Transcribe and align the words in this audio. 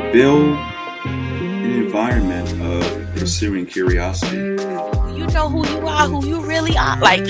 uh, 0.00 0.12
build 0.12 0.56
an 1.04 1.72
environment 1.72 2.48
of 2.62 2.82
pursuing 3.14 3.66
curiosity. 3.66 4.36
You 4.36 5.26
know 5.28 5.48
who 5.48 5.66
you 5.68 5.86
are, 5.86 6.06
who 6.06 6.26
you 6.26 6.44
really 6.44 6.76
are. 6.76 6.98
Like, 6.98 7.20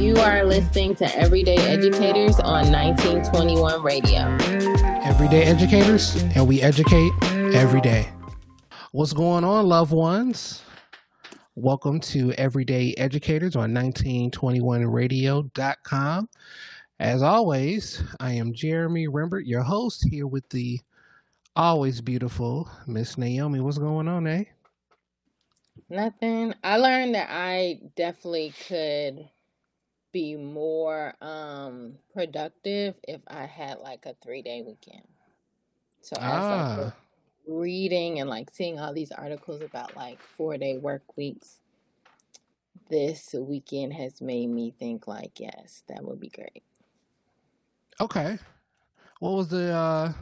you 0.00 0.16
are 0.16 0.44
listening 0.44 0.94
to 0.96 1.16
Everyday 1.16 1.56
Educators 1.56 2.38
on 2.40 2.70
1921 2.72 3.82
Radio. 3.82 4.36
Everyday 5.04 5.44
Educators, 5.44 6.16
and 6.34 6.48
we 6.48 6.60
educate 6.62 7.12
every 7.54 7.80
day. 7.80 8.08
What's 8.90 9.12
going 9.12 9.44
on, 9.44 9.66
loved 9.66 9.92
ones? 9.92 10.62
Welcome 11.54 12.00
to 12.00 12.32
Everyday 12.32 12.94
Educators 12.96 13.54
on 13.56 13.72
1921radio.com. 13.72 16.28
As 16.98 17.22
always, 17.22 18.02
I 18.20 18.32
am 18.32 18.52
Jeremy 18.52 19.06
Rembert, 19.08 19.46
your 19.46 19.62
host, 19.62 20.06
here 20.08 20.26
with 20.26 20.48
the 20.48 20.80
always 21.56 22.00
beautiful 22.00 22.70
Miss 22.86 23.16
Naomi. 23.18 23.60
What's 23.60 23.78
going 23.78 24.08
on, 24.08 24.26
eh? 24.26 24.44
Nothing. 25.88 26.54
I 26.64 26.76
learned 26.78 27.14
that 27.14 27.28
I 27.30 27.80
definitely 27.96 28.52
could 28.68 29.28
be 30.12 30.36
more 30.36 31.14
um 31.22 31.98
productive 32.12 32.94
if 33.08 33.20
I 33.28 33.46
had 33.46 33.78
like 33.80 34.06
a 34.06 34.14
three 34.22 34.42
day 34.42 34.62
weekend. 34.62 35.06
So 36.00 36.22
like 36.24 36.68
Ah, 36.68 36.92
reading 37.46 38.20
and 38.20 38.28
like 38.30 38.50
seeing 38.50 38.78
all 38.78 38.92
these 38.94 39.12
articles 39.12 39.62
about 39.62 39.96
like 39.96 40.22
four 40.22 40.56
day 40.58 40.78
work 40.78 41.16
weeks, 41.16 41.60
this 42.88 43.34
weekend 43.34 43.92
has 43.94 44.20
made 44.20 44.48
me 44.48 44.70
think 44.70 45.06
like, 45.08 45.40
yes, 45.40 45.82
that 45.88 46.04
would 46.04 46.20
be 46.20 46.28
great. 46.28 46.62
okay. 48.00 48.38
What 49.20 49.32
was 49.32 49.48
the 49.48 49.72
uh 49.72 50.12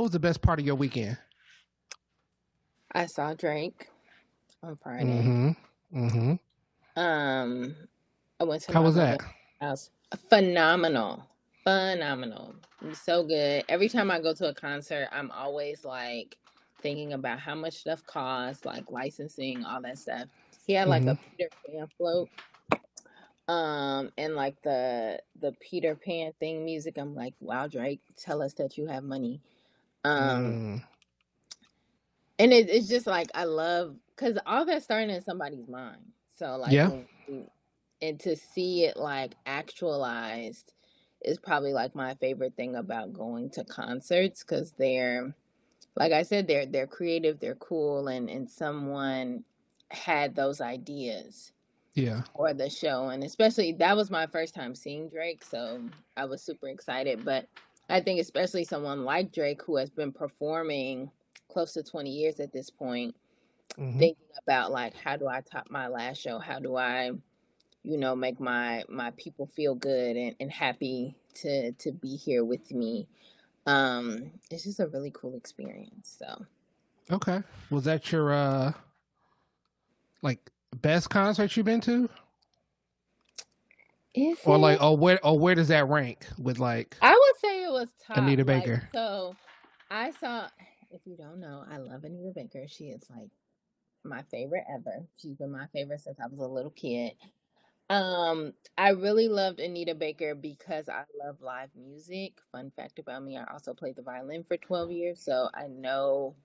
what 0.00 0.04
was 0.04 0.12
the 0.12 0.18
best 0.18 0.40
part 0.40 0.58
of 0.58 0.64
your 0.64 0.76
weekend? 0.76 1.18
I 2.92 3.04
saw 3.04 3.34
Drake 3.34 3.88
on 4.62 4.74
Friday. 4.76 5.04
Mm-hmm. 5.04 5.50
Mm-hmm. 5.94 6.98
Um, 6.98 7.76
I 8.40 8.44
went 8.44 8.62
to 8.62 8.72
How 8.72 8.82
was 8.82 8.94
that? 8.94 9.20
house. 9.60 9.90
Phenomenal. 10.30 11.22
Phenomenal. 11.64 12.54
So 12.94 13.24
good. 13.24 13.64
Every 13.68 13.90
time 13.90 14.10
I 14.10 14.20
go 14.20 14.32
to 14.32 14.48
a 14.48 14.54
concert, 14.54 15.06
I'm 15.12 15.30
always 15.32 15.84
like 15.84 16.38
thinking 16.80 17.12
about 17.12 17.38
how 17.38 17.54
much 17.54 17.74
stuff 17.74 18.02
costs, 18.06 18.64
like 18.64 18.90
licensing, 18.90 19.66
all 19.66 19.82
that 19.82 19.98
stuff. 19.98 20.28
He 20.66 20.72
had 20.72 20.88
like 20.88 21.02
Mm-hmm. 21.02 21.08
a 21.08 21.18
Peter 21.36 21.50
Pan 21.66 21.86
float. 21.98 22.30
Um, 23.48 24.10
and 24.16 24.34
like 24.34 24.62
the 24.62 25.20
the 25.40 25.52
Peter 25.60 25.94
Pan 25.94 26.32
thing 26.40 26.64
music. 26.64 26.96
I'm 26.96 27.14
like, 27.14 27.34
wow, 27.40 27.66
Drake, 27.66 28.00
tell 28.16 28.40
us 28.40 28.54
that 28.54 28.78
you 28.78 28.86
have 28.86 29.04
money. 29.04 29.42
Um, 30.04 30.12
Mm. 30.18 30.82
and 32.38 32.52
it, 32.52 32.68
it's 32.70 32.88
just 32.88 33.06
like 33.06 33.28
I 33.34 33.44
love 33.44 33.96
because 34.16 34.38
all 34.46 34.64
that's 34.64 34.84
starting 34.84 35.10
in 35.10 35.22
somebody's 35.22 35.68
mind. 35.68 36.00
So 36.36 36.56
like, 36.56 36.72
Yeah. 36.72 36.90
you- 37.28 37.50
and 38.02 38.18
to 38.20 38.34
see 38.34 38.84
it 38.84 38.96
like 38.96 39.34
actualized 39.44 40.72
is 41.22 41.38
probably 41.38 41.72
like 41.74 41.94
my 41.94 42.14
favorite 42.14 42.56
thing 42.56 42.76
about 42.76 43.12
going 43.12 43.50
to 43.50 43.64
concerts 43.64 44.42
because 44.42 44.72
they're, 44.72 45.34
like 45.96 46.12
I 46.12 46.22
said, 46.22 46.46
they're 46.46 46.64
they're 46.66 46.86
creative, 46.86 47.40
they're 47.40 47.56
cool, 47.56 48.08
and 48.08 48.30
and 48.30 48.48
someone 48.50 49.44
had 49.90 50.34
those 50.34 50.60
ideas 50.62 51.52
Yeah. 51.94 52.22
for 52.34 52.54
the 52.54 52.70
show, 52.70 53.08
and 53.10 53.22
especially 53.22 53.72
that 53.72 53.96
was 53.96 54.10
my 54.10 54.26
first 54.26 54.54
time 54.54 54.74
seeing 54.74 55.08
Drake, 55.10 55.44
so 55.44 55.82
I 56.16 56.24
was 56.24 56.42
super 56.42 56.68
excited. 56.68 57.22
But 57.24 57.46
I 57.90 58.00
think 58.00 58.20
especially 58.20 58.64
someone 58.64 59.04
like 59.04 59.32
Drake 59.32 59.62
who 59.62 59.76
has 59.76 59.90
been 59.90 60.12
performing 60.12 61.10
close 61.48 61.74
to 61.74 61.82
20 61.82 62.10
years 62.10 62.40
at 62.40 62.52
this 62.52 62.70
point, 62.70 63.16
Mm-hmm. 63.78 63.98
thinking 63.98 64.24
about 64.42 64.72
like 64.72 64.94
how 64.96 65.16
do 65.16 65.28
I 65.28 65.40
top 65.42 65.70
my 65.70 65.88
last 65.88 66.20
show? 66.20 66.38
How 66.38 66.58
do 66.60 66.76
I, 66.76 67.12
you 67.84 67.98
know, 67.98 68.16
make 68.16 68.40
my 68.40 68.84
my 68.88 69.12
people 69.12 69.46
feel 69.46 69.74
good 69.74 70.16
and, 70.16 70.36
and 70.40 70.52
happy 70.52 71.16
to 71.36 71.72
to 71.72 71.92
be 71.92 72.16
here 72.16 72.44
with 72.44 72.72
me? 72.72 73.08
Um, 73.66 74.32
it's 74.50 74.64
just 74.64 74.80
a 74.80 74.88
really 74.88 75.12
cool 75.12 75.36
experience. 75.36 76.16
So 76.18 76.46
Okay. 77.10 77.42
Was 77.70 77.84
that 77.84 78.10
your 78.12 78.32
uh 78.32 78.72
like 80.22 80.50
best 80.76 81.10
concert 81.10 81.56
you've 81.56 81.66
been 81.66 81.80
to? 81.82 82.08
Is 84.14 84.38
Or 84.44 84.58
it? 84.58 84.58
like 84.58 84.82
or 84.82 84.96
where 84.96 85.24
or 85.24 85.38
where 85.38 85.54
does 85.54 85.68
that 85.68 85.88
rank 85.88 86.26
with 86.38 86.58
like 86.58 86.96
I 87.00 87.12
would 87.12 87.40
say 87.40 87.64
it 87.64 87.72
was 87.72 87.88
top. 88.06 88.16
Anita 88.16 88.44
like, 88.46 88.72
Baker? 88.72 88.88
so 88.94 89.36
I 89.90 90.10
saw. 90.12 90.48
If 90.90 91.02
you 91.06 91.16
don't 91.16 91.40
know, 91.40 91.64
I 91.70 91.78
love 91.78 92.04
Anita 92.04 92.32
Baker. 92.34 92.66
She 92.68 92.86
is 92.86 93.06
like 93.10 93.30
my 94.04 94.22
favorite 94.30 94.64
ever. 94.72 95.06
She's 95.18 95.36
been 95.36 95.52
my 95.52 95.66
favorite 95.72 96.00
since 96.00 96.18
I 96.20 96.26
was 96.28 96.40
a 96.40 96.46
little 96.52 96.70
kid. 96.70 97.12
Um, 97.90 98.52
I 98.78 98.90
really 98.90 99.28
loved 99.28 99.60
Anita 99.60 99.94
Baker 99.94 100.34
because 100.34 100.88
I 100.88 101.04
love 101.24 101.40
live 101.40 101.70
music. 101.76 102.34
Fun 102.52 102.72
fact 102.76 102.98
about 102.98 103.22
me, 103.24 103.36
I 103.36 103.44
also 103.52 103.74
played 103.74 103.96
the 103.96 104.02
violin 104.02 104.44
for 104.44 104.56
12 104.56 104.92
years, 104.92 105.20
so 105.24 105.48
I 105.54 105.66
know 105.68 106.36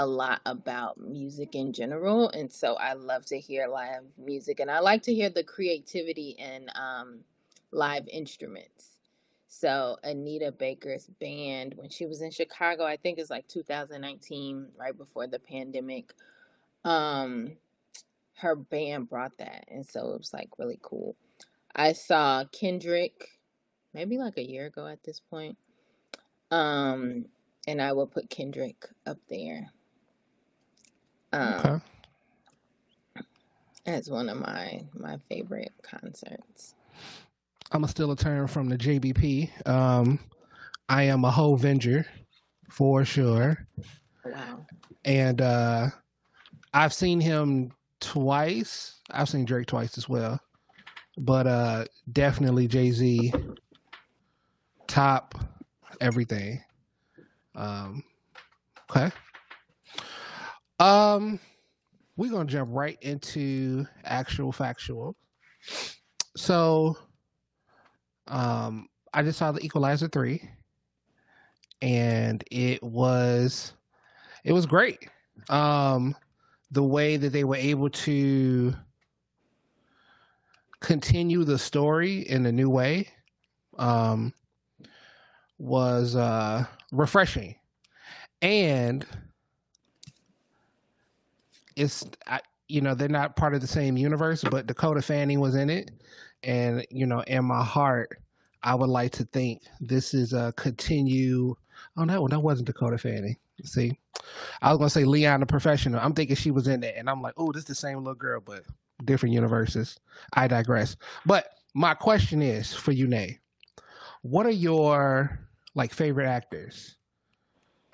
a 0.00 0.06
lot 0.06 0.40
about 0.46 0.98
music 0.98 1.54
in 1.54 1.74
general, 1.74 2.30
and 2.30 2.50
so 2.50 2.74
I 2.76 2.94
love 2.94 3.26
to 3.26 3.38
hear 3.38 3.68
live 3.68 4.04
music, 4.16 4.58
and 4.58 4.70
I 4.70 4.78
like 4.78 5.02
to 5.02 5.14
hear 5.14 5.28
the 5.28 5.44
creativity 5.44 6.36
in 6.38 6.70
um, 6.74 7.20
live 7.70 8.08
instruments. 8.08 8.92
So 9.46 9.98
Anita 10.02 10.52
Baker's 10.52 11.06
band, 11.20 11.74
when 11.76 11.90
she 11.90 12.06
was 12.06 12.22
in 12.22 12.30
Chicago, 12.30 12.86
I 12.86 12.96
think 12.96 13.18
it's 13.18 13.28
like 13.28 13.46
2019, 13.48 14.68
right 14.78 14.96
before 14.96 15.26
the 15.26 15.38
pandemic. 15.38 16.14
Um, 16.82 17.58
her 18.38 18.56
band 18.56 19.10
brought 19.10 19.36
that, 19.36 19.66
and 19.68 19.86
so 19.86 20.12
it 20.12 20.18
was 20.18 20.32
like 20.32 20.48
really 20.58 20.78
cool. 20.80 21.14
I 21.76 21.92
saw 21.92 22.44
Kendrick 22.44 23.28
maybe 23.92 24.16
like 24.16 24.38
a 24.38 24.48
year 24.48 24.64
ago 24.64 24.86
at 24.86 25.02
this 25.02 25.20
point. 25.20 25.58
Um, 26.50 27.26
and 27.68 27.82
I 27.82 27.92
will 27.92 28.06
put 28.06 28.30
Kendrick 28.30 28.86
up 29.06 29.18
there 29.28 29.70
um 31.32 31.60
Okay. 31.64 31.80
as 33.86 34.10
one 34.10 34.28
of 34.28 34.38
my 34.38 34.82
my 34.94 35.18
favorite 35.28 35.72
concerts. 35.82 36.74
I'm 37.72 37.82
gonna 37.82 37.88
steal 37.88 38.10
a 38.10 38.16
term 38.16 38.46
from 38.48 38.68
the 38.68 38.76
JBP. 38.76 39.66
Um 39.66 40.18
I 40.88 41.04
am 41.04 41.24
a 41.24 41.30
whole 41.30 41.56
venger 41.58 42.04
for 42.68 43.04
sure. 43.04 43.66
Wow. 44.24 44.66
And 45.04 45.40
uh 45.40 45.88
I've 46.74 46.92
seen 46.92 47.20
him 47.20 47.72
twice. 48.00 49.00
I've 49.10 49.28
seen 49.28 49.44
Drake 49.44 49.66
twice 49.66 49.98
as 49.98 50.08
well. 50.08 50.40
But 51.18 51.46
uh 51.46 51.84
definitely 52.12 52.66
Jay 52.68 52.90
Z 52.90 53.32
top 54.86 55.34
everything. 56.00 56.62
Um 57.54 58.02
okay. 58.90 59.10
Um 60.80 61.40
we're 62.16 62.30
gonna 62.32 62.46
jump 62.48 62.70
right 62.72 62.98
into 63.02 63.86
actual 64.04 64.52
factual. 64.52 65.16
So 66.36 66.96
um 68.28 68.88
I 69.12 69.22
just 69.22 69.38
saw 69.38 69.52
the 69.52 69.64
Equalizer 69.64 70.08
3 70.08 70.42
and 71.82 72.44
it 72.50 72.82
was 72.82 73.74
it 74.44 74.52
was 74.52 74.66
great. 74.66 75.08
Um 75.48 76.16
the 76.70 76.84
way 76.84 77.16
that 77.16 77.30
they 77.32 77.44
were 77.44 77.56
able 77.56 77.90
to 77.90 78.74
continue 80.80 81.44
the 81.44 81.58
story 81.58 82.20
in 82.20 82.46
a 82.46 82.52
new 82.52 82.70
way 82.70 83.08
um 83.78 84.32
was 85.58 86.16
uh 86.16 86.64
refreshing. 86.92 87.54
And 88.42 89.06
it's 91.80 92.04
I, 92.26 92.40
you 92.68 92.80
know 92.80 92.94
they're 92.94 93.08
not 93.08 93.36
part 93.36 93.54
of 93.54 93.60
the 93.60 93.66
same 93.66 93.96
universe, 93.96 94.44
but 94.50 94.66
Dakota 94.66 95.00
Fanning 95.02 95.40
was 95.40 95.54
in 95.54 95.70
it, 95.70 95.90
and 96.42 96.86
you 96.90 97.06
know 97.06 97.20
in 97.22 97.44
my 97.44 97.64
heart, 97.64 98.18
I 98.62 98.74
would 98.74 98.90
like 98.90 99.12
to 99.12 99.24
think 99.24 99.62
this 99.80 100.12
is 100.12 100.32
a 100.32 100.52
continue. 100.56 101.56
Oh 101.96 102.04
no, 102.04 102.28
that 102.28 102.40
wasn't 102.40 102.66
Dakota 102.66 102.98
Fanning. 102.98 103.36
See, 103.64 103.98
I 104.60 104.70
was 104.70 104.78
gonna 104.78 104.90
say 104.90 105.04
Leon 105.04 105.40
the 105.40 105.46
Professional. 105.46 106.00
I'm 106.00 106.12
thinking 106.12 106.36
she 106.36 106.50
was 106.50 106.68
in 106.68 106.84
it, 106.84 106.94
and 106.96 107.08
I'm 107.08 107.22
like, 107.22 107.34
oh, 107.38 107.50
this 107.50 107.62
is 107.62 107.68
the 107.68 107.74
same 107.74 107.98
little 107.98 108.14
girl, 108.14 108.40
but 108.44 108.62
different 109.06 109.34
universes. 109.34 109.98
I 110.34 110.46
digress. 110.46 110.96
But 111.24 111.46
my 111.72 111.94
question 111.94 112.42
is 112.42 112.74
for 112.74 112.92
you, 112.92 113.06
Nay. 113.06 113.38
What 114.22 114.44
are 114.44 114.50
your 114.50 115.40
like 115.74 115.94
favorite 115.94 116.28
actors? 116.28 116.96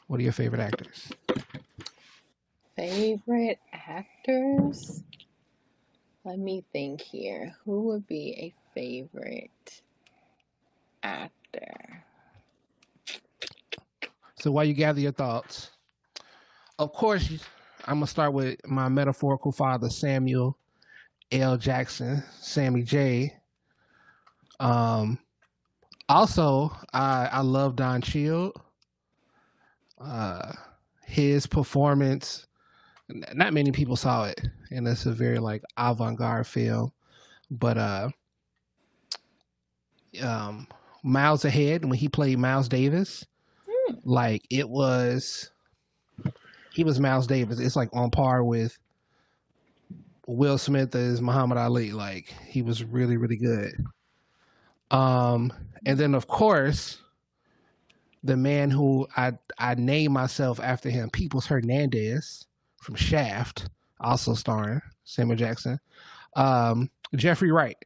What 0.08 0.18
are 0.18 0.24
your 0.24 0.32
favorite 0.32 0.60
actors? 0.60 1.12
Favorite 2.76 3.58
actors? 3.72 5.02
Let 6.24 6.38
me 6.38 6.64
think 6.72 7.00
here. 7.00 7.56
Who 7.64 7.82
would 7.82 8.06
be 8.06 8.34
a 8.38 8.54
favorite 8.74 9.82
actor? 11.02 12.04
So 14.38 14.50
while 14.50 14.64
you 14.64 14.74
gather 14.74 15.00
your 15.00 15.12
thoughts, 15.12 15.70
of 16.78 16.92
course, 16.92 17.30
I'm 17.86 17.96
gonna 17.96 18.06
start 18.06 18.32
with 18.32 18.58
my 18.66 18.88
metaphorical 18.88 19.52
father, 19.52 19.88
Samuel 19.88 20.58
L. 21.32 21.56
Jackson, 21.56 22.22
Sammy 22.40 22.82
J. 22.82 23.34
Um, 24.60 25.18
also, 26.08 26.70
I 26.92 27.28
I 27.32 27.40
love 27.40 27.76
Don 27.76 28.02
Cheadle. 28.02 28.52
Uh, 29.98 30.52
his 31.06 31.46
performance, 31.46 32.45
not 33.08 33.52
many 33.52 33.72
people 33.72 33.96
saw 33.96 34.24
it, 34.24 34.40
and 34.70 34.86
it's 34.86 35.06
a 35.06 35.12
very 35.12 35.38
like 35.38 35.62
avant-garde 35.76 36.46
film. 36.46 36.92
But 37.50 37.78
uh, 37.78 38.08
um, 40.22 40.66
Miles 41.02 41.44
Ahead 41.44 41.84
when 41.84 41.98
he 41.98 42.08
played 42.08 42.38
Miles 42.38 42.68
Davis, 42.68 43.24
Hmm. 43.68 43.94
like 44.04 44.46
it 44.50 44.68
was, 44.68 45.50
he 46.72 46.84
was 46.84 47.00
Miles 47.00 47.26
Davis. 47.26 47.60
It's 47.60 47.76
like 47.76 47.90
on 47.92 48.10
par 48.10 48.42
with 48.42 48.76
Will 50.26 50.58
Smith 50.58 50.94
as 50.94 51.20
Muhammad 51.20 51.58
Ali. 51.58 51.92
Like 51.92 52.34
he 52.46 52.62
was 52.62 52.82
really 52.82 53.16
really 53.16 53.36
good. 53.36 53.84
Um, 54.90 55.52
and 55.84 55.98
then 55.98 56.14
of 56.14 56.26
course, 56.26 57.00
the 58.24 58.36
man 58.36 58.70
who 58.70 59.06
I 59.16 59.32
I 59.58 59.74
named 59.76 60.14
myself 60.14 60.58
after 60.60 60.90
him, 60.90 61.10
Peoples 61.10 61.46
Hernandez 61.46 62.46
from 62.86 62.94
Shaft, 62.94 63.68
also 63.98 64.34
starring 64.34 64.80
Samuel 65.02 65.36
Jackson. 65.36 65.80
Um, 66.36 66.88
Jeffrey 67.16 67.50
Wright. 67.50 67.76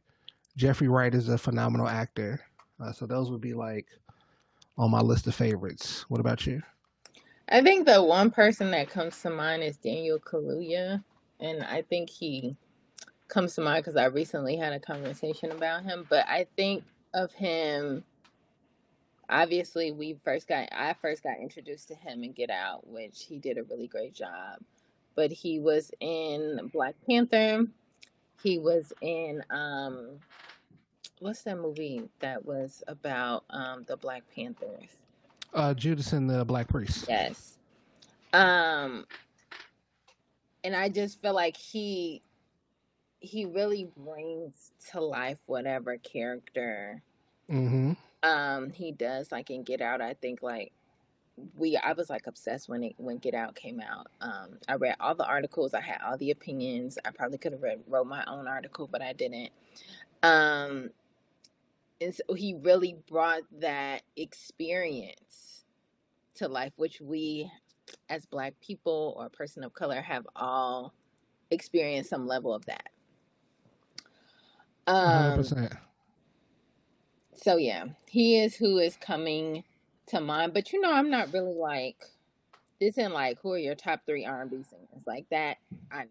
Jeffrey 0.55 0.87
Wright 0.87 1.13
is 1.15 1.27
a 1.27 1.39
phenomenal 1.39 1.87
actor. 1.87 2.39
Uh, 2.79 2.91
so 2.91 3.07
those 3.07 3.31
would 3.31 3.41
be 3.41 3.55
like 3.55 3.87
on 4.77 4.91
my 4.91 5.01
list 5.01 5.25
of 5.25 5.33
favorites. 5.33 6.05
What 6.07 6.19
about 6.21 6.45
you? 6.45 6.61
I 7.49 7.63
think 7.63 7.87
the 7.87 8.03
one 8.03 8.29
person 8.29 8.69
that 8.71 8.91
comes 8.91 9.19
to 9.23 9.31
mind 9.31 9.63
is 9.63 9.75
Daniel 9.77 10.19
Kaluuya, 10.19 11.03
and 11.39 11.63
I 11.63 11.81
think 11.81 12.07
he 12.11 12.55
comes 13.27 13.55
to 13.55 13.61
mind 13.61 13.83
because 13.83 13.97
I 13.97 14.05
recently 14.05 14.55
had 14.55 14.71
a 14.71 14.79
conversation 14.79 15.51
about 15.51 15.83
him. 15.83 16.05
But 16.09 16.27
I 16.27 16.45
think 16.55 16.83
of 17.15 17.33
him. 17.33 18.03
Obviously, 19.29 19.91
we 19.91 20.19
first 20.23 20.47
got 20.47 20.69
I 20.71 20.93
first 21.01 21.23
got 21.23 21.39
introduced 21.41 21.87
to 21.87 21.95
him 21.95 22.23
in 22.23 22.33
Get 22.33 22.51
Out, 22.51 22.85
which 22.85 23.23
he 23.27 23.39
did 23.39 23.57
a 23.57 23.63
really 23.63 23.87
great 23.87 24.13
job. 24.13 24.59
But 25.15 25.31
he 25.31 25.59
was 25.59 25.91
in 25.99 26.69
Black 26.73 26.95
Panther. 27.07 27.65
He 28.41 28.57
was 28.59 28.91
in 29.01 29.43
um, 29.49 30.19
what's 31.19 31.43
that 31.43 31.57
movie 31.57 32.03
that 32.19 32.43
was 32.45 32.83
about 32.87 33.43
um 33.49 33.83
the 33.87 33.97
Black 33.97 34.23
Panthers? 34.33 34.89
Uh, 35.53 35.73
Judas 35.73 36.13
and 36.13 36.29
the 36.29 36.43
Black 36.45 36.67
Priest. 36.67 37.05
Yes. 37.09 37.57
Um 38.33 39.05
and 40.63 40.75
I 40.75 40.89
just 40.89 41.21
feel 41.21 41.33
like 41.33 41.57
he 41.57 42.21
he 43.19 43.45
really 43.45 43.87
brings 43.97 44.71
to 44.91 45.01
life 45.01 45.37
whatever 45.45 45.97
character 45.97 47.01
Mm-hmm. 47.51 47.91
um 48.23 48.69
he 48.71 48.93
does 48.93 49.31
like 49.31 49.49
in 49.51 49.63
Get 49.63 49.81
Out. 49.81 50.01
I 50.01 50.13
think 50.13 50.41
like 50.41 50.71
we 51.57 51.77
I 51.77 51.93
was 51.93 52.09
like 52.09 52.27
obsessed 52.27 52.69
when 52.69 52.83
it 52.83 52.93
when 52.97 53.17
Get 53.17 53.33
Out 53.33 53.55
came 53.55 53.79
out. 53.79 54.07
Um 54.21 54.57
I 54.67 54.75
read 54.75 54.95
all 54.99 55.15
the 55.15 55.25
articles, 55.25 55.73
I 55.73 55.81
had 55.81 55.99
all 56.05 56.17
the 56.17 56.31
opinions. 56.31 56.97
I 57.05 57.11
probably 57.11 57.37
could 57.37 57.53
have 57.53 57.63
read 57.63 57.81
wrote 57.87 58.07
my 58.07 58.23
own 58.27 58.47
article, 58.47 58.87
but 58.91 59.01
I 59.01 59.13
didn't. 59.13 59.51
Um 60.23 60.89
and 61.99 62.13
so 62.15 62.33
he 62.33 62.55
really 62.55 62.97
brought 63.07 63.43
that 63.59 64.01
experience 64.17 65.63
to 66.35 66.47
life, 66.47 66.73
which 66.75 66.99
we 66.99 67.49
as 68.09 68.25
black 68.25 68.53
people 68.61 69.15
or 69.17 69.25
a 69.25 69.29
person 69.29 69.63
of 69.63 69.73
color 69.73 70.01
have 70.01 70.25
all 70.35 70.93
experienced 71.51 72.09
some 72.09 72.27
level 72.27 72.53
of 72.53 72.65
that. 72.65 72.89
Um 74.87 75.35
percent. 75.37 75.73
so 77.33 77.57
yeah, 77.57 77.85
he 78.07 78.39
is 78.39 78.55
who 78.55 78.77
is 78.77 78.97
coming 78.97 79.63
to 80.07 80.21
mind. 80.21 80.53
But 80.53 80.73
you 80.73 80.81
know, 80.81 80.91
I'm 80.91 81.09
not 81.09 81.33
really 81.33 81.53
like 81.53 81.97
this 82.79 82.97
isn't 82.97 83.13
like 83.13 83.37
who 83.41 83.53
are 83.53 83.57
your 83.57 83.75
top 83.75 84.01
three 84.05 84.25
R 84.25 84.41
and 84.41 84.51
B 84.51 84.63
singers 84.63 85.03
like 85.05 85.25
that. 85.31 85.57
I 85.91 86.03
know, 86.03 86.09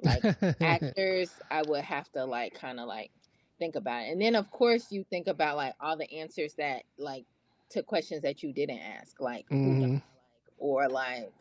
like 0.00 0.24
actors, 0.62 1.30
I 1.50 1.62
would 1.62 1.84
have 1.84 2.10
to 2.12 2.24
like 2.24 2.54
kind 2.54 2.80
of 2.80 2.86
like 2.86 3.10
think 3.58 3.74
about 3.74 4.04
it, 4.04 4.12
and 4.12 4.20
then 4.20 4.34
of 4.34 4.50
course 4.50 4.90
you 4.90 5.04
think 5.10 5.26
about 5.26 5.56
like 5.56 5.74
all 5.80 5.96
the 5.96 6.10
answers 6.12 6.54
that 6.54 6.82
like 6.98 7.24
to 7.70 7.82
questions 7.82 8.22
that 8.22 8.42
you 8.42 8.52
didn't 8.52 8.78
ask, 8.78 9.20
like 9.20 9.46
who 9.50 9.56
don't 9.70 9.76
I 9.76 9.86
hmm 9.86 9.92
like, 9.94 10.02
or 10.58 10.88
like 10.88 11.32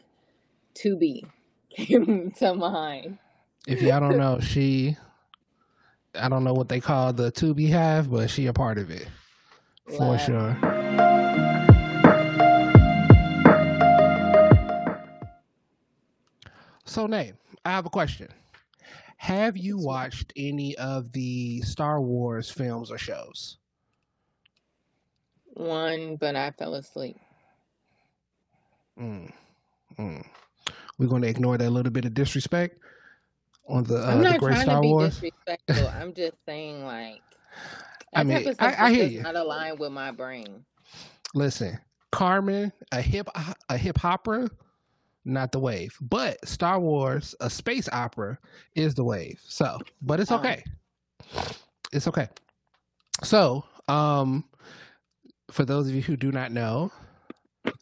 to 0.76 0.98
be 0.98 1.26
came 1.70 2.32
to 2.38 2.54
mind. 2.56 3.20
If 3.68 3.82
y'all 3.82 4.00
don't 4.00 4.18
know, 4.18 4.40
she 4.40 4.98
I 6.16 6.30
don't 6.30 6.44
know 6.44 6.54
what 6.54 6.70
they 6.70 6.80
call 6.80 7.14
the 7.14 7.32
to 7.32 7.54
be 7.54 7.66
beehive, 7.66 8.10
but 8.10 8.30
she 8.30 8.48
a 8.48 8.54
part 8.54 8.78
of 8.78 8.90
it 8.90 9.08
for 9.86 10.18
sure. 10.18 10.85
So, 16.86 17.08
name, 17.08 17.38
I 17.64 17.72
have 17.72 17.86
a 17.86 17.90
question. 17.90 18.30
Have 19.18 19.58
you 19.58 19.78
watched 19.78 20.34
any 20.36 20.76
of 20.78 21.12
the 21.12 21.62
Star 21.62 22.02
Wars 22.02 22.50
films 22.50 22.92
or 22.92 22.98
shows? 22.98 23.58
One, 25.54 26.18
but 26.18 26.36
I 26.36 26.52
fell 26.52 26.76
asleep. 26.76 27.18
Mm, 29.00 29.32
mm. 29.98 30.26
We're 30.98 31.08
going 31.08 31.22
to 31.24 31.28
ignore 31.28 31.58
that 31.58 31.70
little 31.70 31.92
bit 31.92 32.06
of 32.06 32.14
disrespect 32.14 32.78
on 33.68 33.84
the 33.86 33.98
I'm 33.98 34.20
uh, 34.20 34.34
the 34.34 34.38
great 34.38 34.54
trying 34.54 34.64
Star 34.64 34.76
to 34.76 34.82
be 34.82 34.88
Wars. 34.88 35.20
disrespectful. 35.20 35.88
I'm 36.00 36.14
just 36.14 36.36
saying, 36.46 36.86
like, 36.86 37.22
I 38.14 38.24
mean, 38.24 38.54
I, 38.60 38.76
I 38.80 38.94
hear 38.94 39.06
you. 39.06 39.22
not 39.24 39.36
align 39.36 39.78
with 39.78 39.92
my 39.92 40.12
brain. 40.12 40.64
Listen, 41.34 41.80
Carmen, 42.12 42.72
a 42.92 43.02
hip 43.02 43.28
a 43.70 43.78
hip 43.78 44.04
opera, 44.06 44.48
not 45.26 45.52
the 45.52 45.60
wave. 45.60 45.98
But 46.00 46.48
Star 46.48 46.80
Wars, 46.80 47.36
a 47.40 47.50
space 47.50 47.90
opera, 47.92 48.38
is 48.76 48.94
the 48.94 49.04
wave. 49.04 49.42
So, 49.44 49.80
but 50.02 50.20
it's 50.20 50.32
okay. 50.32 50.64
It's 51.92 52.08
okay. 52.08 52.30
So, 53.24 53.66
um, 53.88 54.46
for 55.52 55.66
those 55.66 55.88
of 55.88 55.96
you 55.96 56.02
who 56.02 56.16
do 56.16 56.32
not 56.32 56.52
know, 56.52 56.92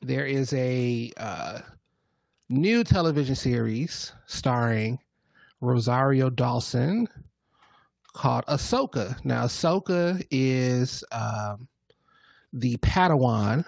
there 0.02 0.26
is 0.26 0.54
a 0.54 1.12
uh, 1.18 1.60
new 2.50 2.84
television 2.84 3.36
series 3.36 4.14
starring 4.26 5.00
Rosario 5.62 6.30
Dawson 6.30 7.08
called 8.14 8.46
Ahsoka. 8.46 9.24
Now, 9.26 9.46
Ahsoka 9.46 10.26
is 10.30 11.04
um, 11.12 11.68
the 12.54 12.78
Padawan 12.78 13.66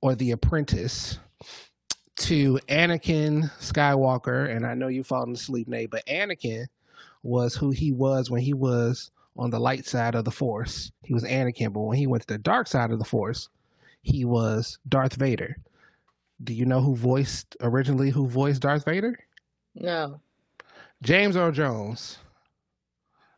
or 0.00 0.14
the 0.14 0.30
apprentice 0.30 1.18
to 2.18 2.58
Anakin 2.68 3.50
Skywalker. 3.60 4.54
And 4.54 4.66
I 4.66 4.74
know 4.74 4.88
you've 4.88 5.06
fallen 5.06 5.32
asleep, 5.32 5.68
Nate, 5.68 5.90
but 5.90 6.04
Anakin 6.06 6.66
was 7.22 7.54
who 7.54 7.70
he 7.70 7.92
was 7.92 8.30
when 8.30 8.40
he 8.42 8.54
was 8.54 9.10
on 9.36 9.50
the 9.50 9.58
light 9.60 9.86
side 9.86 10.14
of 10.14 10.24
the 10.24 10.30
Force. 10.30 10.90
He 11.04 11.14
was 11.14 11.24
Anakin, 11.24 11.72
but 11.72 11.80
when 11.80 11.96
he 11.98 12.06
went 12.06 12.22
to 12.26 12.34
the 12.34 12.38
dark 12.38 12.66
side 12.66 12.90
of 12.90 12.98
the 12.98 13.04
Force, 13.04 13.48
he 14.02 14.24
was 14.24 14.78
Darth 14.88 15.14
Vader. 15.14 15.56
Do 16.44 16.52
you 16.54 16.64
know 16.64 16.80
who 16.80 16.94
voiced 16.94 17.56
originally 17.60 18.10
who 18.10 18.28
voiced 18.28 18.62
Darth 18.62 18.84
Vader? 18.84 19.18
No. 19.74 20.20
James 21.02 21.36
Earl 21.36 21.52
Jones. 21.52 22.18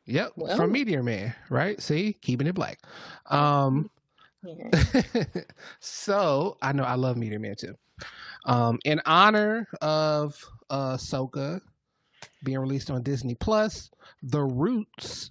Yep, 0.06 0.32
Well. 0.36 0.56
from 0.56 0.72
Meteor 0.72 1.02
Man, 1.02 1.34
right? 1.50 1.80
See, 1.80 2.14
keeping 2.20 2.46
it 2.46 2.54
black. 2.54 2.80
Um, 3.26 3.90
So 5.80 6.56
I 6.62 6.72
know 6.72 6.84
I 6.84 6.94
love 6.94 7.16
Meteor 7.16 7.38
Man 7.38 7.54
too. 7.56 7.74
Um, 8.46 8.78
in 8.84 9.00
honor 9.06 9.68
of 9.82 10.42
uh 10.70 10.96
Soka 10.96 11.60
being 12.42 12.58
released 12.58 12.90
on 12.90 13.02
Disney 13.02 13.34
Plus, 13.34 13.90
The 14.22 14.42
Roots, 14.42 15.30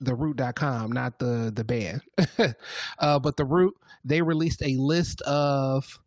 the 0.00 0.14
root.com, 0.14 0.92
not 0.92 1.18
the 1.18 1.52
the 1.54 1.64
band. 1.64 2.02
uh, 2.98 3.18
but 3.18 3.36
the 3.36 3.44
root, 3.44 3.74
they 4.04 4.20
released 4.20 4.62
a 4.62 4.76
list 4.76 5.22
of 5.22 5.98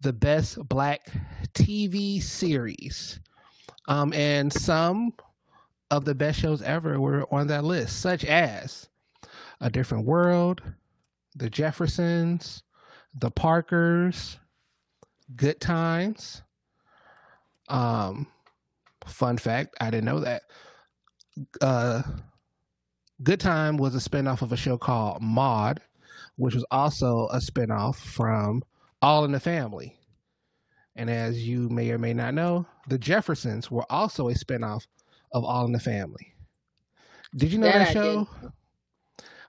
the 0.00 0.12
best 0.12 0.58
black 0.68 1.10
TV 1.52 2.22
series. 2.22 3.18
Um, 3.88 4.12
and 4.12 4.52
some 4.52 5.12
of 5.90 6.04
the 6.04 6.14
best 6.14 6.40
shows 6.40 6.62
ever 6.62 7.00
were 7.00 7.26
on 7.32 7.48
that 7.48 7.64
list, 7.64 8.00
such 8.00 8.24
as 8.24 8.88
A 9.60 9.68
Different 9.68 10.06
World, 10.06 10.62
The 11.36 11.50
Jeffersons, 11.50 12.62
The 13.18 13.30
Parkers, 13.30 14.38
Good 15.36 15.60
Times. 15.60 16.42
Um, 17.68 18.26
fun 19.06 19.38
fact, 19.38 19.74
I 19.80 19.90
didn't 19.90 20.04
know 20.04 20.20
that. 20.20 20.42
Uh, 21.60 22.02
Good 23.22 23.40
Time 23.40 23.76
was 23.76 23.94
a 23.94 24.08
spinoff 24.08 24.42
of 24.42 24.52
a 24.52 24.56
show 24.56 24.76
called 24.76 25.22
Maude, 25.22 25.80
which 26.36 26.54
was 26.54 26.64
also 26.70 27.28
a 27.28 27.38
spinoff 27.38 27.96
from 27.96 28.62
All 29.02 29.24
in 29.24 29.32
the 29.32 29.40
Family. 29.40 29.98
And 30.96 31.10
as 31.10 31.46
you 31.46 31.68
may 31.68 31.90
or 31.90 31.98
may 31.98 32.14
not 32.14 32.34
know, 32.34 32.66
the 32.88 32.98
Jeffersons 32.98 33.70
were 33.70 33.90
also 33.90 34.28
a 34.28 34.34
spinoff 34.34 34.86
of 35.32 35.44
All 35.44 35.64
in 35.66 35.72
the 35.72 35.80
Family. 35.80 36.34
Did 37.36 37.52
you 37.52 37.58
know 37.58 37.66
That 37.66 37.86
that 37.86 37.92
show? 37.92 38.28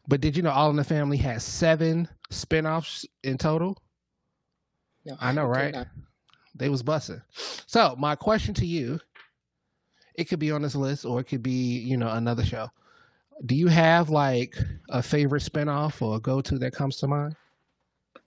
But 0.08 0.22
did 0.22 0.38
you 0.38 0.44
know 0.44 0.52
All 0.52 0.70
in 0.70 0.76
the 0.76 0.84
Family 0.84 1.18
has 1.18 1.44
seven 1.44 2.08
spinoffs 2.32 3.06
in 3.24 3.38
total? 3.38 3.78
No, 5.06 5.16
I 5.20 5.32
know, 5.32 5.46
right? 5.46 5.74
not. 5.74 5.88
They 6.56 6.70
was 6.70 6.84
bussing. 6.84 7.22
So 7.68 7.96
my 7.98 8.16
question 8.16 8.54
to 8.56 8.66
you, 8.66 9.00
it 10.16 10.26
could 10.26 10.40
be 10.40 10.52
on 10.52 10.62
this 10.62 10.76
list 10.76 11.06
or 11.06 11.20
it 11.20 11.26
could 11.26 11.44
be, 11.44 11.80
you 11.80 11.98
know, 11.98 12.10
another 12.10 12.46
show. 12.46 12.70
Do 13.46 13.56
you 13.56 13.68
have 13.68 14.10
like 14.10 14.56
a 14.90 15.04
favorite 15.04 15.44
spinoff 15.44 16.02
or 16.02 16.16
a 16.16 16.20
go-to 16.20 16.58
that 16.60 16.74
comes 16.74 16.98
to 16.98 17.08
mind? 17.08 17.36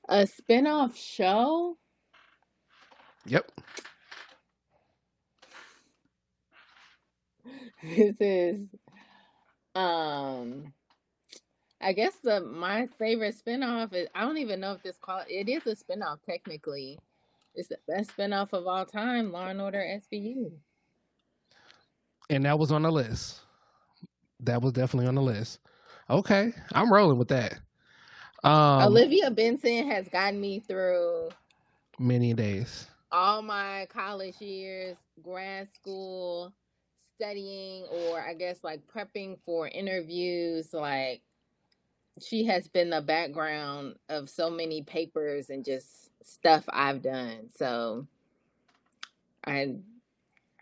A 0.08 0.26
spin-off 0.26 0.96
show? 0.96 1.78
Yep. 3.26 3.50
This 7.80 8.16
is 8.18 8.66
um 9.76 10.72
I 11.80 11.92
guess 11.92 12.14
the 12.22 12.40
my 12.40 12.88
favorite 12.98 13.36
spinoff 13.36 13.94
is 13.94 14.08
I 14.14 14.22
don't 14.22 14.38
even 14.38 14.60
know 14.60 14.72
if 14.72 14.82
this 14.82 14.98
call 15.00 15.22
it 15.28 15.48
is 15.48 15.66
a 15.66 15.76
spinoff 15.76 16.22
technically. 16.24 16.98
It's 17.54 17.68
the 17.68 17.78
best 17.88 18.16
spinoff 18.16 18.52
of 18.52 18.66
all 18.66 18.84
time, 18.86 19.32
Law 19.32 19.48
and 19.48 19.60
Order 19.60 19.78
SVU. 20.12 20.52
And 22.30 22.44
that 22.44 22.58
was 22.58 22.70
on 22.72 22.82
the 22.82 22.90
list. 22.92 23.40
That 24.40 24.62
was 24.62 24.72
definitely 24.72 25.08
on 25.08 25.14
the 25.14 25.22
list. 25.22 25.60
Okay. 26.10 26.52
I'm 26.72 26.92
rolling 26.92 27.18
with 27.18 27.28
that. 27.28 27.58
Um 28.44 28.82
Olivia 28.82 29.30
Benson 29.30 29.88
has 29.90 30.08
gotten 30.08 30.40
me 30.40 30.60
through 30.60 31.30
many 31.98 32.34
days. 32.34 32.86
all 33.10 33.42
my 33.42 33.86
college 33.90 34.40
years, 34.40 34.96
grad 35.22 35.68
school, 35.74 36.52
studying, 37.14 37.84
or 37.84 38.20
I 38.20 38.34
guess 38.34 38.62
like 38.62 38.82
prepping 38.86 39.38
for 39.44 39.68
interviews. 39.68 40.72
Like 40.72 41.22
she 42.22 42.44
has 42.46 42.68
been 42.68 42.90
the 42.90 43.00
background 43.00 43.96
of 44.08 44.28
so 44.28 44.50
many 44.50 44.82
papers 44.82 45.50
and 45.50 45.64
just 45.64 46.10
stuff 46.22 46.64
I've 46.68 47.02
done. 47.02 47.48
So 47.54 48.06
I 49.44 49.76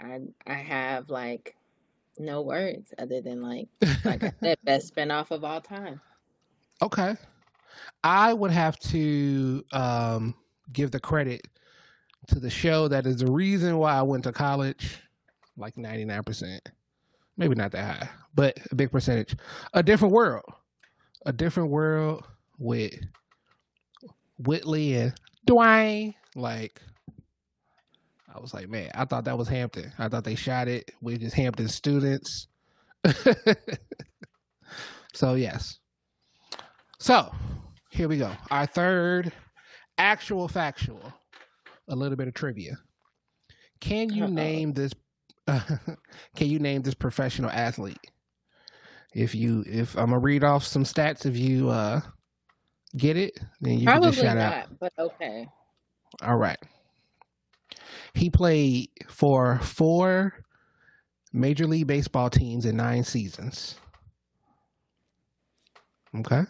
I 0.01 0.21
I 0.47 0.55
have 0.55 1.11
like 1.11 1.57
no 2.19 2.43
words 2.43 2.93
other 2.99 3.21
than 3.21 3.43
like 3.43 3.69
like 4.05 4.23
I 4.23 4.33
said, 4.43 4.59
best 4.65 4.95
spinoff 4.95 5.31
of 5.31 5.45
all 5.45 5.61
time. 5.61 6.01
Okay. 6.83 7.17
I 8.05 8.33
would 8.33 8.51
have 8.51 8.79
to 8.81 9.65
um, 9.73 10.35
give 10.73 10.91
the 10.91 11.01
credit 11.01 11.47
to 12.29 12.41
the 12.41 12.51
show 12.51 12.89
that 12.89 13.07
is 13.07 13.19
the 13.19 13.31
reason 13.31 13.79
why 13.79 13.95
I 13.95 14.03
went 14.03 14.25
to 14.25 14.33
college, 14.33 14.99
like 15.57 15.75
99%. 15.77 16.59
Maybe 17.37 17.55
not 17.55 17.73
that 17.73 17.99
high, 17.99 18.09
but 18.35 18.59
a 18.71 18.75
big 18.75 18.91
percentage. 18.91 19.37
A 19.75 19.83
different 19.83 20.15
world. 20.15 20.45
A 21.27 21.33
different 21.33 21.71
world 21.71 22.25
with 22.59 22.95
Whitley 24.39 24.95
and 24.95 25.13
Dwayne. 25.47 26.15
Like, 26.35 26.81
I 28.35 28.41
was 28.41 28.55
like, 28.55 28.69
man, 28.69 28.91
I 28.95 29.05
thought 29.05 29.25
that 29.25 29.37
was 29.37 29.49
Hampton. 29.49 29.93
I 29.99 30.09
thought 30.09 30.25
they 30.25 30.35
shot 30.35 30.69
it 30.69 30.91
with 31.03 31.21
just 31.21 31.35
Hampton 31.35 31.69
students. 31.69 32.49
so, 35.15 35.35
yes. 35.35 35.79
So, 36.99 37.35
here 37.91 38.09
we 38.09 38.19
go. 38.19 38.31
Our 38.51 38.67
third 38.67 39.33
actual 39.99 40.49
factual. 40.49 41.13
A 41.89 41.95
little 41.97 42.17
bit 42.17 42.29
of 42.29 42.35
trivia. 42.35 42.79
Can 43.81 44.11
you 44.11 44.27
name 44.27 44.73
this 44.73 44.93
can 45.47 46.49
you 46.49 46.59
name 46.59 46.83
this 46.83 46.95
professional 46.95 47.51
athlete? 47.51 47.99
If 49.17 49.35
you 49.35 49.65
if 49.67 49.97
I'm 49.97 50.07
gonna 50.11 50.19
read 50.19 50.45
off 50.45 50.63
some 50.63 50.85
stats 50.85 51.25
if 51.25 51.39
you 51.39 51.71
uh 51.71 52.03
get 52.99 53.17
it, 53.17 53.41
then 53.63 53.73
you 53.79 53.79
can 53.79 53.87
Probably 53.87 54.11
just 54.11 54.21
shout 54.21 54.37
not, 54.37 54.53
out. 54.53 54.67
but 54.79 54.93
okay. 54.99 55.49
All 56.23 56.37
right. 56.37 56.59
He 58.13 58.29
played 58.29 58.91
for 59.09 59.59
four 59.61 60.35
Major 61.33 61.67
League 61.67 61.87
Baseball 61.87 62.29
teams 62.29 62.67
in 62.67 62.77
nine 62.77 63.05
seasons. 63.05 63.77
Okay. 66.19 66.43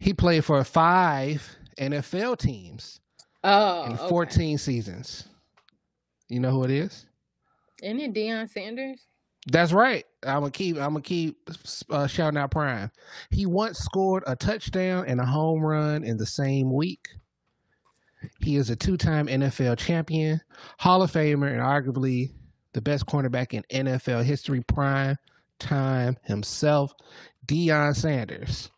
He 0.00 0.12
played 0.12 0.44
for 0.44 0.62
five 0.64 1.48
NFL 1.78 2.38
teams 2.38 3.00
Oh, 3.44 3.84
in 3.84 3.92
okay. 3.92 4.08
14 4.08 4.58
seasons. 4.58 5.28
You 6.28 6.40
know 6.40 6.50
who 6.50 6.64
it 6.64 6.70
is? 6.70 7.06
Isn't 7.82 8.00
it 8.00 8.14
Deion 8.14 8.48
Sanders? 8.48 9.06
That's 9.46 9.72
right. 9.72 10.06
I'm 10.26 10.40
gonna 10.40 10.50
keep. 10.50 10.76
I'm 10.76 10.94
gonna 10.94 11.02
keep 11.02 11.48
uh, 11.90 12.06
shouting 12.06 12.38
out 12.38 12.50
Prime. 12.50 12.90
He 13.30 13.46
once 13.46 13.78
scored 13.78 14.24
a 14.26 14.36
touchdown 14.36 15.04
and 15.06 15.20
a 15.20 15.24
home 15.24 15.60
run 15.60 16.04
in 16.04 16.16
the 16.16 16.26
same 16.26 16.72
week. 16.72 17.08
He 18.40 18.56
is 18.56 18.70
a 18.70 18.76
two-time 18.76 19.26
NFL 19.26 19.76
champion, 19.78 20.40
Hall 20.78 21.02
of 21.02 21.12
Famer, 21.12 21.52
and 21.52 21.60
arguably 21.60 22.32
the 22.72 22.80
best 22.80 23.06
cornerback 23.06 23.52
in 23.52 23.62
NFL 23.86 24.24
history. 24.24 24.62
Prime 24.62 25.16
time 25.58 26.16
himself, 26.22 26.92
Deion 27.46 27.94
Sanders. 27.94 28.70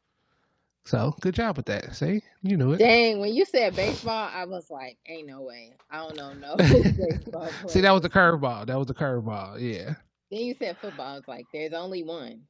So 0.86 1.16
good 1.20 1.34
job 1.34 1.56
with 1.56 1.66
that. 1.66 1.96
See, 1.96 2.22
you 2.42 2.56
knew 2.56 2.72
it. 2.72 2.78
Dang, 2.78 3.18
when 3.18 3.34
you 3.34 3.44
said 3.44 3.74
baseball, 3.74 4.30
I 4.32 4.44
was 4.44 4.70
like, 4.70 4.96
ain't 5.06 5.26
no 5.26 5.42
way. 5.42 5.76
I 5.90 5.98
don't 5.98 6.16
know 6.16 6.32
no 6.32 6.56
baseball 6.56 7.48
See, 7.68 7.80
that 7.80 7.90
was 7.90 8.02
the 8.02 8.08
curveball. 8.08 8.66
That 8.66 8.78
was 8.78 8.86
the 8.86 8.94
curveball. 8.94 9.60
Yeah. 9.60 9.94
Then 10.30 10.40
you 10.40 10.54
said 10.54 10.76
football. 10.80 11.06
I 11.06 11.14
was 11.14 11.28
like, 11.28 11.46
there's 11.52 11.72
only 11.72 12.02
one. 12.02 12.42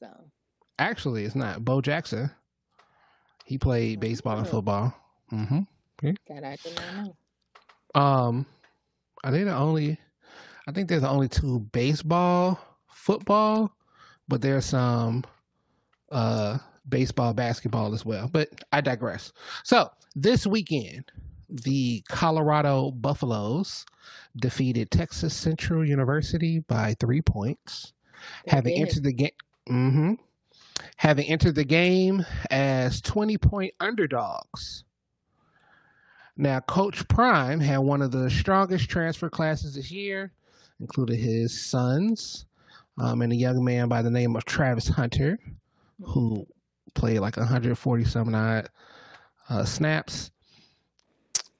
So 0.00 0.08
Actually, 0.78 1.24
it's 1.24 1.34
not. 1.34 1.64
Bo 1.64 1.80
Jackson. 1.80 2.30
He 3.44 3.58
played 3.58 4.00
baseball 4.00 4.38
and 4.38 4.48
football. 4.48 4.94
hmm 5.30 5.60
that 6.28 6.44
I 6.44 6.56
did 6.64 6.74
not 6.74 6.94
know. 6.94 7.16
Um, 7.94 8.46
are 9.22 9.30
they 9.30 9.44
the 9.44 9.54
only? 9.54 9.98
I 10.66 10.72
think 10.72 10.88
they're 10.88 11.00
the 11.00 11.08
only 11.08 11.28
two 11.28 11.60
baseball, 11.72 12.58
football, 12.88 13.74
but 14.28 14.40
there's 14.40 14.66
some 14.66 15.24
uh 16.10 16.58
baseball, 16.88 17.34
basketball 17.34 17.94
as 17.94 18.04
well. 18.04 18.28
But 18.32 18.48
I 18.72 18.80
digress. 18.80 19.32
So 19.64 19.90
this 20.14 20.46
weekend, 20.46 21.04
the 21.52 22.02
Colorado 22.08 22.90
Buffaloes 22.90 23.84
defeated 24.36 24.90
Texas 24.90 25.34
Central 25.34 25.86
University 25.86 26.60
by 26.60 26.94
three 26.98 27.20
points, 27.20 27.92
They 28.46 28.52
having 28.52 28.74
did. 28.74 28.88
entered 28.88 29.04
the 29.04 29.12
game. 29.12 29.30
hmm 29.66 30.12
Having 30.96 31.26
entered 31.26 31.54
the 31.54 31.64
game 31.64 32.24
as 32.50 33.00
20 33.02 33.36
point 33.38 33.74
underdogs. 33.80 34.84
Now, 36.36 36.60
Coach 36.60 37.06
Prime 37.08 37.60
had 37.60 37.78
one 37.78 38.00
of 38.00 38.10
the 38.10 38.30
strongest 38.30 38.88
transfer 38.88 39.28
classes 39.28 39.74
this 39.74 39.90
year, 39.90 40.32
included 40.80 41.16
his 41.18 41.60
sons 41.66 42.46
um, 42.98 43.20
and 43.22 43.32
a 43.32 43.36
young 43.36 43.62
man 43.62 43.88
by 43.88 44.00
the 44.02 44.10
name 44.10 44.34
of 44.34 44.44
Travis 44.46 44.88
Hunter, 44.88 45.38
who 46.02 46.46
played 46.94 47.20
like 47.20 47.36
140 47.36 48.04
some 48.04 48.34
odd 48.34 48.68
uh, 49.50 49.64
snaps. 49.64 50.30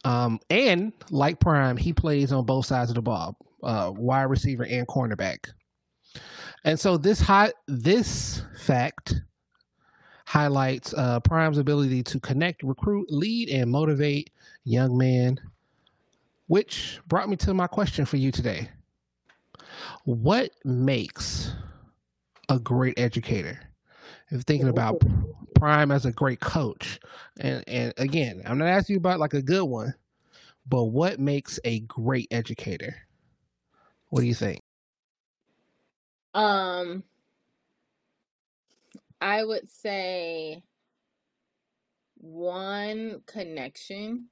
Um, 0.04 0.40
and 0.50 0.92
like 1.10 1.38
Prime, 1.40 1.76
he 1.76 1.92
plays 1.92 2.32
on 2.32 2.44
both 2.44 2.66
sides 2.66 2.90
of 2.90 2.96
the 2.96 3.02
ball, 3.02 3.36
uh, 3.62 3.92
wide 3.94 4.24
receiver 4.24 4.64
and 4.64 4.86
cornerback. 4.86 5.50
And 6.64 6.78
so 6.78 6.96
this 6.96 7.20
high, 7.20 7.52
this 7.66 8.42
fact 8.58 9.20
highlights 10.26 10.94
uh, 10.94 11.20
Prime's 11.20 11.58
ability 11.58 12.02
to 12.04 12.20
connect, 12.20 12.62
recruit, 12.62 13.06
lead, 13.10 13.48
and 13.50 13.70
motivate 13.70 14.30
young 14.64 14.96
men. 14.96 15.38
Which 16.48 17.00
brought 17.06 17.28
me 17.28 17.36
to 17.36 17.54
my 17.54 17.66
question 17.66 18.04
for 18.04 18.16
you 18.16 18.30
today: 18.30 18.68
What 20.04 20.50
makes 20.64 21.52
a 22.48 22.58
great 22.58 22.98
educator? 22.98 23.58
If 24.32 24.42
thinking 24.42 24.68
about 24.68 25.02
Prime 25.54 25.90
as 25.90 26.06
a 26.06 26.12
great 26.12 26.40
coach, 26.40 26.98
and 27.38 27.62
and 27.68 27.92
again, 27.98 28.42
I'm 28.46 28.58
not 28.58 28.68
asking 28.68 28.94
you 28.94 28.98
about 28.98 29.20
like 29.20 29.34
a 29.34 29.42
good 29.42 29.64
one, 29.64 29.94
but 30.66 30.84
what 30.84 31.20
makes 31.20 31.60
a 31.64 31.80
great 31.80 32.28
educator? 32.30 32.96
What 34.08 34.22
do 34.22 34.26
you 34.26 34.34
think? 34.34 34.60
Um, 36.34 37.04
I 39.20 39.44
would 39.44 39.70
say 39.70 40.64
one 42.16 43.22
connection, 43.26 44.30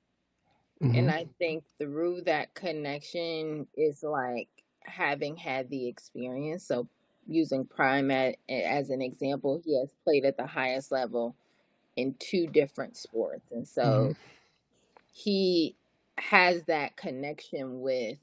and 0.94 1.10
Mhm. 1.10 1.10
I 1.10 1.26
think 1.38 1.64
through 1.78 2.22
that 2.22 2.54
connection 2.54 3.68
is 3.76 4.02
like 4.02 4.48
having 4.82 5.36
had 5.36 5.68
the 5.70 5.88
experience. 5.88 6.64
So 6.64 6.88
using 7.30 7.66
Prime 7.66 8.10
at, 8.12 8.36
as 8.50 8.90
an 8.90 9.02
example, 9.02 9.62
he 9.64 9.78
has 9.80 9.94
played 10.04 10.26
at 10.26 10.38
the 10.38 10.46
highest 10.48 10.92
level 10.92 11.36
in 11.96 12.14
two 12.18 12.46
different 12.48 12.96
sports, 12.96 13.52
and 13.52 13.68
so 13.68 14.12
Mhm. 14.12 14.16
he 15.12 15.76
has 16.18 16.64
that 16.64 16.96
connection 16.96 17.80
with 17.82 18.18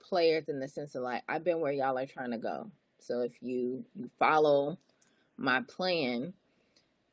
players 0.00 0.48
in 0.48 0.60
the 0.60 0.68
sense 0.68 0.94
of 0.96 1.02
like 1.02 1.22
I've 1.28 1.44
been 1.44 1.60
where 1.60 1.72
y'all 1.72 1.98
are 1.98 2.06
trying 2.06 2.32
to 2.32 2.38
go. 2.38 2.70
So 3.00 3.22
if 3.22 3.34
you 3.42 3.84
you 3.94 4.10
follow 4.18 4.78
my 5.38 5.62
plan, 5.62 6.34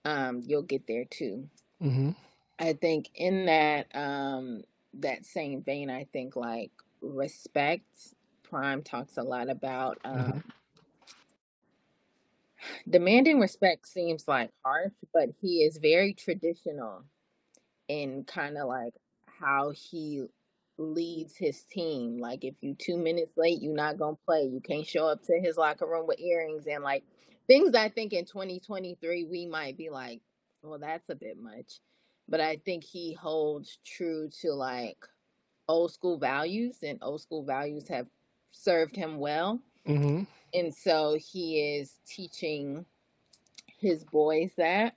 um, 0.05 0.41
you'll 0.46 0.63
get 0.63 0.88
there 0.88 1.05
too. 1.05 1.50
Mm-hmm. 1.84 2.12
I 2.60 2.74
think 2.74 3.10
in 3.15 3.46
that 3.48 3.88
um 3.96 4.63
that 4.96 5.25
same 5.25 5.63
vein, 5.63 5.89
I 5.89 6.05
think 6.13 6.36
like 6.36 6.72
respect. 7.01 7.86
Prime 8.43 8.84
talks 8.84 9.17
a 9.17 9.24
lot 9.24 9.50
about 9.50 10.00
um, 10.05 10.17
Mm-hmm. 10.19 10.51
Demanding 12.89 13.39
respect 13.39 13.88
seems 13.88 14.27
like 14.27 14.51
harsh, 14.63 14.93
but 15.13 15.29
he 15.41 15.63
is 15.63 15.77
very 15.77 16.13
traditional 16.13 17.03
in 17.88 18.24
kind 18.25 18.57
of 18.57 18.67
like 18.67 18.93
how 19.39 19.71
he 19.71 20.25
leads 20.77 21.36
his 21.36 21.62
team. 21.63 22.19
Like 22.19 22.43
if 22.43 22.55
you 22.62 22.75
two 22.75 22.97
minutes 22.97 23.33
late, 23.38 23.62
you're 23.62 23.74
not 23.74 23.97
gonna 23.97 24.17
play. 24.25 24.43
You 24.43 24.62
can't 24.62 24.86
show 24.86 25.07
up 25.07 25.24
to 25.24 25.39
his 25.39 25.57
locker 25.57 25.88
room 25.88 26.07
with 26.07 26.19
earrings 26.19 26.67
and 26.67 26.83
like 26.83 27.03
things 27.47 27.74
I 27.75 27.89
think 27.89 28.13
in 28.13 28.25
2023 28.25 29.25
we 29.25 29.45
might 29.45 29.77
be 29.77 29.89
like, 29.89 30.21
well, 30.62 30.79
that's 30.79 31.09
a 31.09 31.15
bit 31.15 31.38
much. 31.41 31.79
But 32.29 32.41
I 32.41 32.57
think 32.65 32.83
he 32.83 33.13
holds 33.13 33.79
true 33.86 34.29
to 34.41 34.53
like 34.53 34.97
old 35.67 35.91
school 35.91 36.17
values 36.17 36.77
and 36.83 37.00
old 37.01 37.21
school 37.21 37.43
values 37.43 37.88
have 37.88 38.07
served 38.51 38.95
him 38.95 39.17
well. 39.17 39.59
Mm-hmm. 39.88 40.24
And 40.54 40.74
so 40.74 41.18
he 41.20 41.77
is 41.77 41.96
teaching 42.08 42.86
his 43.80 44.04
boys 44.04 44.51
that. 44.58 44.96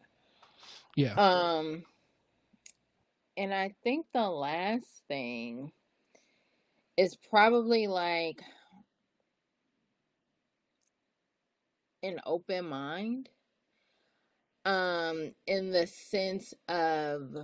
Yeah. 0.96 1.14
Um 1.14 1.84
and 3.36 3.54
I 3.54 3.74
think 3.82 4.06
the 4.12 4.28
last 4.28 4.86
thing 5.08 5.72
is 6.96 7.16
probably 7.16 7.86
like 7.86 8.42
an 12.02 12.20
open 12.26 12.68
mind. 12.68 13.28
Um, 14.66 15.32
in 15.46 15.70
the 15.70 15.86
sense 15.86 16.52
of 16.68 17.34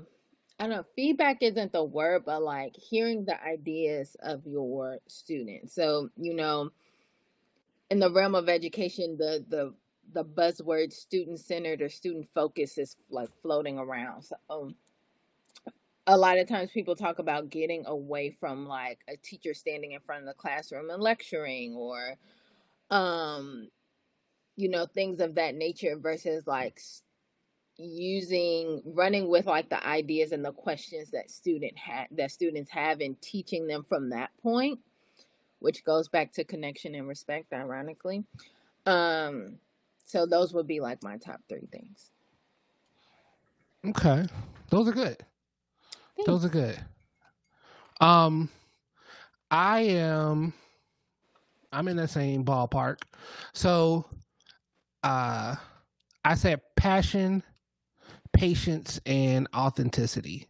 I 0.59 0.67
don't 0.67 0.71
know, 0.71 0.85
feedback 0.95 1.39
isn't 1.43 1.73
the 1.73 1.85
word, 1.85 2.25
but 2.27 2.43
like 2.43 2.75
hearing 2.77 3.25
the 3.25 3.43
ideas 3.43 4.17
of 4.23 4.47
your 4.47 4.99
students. 5.07 5.75
So, 5.75 6.11
you 6.17 6.35
know, 6.35 6.71
in 7.91 7.99
the 7.99 8.13
realm 8.13 8.35
of 8.35 8.49
education, 8.49 9.17
the 9.19 9.45
the 9.49 9.75
the 10.13 10.25
buzzword 10.25 10.93
student 10.93 11.41
centered 11.41 11.83
or 11.83 11.89
student 11.89 12.29
focused 12.35 12.79
is 12.79 12.97
like 13.11 13.29
floating 13.43 13.79
around. 13.79 14.23
So 14.23 14.37
um, 14.49 14.77
a 16.07 16.17
lot 16.17 16.39
of 16.39 16.49
times 16.49 16.71
people 16.71 16.95
talk 16.95 17.19
about 17.19 17.51
getting 17.51 17.85
away 17.87 18.31
from 18.31 18.67
like 18.67 19.01
a 19.09 19.17
teacher 19.17 19.55
standing 19.55 19.93
in 19.93 20.01
front 20.01 20.23
of 20.23 20.29
the 20.29 20.35
classroom 20.35 20.91
and 20.91 21.03
lecturing 21.03 21.75
or 21.75 22.17
um 22.91 23.69
you 24.55 24.69
know 24.69 24.87
things 24.87 25.19
of 25.19 25.35
that 25.35 25.57
nature 25.57 25.97
versus 25.99 26.47
like 26.47 26.81
using 27.77 28.81
running 28.87 29.29
with 29.29 29.47
like 29.47 29.69
the 29.69 29.87
ideas 29.87 30.33
and 30.33 30.45
the 30.45 30.53
questions 30.53 31.11
that 31.11 31.31
student 31.31 31.77
had 31.77 32.07
that 32.13 32.31
students 32.31 32.71
have 32.71 33.01
and 33.01 33.21
teaching 33.21 33.67
them 33.67 33.85
from 33.89 34.11
that 34.11 34.31
point 34.43 34.79
which 35.61 35.85
goes 35.85 36.09
back 36.09 36.33
to 36.33 36.45
connection 36.45 36.95
and 36.95 37.09
respect 37.09 37.53
ironically 37.53 38.25
um 38.87 39.59
so 40.05 40.27
those 40.27 40.55
would 40.55 40.67
be 40.67 40.81
like 40.81 41.03
my 41.03 41.17
top 41.17 41.41
three 41.49 41.69
things 41.73 42.13
Okay. 43.87 44.25
Those 44.71 44.89
are 44.89 44.93
good. 44.93 45.17
Those 46.25 46.45
are 46.45 46.49
good. 46.49 46.79
Um, 48.01 48.49
I 49.51 49.81
am. 49.83 50.53
I'm 51.73 51.89
in 51.89 51.97
the 51.97 52.09
same 52.09 52.45
ballpark. 52.45 53.03
So, 53.53 54.07
uh, 55.03 55.57
I 56.25 56.35
said 56.35 56.61
passion, 56.77 57.43
patience, 58.33 59.01
and 59.07 59.47
authenticity. 59.55 60.49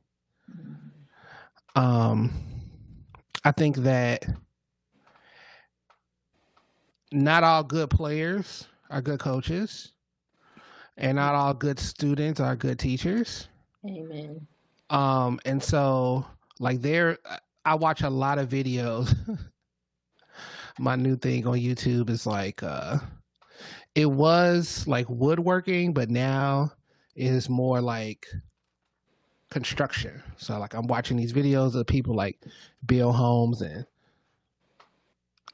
Um, 1.75 2.33
I 3.45 3.53
think 3.53 3.77
that 3.79 4.25
not 7.13 7.45
all 7.45 7.63
good 7.63 7.91
players 7.91 8.67
are 8.91 9.01
good 9.01 9.21
coaches, 9.21 9.93
and 10.97 11.17
not 11.17 11.35
all 11.35 11.55
good 11.55 11.79
students 11.79 12.41
are 12.41 12.57
good 12.57 12.79
teachers. 12.79 13.49
amen 13.87 14.47
Um, 14.91 15.41
and 15.45 15.63
so 15.63 16.25
like 16.59 16.81
there, 16.81 17.19
I 17.65 17.75
watch 17.75 18.03
a 18.03 18.11
lot 18.11 18.39
of 18.39 18.49
videos. 18.49 19.15
My 20.79 20.97
new 20.97 21.17
thing 21.17 21.47
on 21.47 21.59
YouTube 21.59 22.11
is 22.11 22.27
like, 22.27 22.63
uh, 22.63 22.99
it 23.95 24.07
was 24.07 24.87
like 24.87 25.09
woodworking, 25.09 25.95
but 25.95 26.11
now 26.11 26.73
it 27.15 27.27
is 27.27 27.49
more 27.49 27.81
like 27.81 28.27
construction. 29.51 30.23
So 30.37 30.59
like 30.59 30.75
I'm 30.75 30.87
watching 30.87 31.17
these 31.17 31.33
videos 31.33 31.75
of 31.75 31.87
people 31.87 32.15
like 32.15 32.39
build 32.87 33.17
homes 33.17 33.63
and 33.63 33.87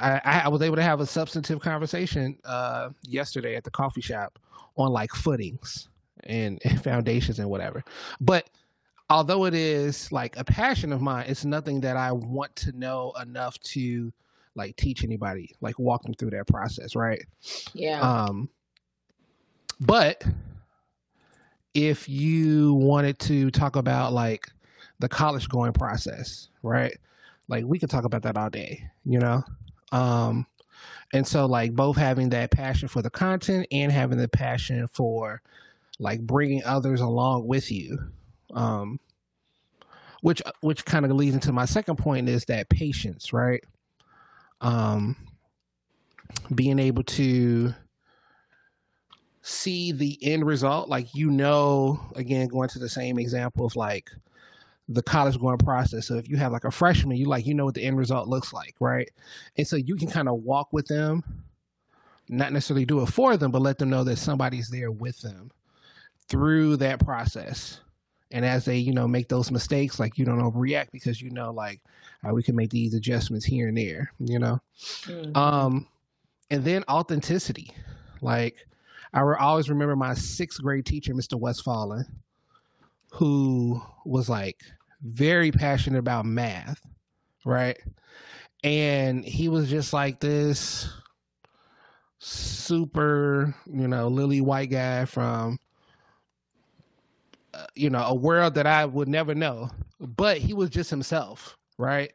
I, 0.03 0.43
I 0.45 0.49
was 0.49 0.63
able 0.63 0.77
to 0.77 0.83
have 0.83 1.01
a 1.01 1.07
substantive 1.07 1.61
conversation 1.61 2.39
uh 2.45 2.91
yesterday 3.03 3.57
at 3.57 3.65
the 3.65 3.71
coffee 3.71 4.01
shop 4.01 4.39
on 4.77 4.93
like 4.93 5.11
footings 5.11 5.89
and, 6.25 6.61
and 6.65 6.83
foundations 6.85 7.39
and 7.39 7.49
whatever. 7.49 7.85
But 8.21 8.49
although 9.11 9.45
it 9.45 9.55
is 9.55 10.11
like 10.13 10.37
a 10.37 10.45
passion 10.45 10.93
of 10.93 11.01
mine, 11.01 11.27
it's 11.29 11.45
nothing 11.45 11.81
that 11.83 11.97
I 11.97 12.13
want 12.13 12.55
to 12.57 12.73
know 12.73 13.13
enough 13.21 13.59
to 13.61 14.13
like 14.55 14.77
teach 14.77 15.05
anybody, 15.05 15.55
like 15.61 15.79
walk 15.79 16.03
them 16.03 16.15
through 16.15 16.31
that 16.31 16.47
process, 16.47 16.95
right? 16.95 17.25
yeah 17.75 18.01
Um, 18.01 18.49
but 19.81 20.25
if 21.75 22.09
you 22.09 22.75
wanted 22.75 23.19
to 23.21 23.51
talk 23.51 23.77
about 23.77 24.13
like 24.13 24.47
the 24.99 25.09
college 25.09 25.49
going 25.49 25.73
process, 25.73 26.49
right? 26.63 26.97
Like 27.49 27.65
we 27.65 27.79
could 27.79 27.91
talk 27.91 28.05
about 28.05 28.23
that 28.23 28.37
all 28.37 28.51
day, 28.51 28.85
you 29.05 29.19
know? 29.19 29.43
Um, 29.93 30.47
and 31.13 31.27
so 31.27 31.47
like 31.47 31.75
both 31.75 31.97
having 31.97 32.31
that 32.31 32.51
passion 32.51 32.89
for 32.89 33.03
the 33.03 33.11
content 33.11 33.67
and 33.71 33.93
having 33.93 34.19
the 34.19 34.29
passion 34.29 34.89
for 34.89 35.43
like 35.99 36.21
bringing 36.21 36.65
others 36.65 37.01
along 37.01 37.47
with 37.47 37.71
you. 37.71 37.99
Um, 38.55 38.99
which 40.23 40.41
which 40.61 40.85
kind 40.85 41.05
of 41.05 41.13
leads 41.13 41.35
into 41.35 41.53
my 41.53 41.65
second 41.65 41.97
point 41.97 42.29
is 42.29 42.45
that 42.47 42.69
patience, 42.69 43.33
right? 43.33 43.63
Um, 44.61 45.17
being 46.55 46.79
able 46.79 47.03
to 47.03 47.75
see 49.43 49.91
the 49.91 50.17
end 50.23 50.47
result 50.47 50.89
like 50.89 51.13
you 51.17 51.29
know 51.29 52.01
again 52.15 52.47
going 52.47 52.69
to 52.69 52.79
the 52.79 52.89
same 52.89 53.19
example 53.19 53.67
of 53.67 53.75
like 53.75 54.09
the 54.89 55.03
college 55.03 55.39
going 55.39 55.59
process. 55.59 56.07
So 56.07 56.17
if 56.17 56.29
you 56.29 56.37
have 56.37 56.53
like 56.53 56.65
a 56.65 56.71
freshman 56.71 57.17
you 57.17 57.27
like 57.27 57.47
you 57.47 57.55
know 57.55 57.65
what 57.65 57.75
the 57.75 57.83
end 57.85 57.97
result 57.99 58.29
looks 58.29 58.53
like 58.53 58.75
right? 58.81 59.09
And 59.57 59.67
so 59.67 59.77
you 59.77 59.97
can 59.97 60.09
kind 60.09 60.29
of 60.29 60.43
walk 60.43 60.73
with 60.73 60.87
them 60.87 61.23
not 62.29 62.53
necessarily 62.53 62.85
do 62.85 63.01
it 63.03 63.07
for 63.07 63.37
them 63.37 63.51
but 63.51 63.63
let 63.63 63.79
them 63.79 63.91
know 63.91 64.05
that 64.05 64.17
somebody's 64.17 64.69
there 64.71 64.91
with 64.91 65.21
them 65.21 65.51
through 66.29 66.77
that 66.79 67.01
process. 67.01 67.81
And 68.31 68.45
as 68.45 68.65
they 68.65 68.79
you 68.79 68.93
know 68.93 69.07
make 69.07 69.29
those 69.29 69.51
mistakes 69.51 70.01
like 70.01 70.19
you 70.19 70.25
don't 70.25 70.41
overreact 70.41 70.91
because 70.91 71.21
you 71.21 71.31
know 71.31 71.53
like 71.53 71.81
we 72.33 72.43
can 72.43 72.57
make 72.57 72.71
these 72.71 72.95
adjustments 72.95 73.45
here 73.45 73.69
and 73.69 73.77
there 73.77 74.13
you 74.19 74.39
know? 74.39 74.61
Mhm. 75.05 75.37
um 75.37 75.87
and 76.51 76.65
then 76.65 76.85
authenticity. 76.89 77.73
Like 78.21 78.57
i 79.15 79.21
always 79.21 79.69
remember 79.69 79.97
my 79.97 80.15
sixth 80.15 80.63
grade 80.63 80.87
teacher 80.87 81.13
mr 81.15 81.39
westfallen 81.39 82.07
who 83.13 83.81
was 84.05 84.29
like 84.29 84.61
very 85.03 85.53
passionate 85.53 85.99
about 85.99 86.25
math 86.25 86.81
right? 87.45 87.79
And 88.65 89.25
he 89.25 89.49
was 89.49 89.69
just 89.69 89.93
like 89.93 90.21
this 90.21 90.89
super 92.19 93.53
you 93.67 93.89
know 93.89 94.07
lily 94.07 94.41
white 94.41 94.71
guy 94.71 95.05
from 95.05 95.59
uh, 97.53 97.67
you 97.75 97.91
know 97.91 98.05
a 98.05 98.15
world 98.15 98.55
that 98.55 98.67
i 98.67 98.85
would 98.85 99.09
never 99.09 99.35
know. 99.35 99.69
But 100.01 100.39
he 100.39 100.55
was 100.55 100.71
just 100.71 100.91
himself 100.91 101.57
right? 101.79 102.13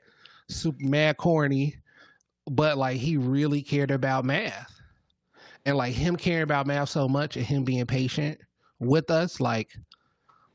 Super 0.49 0.85
mad 0.85 1.17
corny 1.17 1.75
but 2.49 2.77
like 2.77 2.97
he 2.97 3.17
really 3.17 3.61
cared 3.61 3.91
about 3.91 4.23
math. 4.23 4.73
And 5.65 5.75
like 5.75 5.93
him 5.93 6.15
caring 6.15 6.43
about 6.43 6.65
math 6.65 6.87
so 6.87 7.09
much 7.09 7.35
and 7.35 7.45
him 7.45 7.65
being 7.65 7.85
patient 7.85 8.39
with 8.79 9.11
us 9.11 9.41
like 9.41 9.75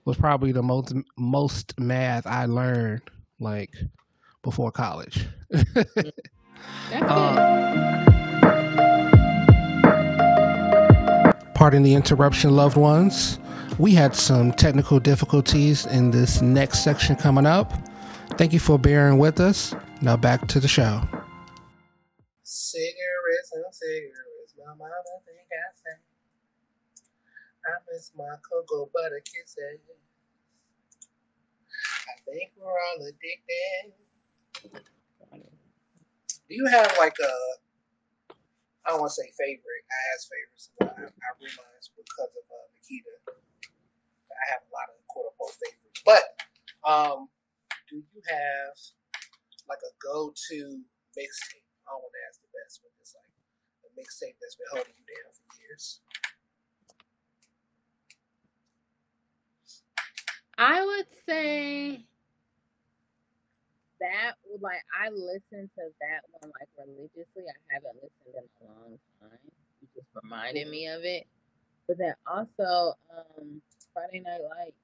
was 0.04 0.16
probably 0.16 0.52
the 0.52 0.62
most 0.62 0.94
most 1.16 1.78
math 1.78 2.26
i 2.26 2.44
learned 2.44 3.02
like 3.40 3.70
before 4.42 4.70
college 4.70 5.26
That's 5.50 5.94
good. 5.94 6.12
um, 7.02 7.36
pardon 11.54 11.82
the 11.82 11.94
interruption 11.94 12.54
loved 12.56 12.76
ones 12.76 13.38
we 13.78 13.92
had 13.92 14.14
some 14.14 14.52
technical 14.52 15.00
difficulties 15.00 15.86
in 15.86 16.10
this 16.10 16.42
next 16.42 16.84
section 16.84 17.16
coming 17.16 17.46
up 17.46 17.72
Thank 18.38 18.54
you 18.54 18.60
for 18.60 18.78
bearing 18.78 19.18
with 19.18 19.40
us. 19.40 19.74
Now 20.00 20.16
back 20.16 20.48
to 20.48 20.58
the 20.58 20.68
show. 20.68 21.02
Cigarettes 22.42 23.52
and 23.52 23.64
cigarettes, 23.70 24.54
my 24.58 24.72
mama 24.72 24.88
think 25.26 25.46
I 25.52 25.68
say. 25.76 26.12
I 27.66 27.79
miss 27.92 28.11
my 28.16 28.37
cocoa 28.42 28.90
butter 28.92 29.22
kisses. 29.22 29.81
I 31.94 32.14
think 32.27 32.53
we're 32.59 32.70
all 32.75 32.98
addicted. 33.07 33.94
Do 36.48 36.53
you 36.53 36.66
have 36.66 36.90
like 36.98 37.16
a, 37.22 37.35
I 38.85 38.90
don't 38.90 39.01
want 39.01 39.14
to 39.14 39.18
say 39.22 39.31
favorite, 39.38 39.85
I 39.88 40.01
ask 40.14 40.29
favorites, 40.29 40.66
but 40.79 40.88
I, 40.90 41.03
I 41.07 41.31
realize 41.38 41.87
because 41.94 42.33
of 42.35 42.44
uh, 42.51 42.66
Nikita, 42.75 43.14
I 44.31 44.44
have 44.53 44.62
a 44.66 44.70
lot 44.75 44.90
of 44.90 44.98
quote 45.07 45.31
unquote 45.33 45.55
favorites. 45.57 46.03
But 46.05 46.25
um, 46.83 47.31
do 47.88 48.03
you 48.03 48.20
have 48.27 48.75
like 49.70 49.83
a 49.87 49.92
go 50.03 50.35
to 50.51 50.59
mixtape? 51.14 51.66
I 51.87 51.94
don't 51.94 52.03
want 52.03 52.14
to 52.14 52.22
ask 52.27 52.42
the 52.42 52.51
best, 52.53 52.83
but 52.83 52.90
it's 52.98 53.14
like 53.14 53.33
a 53.87 53.90
mixtape 53.94 54.37
that's 54.42 54.59
been 54.59 54.70
holding 54.75 54.98
you 54.98 55.07
down 55.07 55.31
for 55.31 55.46
years. 55.62 56.03
I 60.62 60.85
would 60.85 61.07
say 61.27 62.05
that 64.01 64.35
like 64.61 64.83
I 65.01 65.09
listened 65.11 65.70
to 65.77 65.83
that 66.01 66.20
one 66.40 66.53
like 66.61 66.68
religiously. 66.79 67.44
I 67.48 67.75
haven't 67.75 67.96
listened 67.96 68.35
in 68.37 68.66
a 68.66 68.70
long 68.70 68.98
time. 69.20 69.38
You 69.81 69.88
just 69.94 70.07
reminded 70.22 70.68
me 70.68 70.87
of 70.87 71.03
it. 71.05 71.27
But 71.88 71.98
then 71.98 72.14
also 72.27 72.94
um 73.11 73.61
Friday 73.92 74.20
Night 74.20 74.40
Lights. 74.42 74.77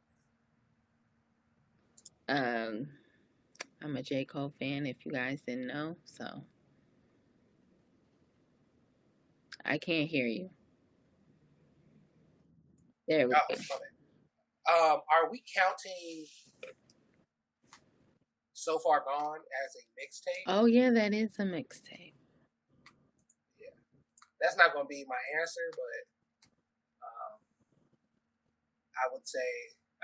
Um 2.28 2.88
I'm 3.82 3.96
a 3.96 4.02
J. 4.02 4.24
Cole 4.24 4.52
fan 4.58 4.86
if 4.86 5.06
you 5.06 5.12
guys 5.12 5.42
didn't 5.42 5.68
know, 5.68 5.96
so 6.04 6.42
I 9.64 9.78
can't 9.78 10.08
hear 10.08 10.26
you. 10.26 10.50
There 13.08 13.28
we 13.28 13.34
Oh, 13.34 13.40
go. 13.48 13.56
Um, 14.68 15.00
are 15.10 15.30
we 15.30 15.42
counting 15.56 16.26
So 18.52 18.78
Far 18.80 19.02
Gone 19.06 19.38
as 19.64 19.70
a 19.76 19.84
mixtape? 19.96 20.44
Oh 20.60 20.66
yeah, 20.66 20.90
that 20.90 21.14
is 21.14 21.38
a 21.38 21.44
mixtape. 21.44 22.14
Yeah, 23.58 23.72
that's 24.40 24.56
not 24.56 24.74
going 24.74 24.84
to 24.84 24.88
be 24.88 25.04
my 25.08 25.20
answer, 25.40 25.60
but 25.72 26.02
um, 27.06 27.38
I 28.96 29.12
would 29.12 29.26
say 29.26 29.46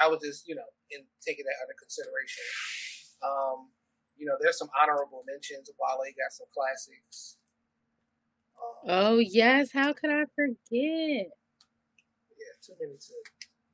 I 0.01 0.09
would 0.09 0.21
just 0.25 0.49
you 0.49 0.55
know 0.55 0.69
in 0.91 1.01
taking 1.27 1.45
that 1.45 1.57
under 1.63 1.75
consideration. 1.79 2.45
Um, 3.23 3.69
you 4.17 4.27
know, 4.27 4.37
there's 4.41 4.59
some 4.59 4.71
honorable 4.81 5.25
mentions. 5.27 5.69
Wale 5.79 5.99
got 6.17 6.33
some 6.33 6.47
classics. 6.55 7.37
Um, 8.57 8.89
Oh 8.89 9.19
yes, 9.19 9.71
how 9.73 9.93
could 9.93 10.11
I 10.11 10.25
forget? 10.35 11.29
yeah, 12.39 12.55
too 12.63 12.75
many 12.81 12.95
to 12.97 13.15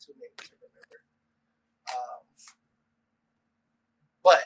too 0.00 0.14
many 0.18 0.34
to 0.38 0.54
remember. 0.56 0.98
Um, 1.92 2.24
but 4.22 4.44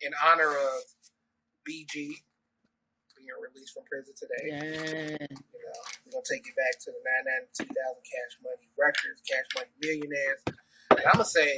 in 0.00 0.12
honor 0.24 0.50
of 0.50 0.82
BG 1.68 2.22
being 3.16 3.38
released 3.40 3.74
from 3.74 3.84
prison 3.84 4.14
today, 4.16 4.48
Yeah. 4.48 5.26
you 5.28 5.28
know, 5.28 5.82
we're 6.04 6.12
gonna 6.12 6.24
take 6.28 6.46
you 6.46 6.54
back 6.54 6.78
to 6.80 6.90
the 6.90 7.00
992,000 7.04 8.02
Cash 8.02 8.34
Money 8.42 8.68
Records, 8.76 9.20
Cash 9.22 9.46
Money 9.54 9.70
Millionaires. 9.80 10.42
And 10.90 11.00
I'm 11.06 11.12
gonna 11.12 11.24
say, 11.24 11.56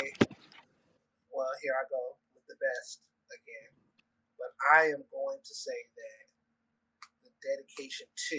well, 1.33 1.51
here 1.63 1.75
I 1.75 1.85
go 1.89 2.17
with 2.35 2.47
the 2.47 2.57
best 2.57 3.01
again. 3.33 3.71
But 4.39 4.53
I 4.77 4.87
am 4.93 5.05
going 5.11 5.41
to 5.43 5.55
say 5.55 5.89
that 5.97 6.27
the 7.25 7.31
Dedication 7.43 8.07
2 8.29 8.37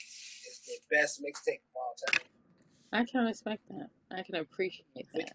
is 0.00 0.60
the 0.66 0.78
best 0.90 1.20
mixtape 1.20 1.62
of 1.66 1.76
all 1.76 1.94
time. 2.06 2.26
I 2.92 3.04
can 3.04 3.24
respect 3.26 3.62
that. 3.70 3.90
I 4.10 4.22
can 4.22 4.36
appreciate 4.36 5.08
that. 5.14 5.32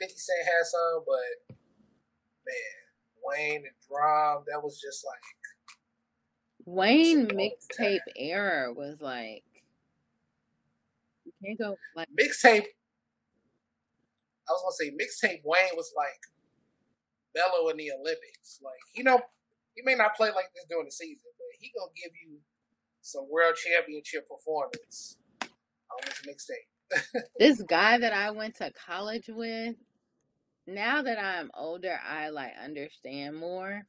50 0.00 0.14
Cent 0.16 0.38
had 0.44 0.64
some, 0.64 1.04
but 1.06 1.56
man, 2.46 2.78
Wayne 3.24 3.64
and 3.66 3.76
Drum, 3.88 4.44
that 4.46 4.62
was 4.62 4.80
just 4.80 5.04
like 5.04 5.20
Wayne 6.64 7.22
It's 7.22 7.32
a 7.32 7.36
long 7.36 7.50
mixtape 7.50 8.12
era 8.16 8.72
was 8.72 9.00
like 9.00 9.44
you 11.24 11.32
can't 11.44 11.58
go 11.58 11.76
like 11.96 12.08
mixtape. 12.08 12.66
I 14.48 14.52
was 14.52 14.62
gonna 14.62 14.72
say 14.78 14.90
mixtape 14.90 15.40
Wayne 15.44 15.76
was 15.76 15.92
like 15.96 16.20
Melo 17.34 17.68
in 17.70 17.76
the 17.76 17.90
Olympics. 17.92 18.60
Like 18.62 18.74
you 18.94 19.04
know, 19.04 19.20
he 19.74 19.82
may 19.82 19.94
not 19.94 20.16
play 20.16 20.28
like 20.28 20.52
this 20.54 20.64
during 20.68 20.86
the 20.86 20.92
season, 20.92 21.30
but 21.38 21.46
he 21.58 21.72
gonna 21.78 21.92
give 21.96 22.12
you 22.22 22.38
some 23.00 23.26
world 23.30 23.56
championship 23.56 24.28
performance 24.28 25.16
on 25.42 25.98
this 26.04 26.22
mixtape. 26.26 27.22
this 27.38 27.62
guy 27.62 27.98
that 27.98 28.12
I 28.12 28.30
went 28.30 28.56
to 28.56 28.72
college 28.72 29.28
with. 29.28 29.76
Now 30.68 31.00
that 31.00 31.18
I'm 31.18 31.50
older, 31.56 31.98
I 32.06 32.28
like 32.28 32.52
understand 32.62 33.36
more. 33.36 33.84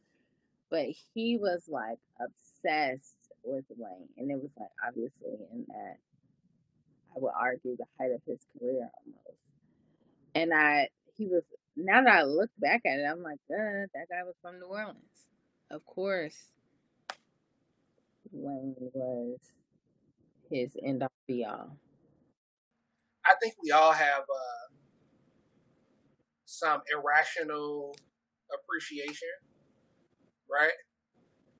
But 0.71 0.85
he 1.13 1.37
was 1.37 1.63
like 1.67 1.97
obsessed 2.21 3.15
with 3.43 3.65
Wayne, 3.75 4.07
and 4.17 4.31
it 4.31 4.41
was 4.41 4.51
like 4.57 4.69
obviously 4.87 5.33
in 5.51 5.65
that 5.67 5.97
I 7.15 7.19
would 7.19 7.33
argue 7.37 7.75
the 7.75 7.85
height 7.99 8.11
of 8.11 8.21
his 8.25 8.39
career 8.57 8.89
almost. 9.03 9.39
And 10.35 10.53
I, 10.53 10.87
he 11.17 11.25
was. 11.25 11.43
Now 11.75 12.03
that 12.03 12.13
I 12.13 12.23
look 12.23 12.49
back 12.59 12.81
at 12.85 12.99
it, 12.99 13.03
I'm 13.03 13.23
like, 13.23 13.39
duh, 13.49 13.87
that 13.93 14.09
guy 14.09 14.23
was 14.23 14.35
from 14.41 14.59
New 14.59 14.67
Orleans. 14.67 14.97
Of 15.71 15.85
course, 15.85 16.37
Wayne 18.31 18.75
was 18.77 19.39
his 20.49 20.77
end 20.81 21.03
all 21.03 21.11
be 21.27 21.43
all. 21.43 21.77
I 23.25 23.33
think 23.41 23.55
we 23.61 23.71
all 23.71 23.91
have 23.91 24.21
uh, 24.21 24.73
some 26.49 26.81
irrational 26.89 27.93
appreciation, 28.49 29.29
right? 30.49 30.73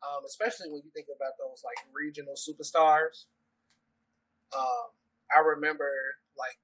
Um, 0.01 0.25
especially 0.25 0.73
when 0.73 0.81
you 0.81 0.89
think 0.89 1.05
about 1.13 1.37
those 1.37 1.61
like 1.61 1.77
regional 1.93 2.33
superstars. 2.33 3.29
Um, 4.49 4.89
I 5.29 5.45
remember 5.45 6.17
like 6.33 6.57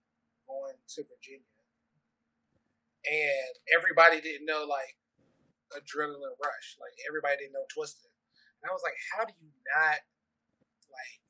going 0.50 0.74
to 0.74 1.00
Virginia, 1.06 1.62
and 3.06 3.54
everybody 3.70 4.18
didn't 4.26 4.50
know 4.50 4.66
like 4.66 4.98
adrenaline 5.78 6.34
rush. 6.42 6.82
Like 6.82 6.98
everybody 7.06 7.46
didn't 7.46 7.54
know 7.54 7.70
Twista, 7.70 8.10
and 8.10 8.66
I 8.66 8.74
was 8.74 8.82
like, 8.82 8.98
how 9.14 9.30
do 9.30 9.38
you 9.38 9.54
not 9.70 10.02
like? 10.90 11.22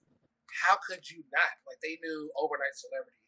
How 0.63 0.79
could 0.79 1.03
you 1.11 1.27
not 1.27 1.59
like? 1.67 1.83
They 1.83 1.99
knew 1.99 2.31
overnight 2.39 2.79
celebrity 2.79 3.19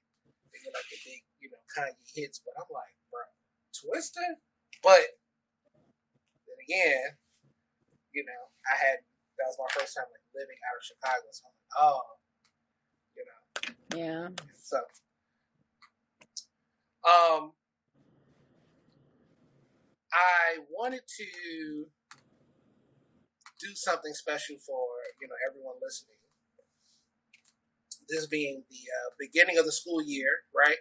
they 0.57 0.63
get 0.63 0.73
like 0.73 0.87
the 0.89 0.99
big, 1.05 1.21
you 1.37 1.49
know, 1.53 1.61
Kanye 1.69 1.93
hits, 2.15 2.41
but 2.41 2.57
I'm 2.57 2.69
like, 2.73 2.95
bro, 3.83 3.93
Twista? 3.93 4.23
But 4.83 5.01
then 6.47 6.57
again, 6.63 7.17
you 8.13 8.23
know, 8.25 8.43
I 8.71 8.75
had 8.77 8.97
that 9.37 9.45
was 9.47 9.57
my 9.59 9.69
first 9.81 9.95
time 9.95 10.05
like 10.09 10.25
living 10.33 10.57
out 10.65 10.77
of 10.77 10.83
Chicago, 10.85 11.27
so 11.31 11.45
I'm 11.45 11.53
like, 11.53 11.73
oh, 11.81 12.01
you 13.15 13.23
know, 13.25 13.39
Yeah. 13.97 14.29
so 14.57 14.77
um 17.05 17.53
I 20.13 20.57
wanted 20.71 21.01
to 21.17 21.85
do 23.59 23.75
something 23.75 24.13
special 24.13 24.55
for, 24.65 24.87
you 25.21 25.27
know, 25.27 25.35
everyone 25.47 25.75
listening 25.81 26.17
this 28.09 28.27
being 28.27 28.63
the 28.69 28.77
uh, 28.77 29.09
beginning 29.19 29.57
of 29.57 29.65
the 29.65 29.71
school 29.71 30.01
year, 30.01 30.29
right? 30.55 30.77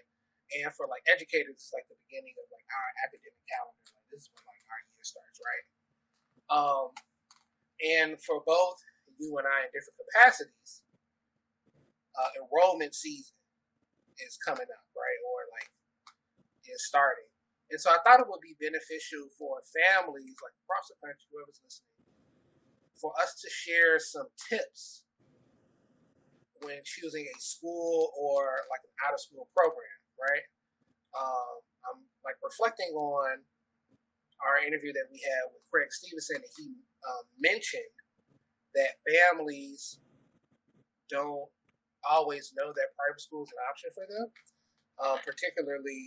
And 0.54 0.70
for 0.78 0.87
like 0.87 1.02
educators, 1.11 1.59
it's 1.59 1.74
like 1.74 1.87
the 1.90 1.98
beginning 2.06 2.35
of 2.38 2.46
like 2.54 2.66
our 2.70 2.88
academic 3.02 3.42
calendar. 3.50 3.82
Like 3.98 4.09
this 4.14 4.26
is 4.26 4.30
when 4.30 4.46
like 4.46 4.62
our 4.70 4.80
year 4.94 5.02
starts, 5.02 5.38
right? 5.42 5.64
Um, 6.46 6.88
and 7.82 8.11
for 8.22 8.40
both 8.46 8.78
you 9.18 9.35
and 9.38 9.46
I 9.48 9.66
in 9.66 9.70
different 9.74 9.98
capacities, 10.06 10.87
uh, 12.14 12.30
enrollment 12.38 12.94
season 12.94 13.35
is 14.22 14.38
coming 14.38 14.70
up, 14.70 14.87
right? 14.94 15.20
Or 15.26 15.38
like 15.50 15.68
is 16.70 16.87
starting. 16.87 17.28
And 17.70 17.80
so 17.82 17.90
I 17.90 17.98
thought 18.06 18.22
it 18.22 18.30
would 18.30 18.42
be 18.44 18.54
beneficial 18.62 19.26
for 19.35 19.59
families 19.74 20.38
like 20.38 20.54
across 20.62 20.87
the 20.87 20.96
country, 21.02 21.26
whoever's 21.35 21.59
listening, 21.66 21.98
for 22.94 23.11
us 23.18 23.35
to 23.42 23.48
share 23.50 23.98
some 23.98 24.30
tips 24.38 25.02
when 26.62 26.78
choosing 26.87 27.26
a 27.26 27.37
school 27.42 28.14
or 28.16 28.62
like 28.70 28.80
an 28.87 28.94
out 29.04 29.14
of 29.14 29.20
school 29.20 29.50
program, 29.52 29.95
right? 30.20 30.46
Um, 31.16 31.61
I'm 31.87 32.00
like 32.24 32.37
reflecting 32.42 32.92
on 32.92 33.44
our 34.44 34.61
interview 34.61 34.92
that 34.92 35.09
we 35.11 35.20
had 35.24 35.48
with 35.52 35.64
Craig 35.72 35.88
Stevenson, 35.90 36.37
and 36.42 36.55
he 36.57 36.76
um, 37.09 37.24
mentioned 37.40 37.94
that 38.74 39.00
families 39.05 40.00
don't 41.09 41.48
always 42.09 42.52
know 42.57 42.72
that 42.72 42.94
private 42.98 43.20
school 43.20 43.44
is 43.44 43.52
an 43.52 43.64
option 43.70 43.90
for 43.94 44.05
them, 44.07 44.29
uh, 45.00 45.16
particularly 45.24 46.05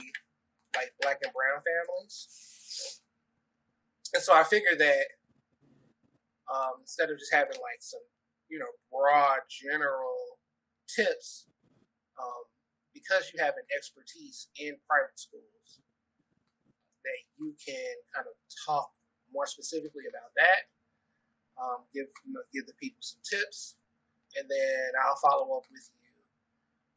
like 0.76 0.93
black 1.02 1.19
and 1.24 1.34
brown 1.34 1.60
families. 1.60 3.02
and 4.13 4.22
so 4.22 4.34
I 4.34 4.43
figured 4.43 4.80
that 4.80 5.06
um, 6.50 6.82
instead 6.82 7.10
of 7.10 7.17
just 7.17 7.34
having 7.34 7.58
like 7.62 7.82
some, 7.82 8.06
you 8.50 8.60
know, 8.60 8.72
broad 8.91 9.41
general 9.50 10.39
tips, 10.88 11.45
um, 12.17 12.45
because 13.00 13.32
you 13.32 13.40
have 13.40 13.56
an 13.56 13.68
expertise 13.72 14.52
in 14.60 14.76
private 14.88 15.16
schools, 15.16 15.80
that 17.04 17.20
you 17.40 17.56
can 17.56 17.96
kind 18.12 18.28
of 18.28 18.36
talk 18.68 18.92
more 19.32 19.48
specifically 19.48 20.04
about 20.10 20.36
that. 20.36 20.68
Um, 21.60 21.88
give 21.94 22.08
you 22.24 22.34
know, 22.36 22.44
give 22.54 22.68
the 22.68 22.76
people 22.80 23.00
some 23.04 23.20
tips, 23.24 23.76
and 24.36 24.48
then 24.48 24.92
I'll 25.04 25.20
follow 25.20 25.58
up 25.58 25.64
with 25.72 25.88
you 25.92 26.16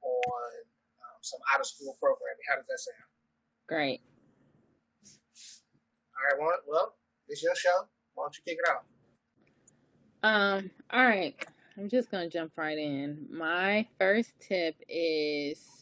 on 0.02 0.50
um, 1.02 1.18
some 1.22 1.40
out 1.52 1.60
of 1.60 1.66
school 1.66 1.96
programming. 1.98 2.46
How 2.48 2.56
does 2.56 2.66
that 2.66 2.78
sound? 2.78 3.10
Great. 3.66 4.02
All 6.14 6.22
right, 6.30 6.38
well, 6.38 6.58
well, 6.68 6.94
it's 7.26 7.42
your 7.42 7.54
show. 7.56 7.88
Why 8.14 8.24
don't 8.24 8.36
you 8.36 8.42
kick 8.44 8.58
it 8.62 8.70
off? 8.70 8.84
Um, 10.22 10.70
all 10.92 11.04
right. 11.04 11.34
I'm 11.76 11.88
just 11.88 12.10
gonna 12.10 12.28
jump 12.28 12.52
right 12.56 12.78
in. 12.78 13.26
My 13.30 13.86
first 13.98 14.34
tip 14.38 14.76
is 14.88 15.81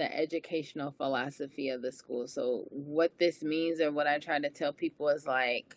the 0.00 0.16
educational 0.16 0.92
philosophy 0.92 1.68
of 1.68 1.82
the 1.82 1.92
school. 1.92 2.26
So 2.26 2.64
what 2.70 3.12
this 3.18 3.42
means 3.42 3.82
or 3.82 3.92
what 3.92 4.06
I 4.06 4.18
try 4.18 4.38
to 4.38 4.48
tell 4.48 4.72
people 4.72 5.10
is 5.10 5.26
like 5.26 5.76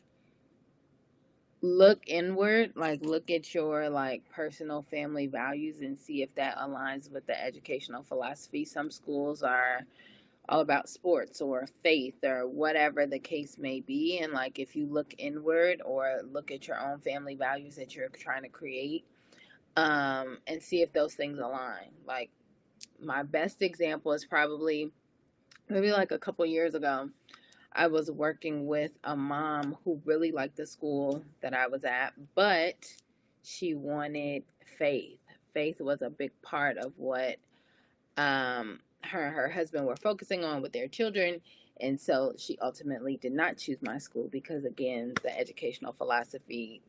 look 1.62 2.03
inward, 2.07 2.71
like 2.77 3.03
look 3.03 3.29
at 3.29 3.53
your 3.53 3.89
like 3.89 4.23
personal 4.29 4.81
family 4.81 5.27
values 5.27 5.81
and 5.81 5.99
see 5.99 6.21
if 6.21 6.33
that 6.36 6.57
aligns 6.57 7.12
with 7.12 7.27
the 7.27 7.41
educational 7.43 8.03
philosophy. 8.03 8.63
Some 8.63 8.89
schools 8.89 9.43
are 9.43 9.81
all 10.47 10.62
about 10.62 10.88
sports 10.88 11.41
or 11.41 11.67
faith 11.83 12.23
or 12.23 12.47
whatever 12.47 13.05
the 13.05 13.19
case 13.19 13.57
may 13.57 13.81
be 13.81 14.19
and 14.19 14.33
like 14.33 14.59
if 14.59 14.75
you 14.75 14.86
look 14.86 15.13
inward 15.17 15.81
or 15.86 16.21
look 16.31 16.51
at 16.51 16.67
your 16.67 16.79
own 16.79 16.99
family 16.99 17.36
values 17.36 17.75
that 17.77 17.95
you're 17.95 18.09
trying 18.09 18.43
to 18.43 18.49
create 18.49 19.05
um 19.77 20.38
and 20.45 20.62
see 20.62 20.81
if 20.81 20.91
those 20.91 21.13
things 21.13 21.39
align 21.39 21.88
like 22.05 22.29
my 23.03 23.23
best 23.23 23.61
example 23.61 24.11
is 24.13 24.25
probably 24.25 24.91
maybe 25.69 25.91
like 25.91 26.11
a 26.11 26.19
couple 26.19 26.45
years 26.45 26.75
ago 26.75 27.09
i 27.73 27.87
was 27.87 28.11
working 28.11 28.67
with 28.67 28.97
a 29.03 29.15
mom 29.15 29.77
who 29.83 30.01
really 30.05 30.31
liked 30.31 30.57
the 30.57 30.65
school 30.65 31.23
that 31.41 31.53
i 31.53 31.67
was 31.67 31.83
at 31.83 32.13
but 32.35 32.75
she 33.43 33.73
wanted 33.73 34.43
faith 34.77 35.19
faith 35.53 35.81
was 35.81 36.01
a 36.01 36.09
big 36.09 36.31
part 36.41 36.77
of 36.77 36.93
what 36.97 37.37
um 38.17 38.79
her 39.05 39.25
and 39.25 39.35
her 39.35 39.49
husband 39.49 39.85
were 39.85 39.95
focusing 39.95 40.43
on 40.43 40.61
with 40.61 40.73
their 40.73 40.87
children. 40.87 41.41
And 41.79 41.99
so 41.99 42.33
she 42.37 42.57
ultimately 42.61 43.17
did 43.17 43.33
not 43.33 43.57
choose 43.57 43.77
my 43.81 43.97
school 43.97 44.29
because, 44.31 44.63
again, 44.63 45.13
the 45.23 45.37
educational 45.37 45.93
philosophy 45.93 46.81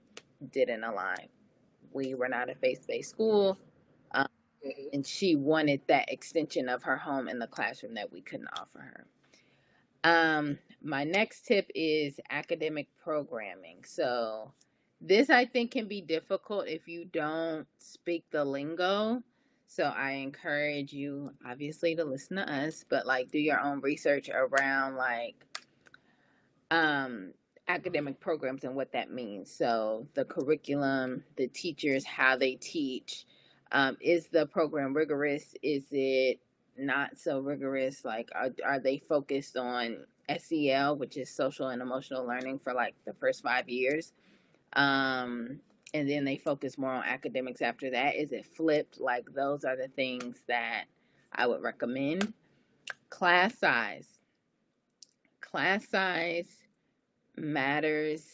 didn't 0.53 0.85
align. 0.85 1.29
We 1.93 2.15
were 2.15 2.29
not 2.29 2.51
a 2.51 2.55
faith 2.55 2.87
based 2.87 3.11
school. 3.11 3.59
Mm-hmm. 4.65 4.83
and 4.95 5.07
she 5.07 5.37
wanted 5.37 5.83
that 5.89 6.11
extension 6.11 6.69
of 6.69 6.85
her 6.85 6.97
home 6.97 7.29
in 7.29 7.39
the 7.39 7.47
classroom 7.47 7.95
that 7.95 8.13
we 8.13 8.23
couldn't 8.23 8.49
offer 8.59 8.79
her. 8.79 9.07
Um, 10.05 10.59
my 10.83 11.05
next 11.05 11.47
tip 11.47 11.71
is 11.75 12.21
academic 12.31 12.89
programming. 13.03 13.85
So, 13.85 14.53
this 15.01 15.29
I 15.29 15.45
think 15.45 15.73
can 15.73 15.87
be 15.87 16.01
difficult 16.01 16.67
if 16.67 16.89
you 16.89 17.05
don't 17.05 17.67
speak 17.79 18.25
the 18.31 18.45
lingo. 18.45 19.23
So, 19.67 19.85
I 19.85 20.13
encourage 20.13 20.93
you, 20.93 21.33
obviously, 21.47 21.97
to 21.97 22.05
listen 22.05 22.37
to 22.37 22.51
us, 22.51 22.85
but 22.89 23.07
like 23.07 23.31
do 23.31 23.39
your 23.39 23.61
own 23.61 23.81
research 23.81 24.31
around 24.31 24.97
like 24.97 25.37
um, 26.71 27.33
academic 27.69 28.21
programs 28.21 28.65
and 28.65 28.75
what 28.75 28.93
that 28.93 29.11
means. 29.11 29.51
So, 29.51 30.07
the 30.15 30.25
curriculum, 30.25 31.25
the 31.37 31.49
teachers, 31.49 32.05
how 32.05 32.37
they 32.37 32.55
teach. 32.55 33.27
Um, 33.75 33.97
is 34.01 34.29
the 34.29 34.47
program 34.47 34.95
rigorous? 34.95 35.53
Is 35.61 35.85
it 35.91 36.39
not 36.79 37.19
so 37.19 37.41
rigorous? 37.41 38.05
Like, 38.05 38.31
are, 38.33 38.51
are 38.65 38.79
they 38.79 38.99
focused 38.99 39.57
on 39.57 40.07
SEL, 40.39 40.97
which 40.97 41.17
is 41.17 41.29
social 41.29 41.69
and 41.69 41.83
emotional 41.83 42.25
learning, 42.25 42.61
for 42.61 42.73
like 42.73 42.95
the 43.05 43.13
first 43.15 43.43
five 43.43 43.69
years? 43.69 44.13
Um, 44.75 45.59
and 45.93 46.09
then 46.09 46.25
they 46.25 46.37
focus 46.37 46.79
more 46.79 46.93
on 46.93 47.05
academics 47.05 47.63
after 47.63 47.91
that. 47.91 48.15
Is 48.15 48.31
it 48.31 48.47
flipped? 48.47 49.01
Like, 49.01 49.35
those 49.35 49.65
are 49.65 49.77
the 49.77 49.89
things 49.89 50.39
that 50.47 50.85
I 51.33 51.49
would 51.49 51.63
recommend. 51.63 52.33
Class 53.11 53.59
size. 53.59 54.21
Class 55.41 55.89
size 55.89 56.63
matters 57.37 58.25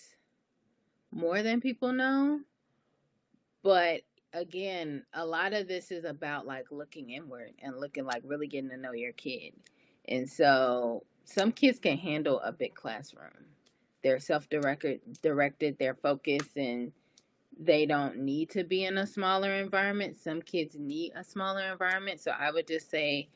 more 1.11 1.43
than 1.43 1.63
people 1.63 1.95
know. 1.95 2.41
But 3.63 4.03
again, 4.33 5.05
a 5.15 5.25
lot 5.25 5.53
of 5.53 5.69
this 5.69 5.91
is 5.91 6.05
about 6.05 6.47
like 6.47 6.67
looking 6.71 7.11
inward 7.11 7.53
and 7.63 7.79
looking 7.79 8.05
like 8.05 8.23
really 8.25 8.47
getting 8.47 8.71
to 8.71 8.77
know 8.77 8.93
your 8.93 9.13
kid. 9.13 9.55
And 10.09 10.29
so 10.29 11.05
some 11.25 11.53
kids 11.53 11.79
can 11.79 11.97
handle 11.97 12.41
a 12.41 12.53
big 12.53 12.75
classroom. 12.75 13.47
They're 14.03 14.21
self-directed, 14.21 15.01
directed, 15.23 15.77
they're 15.79 15.95
focused 15.95 16.57
and 16.57 16.93
they 17.59 17.85
don't 17.85 18.19
need 18.19 18.51
to 18.51 18.65
be 18.65 18.85
in 18.85 18.97
a 18.97 19.07
smaller 19.07 19.53
environment. 19.55 20.17
Some 20.17 20.41
kids 20.41 20.77
need 20.79 21.13
a 21.15 21.23
smaller 21.23 21.71
environment. 21.71 22.21
So 22.21 22.31
I 22.31 22.51
would 22.51 22.67
just 22.67 22.91
say 22.91 23.29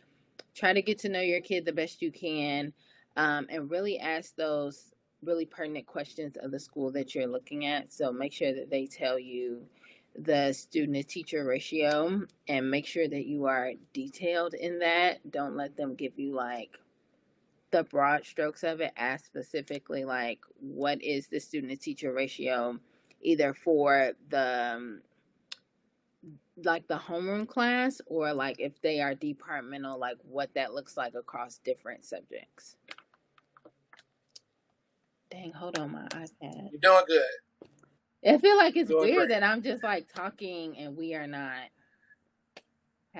try 0.54 0.72
to 0.72 0.82
get 0.82 0.98
to 1.00 1.08
know 1.08 1.20
your 1.20 1.40
kid 1.40 1.64
the 1.64 1.72
best 1.72 2.00
you 2.00 2.10
can 2.10 2.72
um, 3.16 3.46
and 3.50 3.70
really 3.70 3.98
ask 3.98 4.34
those 4.36 4.94
really 5.22 5.46
pertinent 5.46 5.86
questions 5.86 6.36
of 6.36 6.50
the 6.50 6.60
school 6.60 6.90
that 6.92 7.14
you're 7.14 7.26
looking 7.26 7.66
at. 7.66 7.92
So 7.92 8.12
make 8.12 8.32
sure 8.32 8.54
that 8.54 8.70
they 8.70 8.86
tell 8.86 9.18
you 9.18 9.66
the 10.16 10.52
student 10.52 10.96
to 10.96 11.02
teacher 11.02 11.44
ratio 11.44 12.22
and 12.48 12.70
make 12.70 12.86
sure 12.86 13.08
that 13.08 13.26
you 13.26 13.46
are 13.46 13.72
detailed 13.92 14.54
in 14.54 14.78
that. 14.80 15.30
Don't 15.30 15.56
let 15.56 15.76
them 15.76 15.94
give 15.94 16.18
you 16.18 16.34
like 16.34 16.78
the 17.70 17.84
broad 17.84 18.24
strokes 18.24 18.62
of 18.62 18.80
it. 18.80 18.92
Ask 18.96 19.26
specifically 19.26 20.04
like 20.04 20.40
what 20.60 21.02
is 21.02 21.28
the 21.28 21.40
student 21.40 21.72
to 21.72 21.76
teacher 21.76 22.12
ratio 22.12 22.78
either 23.20 23.54
for 23.54 24.12
the 24.28 24.74
um, 24.76 25.00
like 26.62 26.86
the 26.86 26.98
homeroom 26.98 27.48
class 27.48 28.00
or 28.06 28.32
like 28.32 28.60
if 28.60 28.80
they 28.80 29.00
are 29.00 29.14
departmental 29.14 29.98
like 29.98 30.18
what 30.22 30.54
that 30.54 30.72
looks 30.72 30.96
like 30.96 31.14
across 31.14 31.58
different 31.58 32.04
subjects. 32.04 32.76
Dang, 35.30 35.52
hold 35.52 35.78
on 35.78 35.90
my 35.90 36.06
iPad. 36.10 36.70
You're 36.70 36.80
doing 36.80 37.04
good. 37.08 37.22
I 38.26 38.38
feel 38.38 38.56
like 38.56 38.76
it's 38.76 38.88
Doing 38.90 39.04
weird 39.04 39.28
great. 39.28 39.40
that 39.40 39.42
I'm 39.42 39.62
just 39.62 39.82
like 39.82 40.12
talking 40.12 40.76
and 40.78 40.96
we 40.96 41.14
are 41.14 41.26
not 41.26 41.68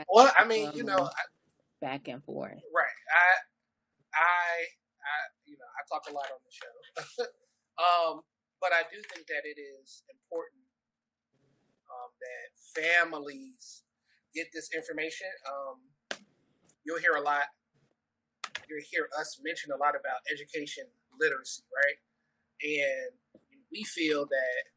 Well, 0.09 0.33
I 0.39 0.45
mean, 0.47 0.73
you 0.75 0.83
know, 0.85 1.05
I, 1.05 1.23
back 1.81 2.09
and 2.09 2.23
forth. 2.25 2.53
right. 2.75 2.99
I, 3.15 3.29
I, 4.15 4.65
I, 5.05 5.17
you 5.47 5.57
know, 5.59 5.69
I 5.77 5.81
talk 5.93 6.09
a 6.11 6.13
lot 6.15 6.25
on 6.33 6.41
the 6.45 6.53
show. 6.53 7.25
um, 7.79 8.23
but 8.61 8.73
I 8.73 8.83
do 8.91 9.01
think 9.13 9.27
that 9.27 9.45
it 9.45 9.61
is 9.61 10.03
important 10.09 10.65
um, 11.93 12.11
that 12.21 12.83
families 12.83 13.83
get 14.35 14.47
this 14.53 14.71
information. 14.75 15.29
Um, 15.47 15.81
you'll 16.85 16.99
hear 17.01 17.15
a 17.17 17.21
lot. 17.21 17.45
You'll 18.69 18.83
hear 18.91 19.09
us 19.19 19.39
mention 19.45 19.71
a 19.73 19.77
lot 19.77 19.95
about 19.95 20.25
education 20.33 20.85
literacy, 21.21 21.63
right? 21.71 21.99
And 22.65 23.41
we 23.71 23.85
feel 23.85 24.25
that 24.27 24.74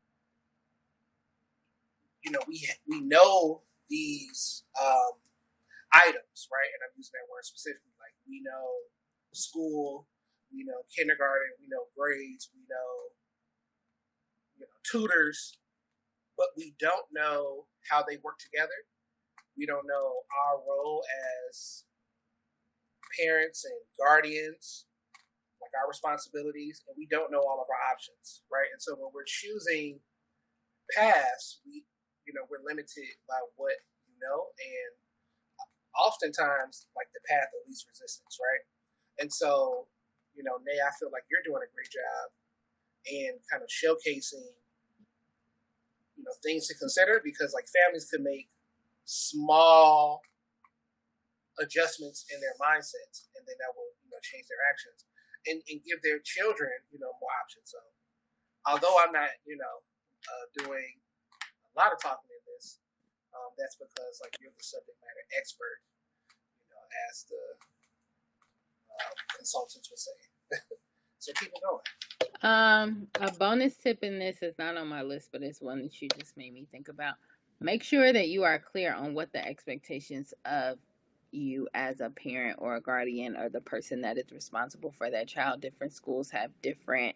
you 2.24 2.32
know 2.32 2.40
we 2.48 2.68
we 2.88 3.02
know 3.02 3.64
these 3.90 4.64
um, 4.80 5.16
items, 5.94 6.48
right? 6.52 6.70
And 6.76 6.82
I'm 6.84 6.94
using 6.98 7.16
that 7.16 7.30
word 7.32 7.46
specifically. 7.46 7.96
Like 8.00 8.16
we 8.28 8.42
know 8.44 8.68
school, 9.34 10.08
we 10.52 10.64
know 10.64 10.84
kindergarten, 10.96 11.56
we 11.62 11.68
know 11.70 11.88
grades, 11.98 12.50
we 12.54 12.62
know 12.68 12.92
you 14.56 14.62
know 14.66 14.74
tutors, 14.84 15.58
but 16.38 16.48
we 16.58 16.76
don't 16.80 17.08
know 17.14 17.66
how 17.90 18.04
they 18.04 18.18
work 18.24 18.40
together. 18.40 18.86
We 19.58 19.66
don't 19.66 19.88
know 19.88 20.22
our 20.46 20.62
role 20.62 21.04
as 21.50 21.84
parents 23.18 23.66
and 23.66 23.80
guardians, 23.98 24.86
like 25.62 25.72
our 25.82 25.90
responsibilities, 25.90 26.84
and 26.88 26.96
we 26.98 27.08
don't 27.10 27.32
know 27.32 27.42
all 27.42 27.60
of 27.62 27.68
our 27.70 27.84
options, 27.92 28.44
right? 28.52 28.70
And 28.72 28.82
so 28.82 28.94
when 28.94 29.10
we're 29.14 29.26
choosing 29.26 30.00
paths, 30.96 31.62
we 31.66 31.86
you 32.28 32.34
know 32.36 32.46
we're 32.52 32.64
limited 32.68 33.18
by 33.28 33.40
what 33.56 33.80
you 34.06 34.18
know, 34.22 34.52
and 34.60 34.94
oftentimes 35.98 36.88
like 36.96 37.10
the 37.16 37.24
path 37.26 37.50
of 37.56 37.66
least 37.68 37.88
resistance, 37.90 38.38
right? 38.38 38.64
And 39.20 39.32
so 39.34 39.88
you 40.36 40.44
know, 40.46 40.62
Nay, 40.62 40.78
I 40.78 40.94
feel 41.00 41.10
like 41.10 41.26
you're 41.32 41.42
doing 41.42 41.66
a 41.66 41.72
great 41.74 41.90
job 41.90 42.26
in 43.08 43.40
kind 43.50 43.64
of 43.64 43.70
showcasing 43.72 44.54
you 46.18 46.24
know 46.26 46.36
things 46.44 46.68
to 46.68 46.76
consider 46.76 47.22
because 47.24 47.54
like 47.54 47.66
families 47.72 48.10
could 48.10 48.22
make 48.22 48.50
small 49.06 50.22
adjustments 51.60 52.26
in 52.30 52.38
their 52.42 52.54
mindsets 52.62 53.26
and 53.38 53.42
then 53.50 53.58
that 53.58 53.74
will 53.74 53.90
you 54.06 54.10
know 54.14 54.22
change 54.22 54.46
their 54.50 54.62
actions 54.70 55.06
and, 55.48 55.64
and 55.72 55.80
give 55.88 56.04
their 56.04 56.20
children, 56.22 56.76
you 56.92 57.00
know, 57.00 57.16
more 57.24 57.32
options. 57.40 57.72
So, 57.72 57.80
although 58.68 59.00
I'm 59.00 59.16
not, 59.16 59.32
you 59.48 59.56
know, 59.56 59.76
uh, 60.28 60.46
doing 60.68 61.00
lot 61.78 61.94
of 61.94 62.02
talking 62.02 62.34
in 62.34 62.42
this, 62.50 62.82
um, 63.38 63.54
that's 63.58 63.78
because 63.78 64.18
like 64.20 64.34
you're 64.42 64.52
the 64.52 64.66
subject 64.66 64.98
matter 65.06 65.26
expert, 65.38 65.86
you 66.66 66.74
know, 66.74 66.84
as 67.08 67.30
the 67.30 67.44
uh, 68.98 69.14
consultants 69.38 69.86
would 69.94 70.02
say. 70.02 70.18
so 71.20 71.32
keep 71.38 71.54
it 71.54 71.62
going. 71.62 71.86
Um, 72.42 73.08
a 73.22 73.32
bonus 73.32 73.76
tip 73.78 74.04
in 74.04 74.20
this 74.20 74.42
is 74.42 74.56
not 74.58 74.78
on 74.78 74.88
my 74.88 75.02
list, 75.02 75.30
but 75.32 75.44
it's 75.44 75.62
one 75.62 75.84
that 75.84 76.02
you 76.02 76.10
just 76.18 76.36
made 76.38 76.54
me 76.54 76.66
think 76.72 76.90
about. 76.90 77.16
Make 77.60 77.84
sure 77.84 78.14
that 78.14 78.28
you 78.30 78.44
are 78.44 78.60
clear 78.60 78.94
on 78.94 79.14
what 79.14 79.32
the 79.34 79.46
expectations 79.46 80.34
of 80.46 80.78
you 81.32 81.68
as 81.74 82.00
a 82.00 82.10
parent 82.10 82.58
or 82.60 82.76
a 82.76 82.82
guardian 82.82 83.36
or 83.36 83.50
the 83.50 83.62
person 83.62 84.02
that 84.02 84.18
is 84.18 84.32
responsible 84.32 84.92
for 84.92 85.10
that 85.10 85.28
child. 85.28 85.62
Different 85.62 85.94
schools 85.94 86.32
have 86.32 86.52
different 86.62 87.16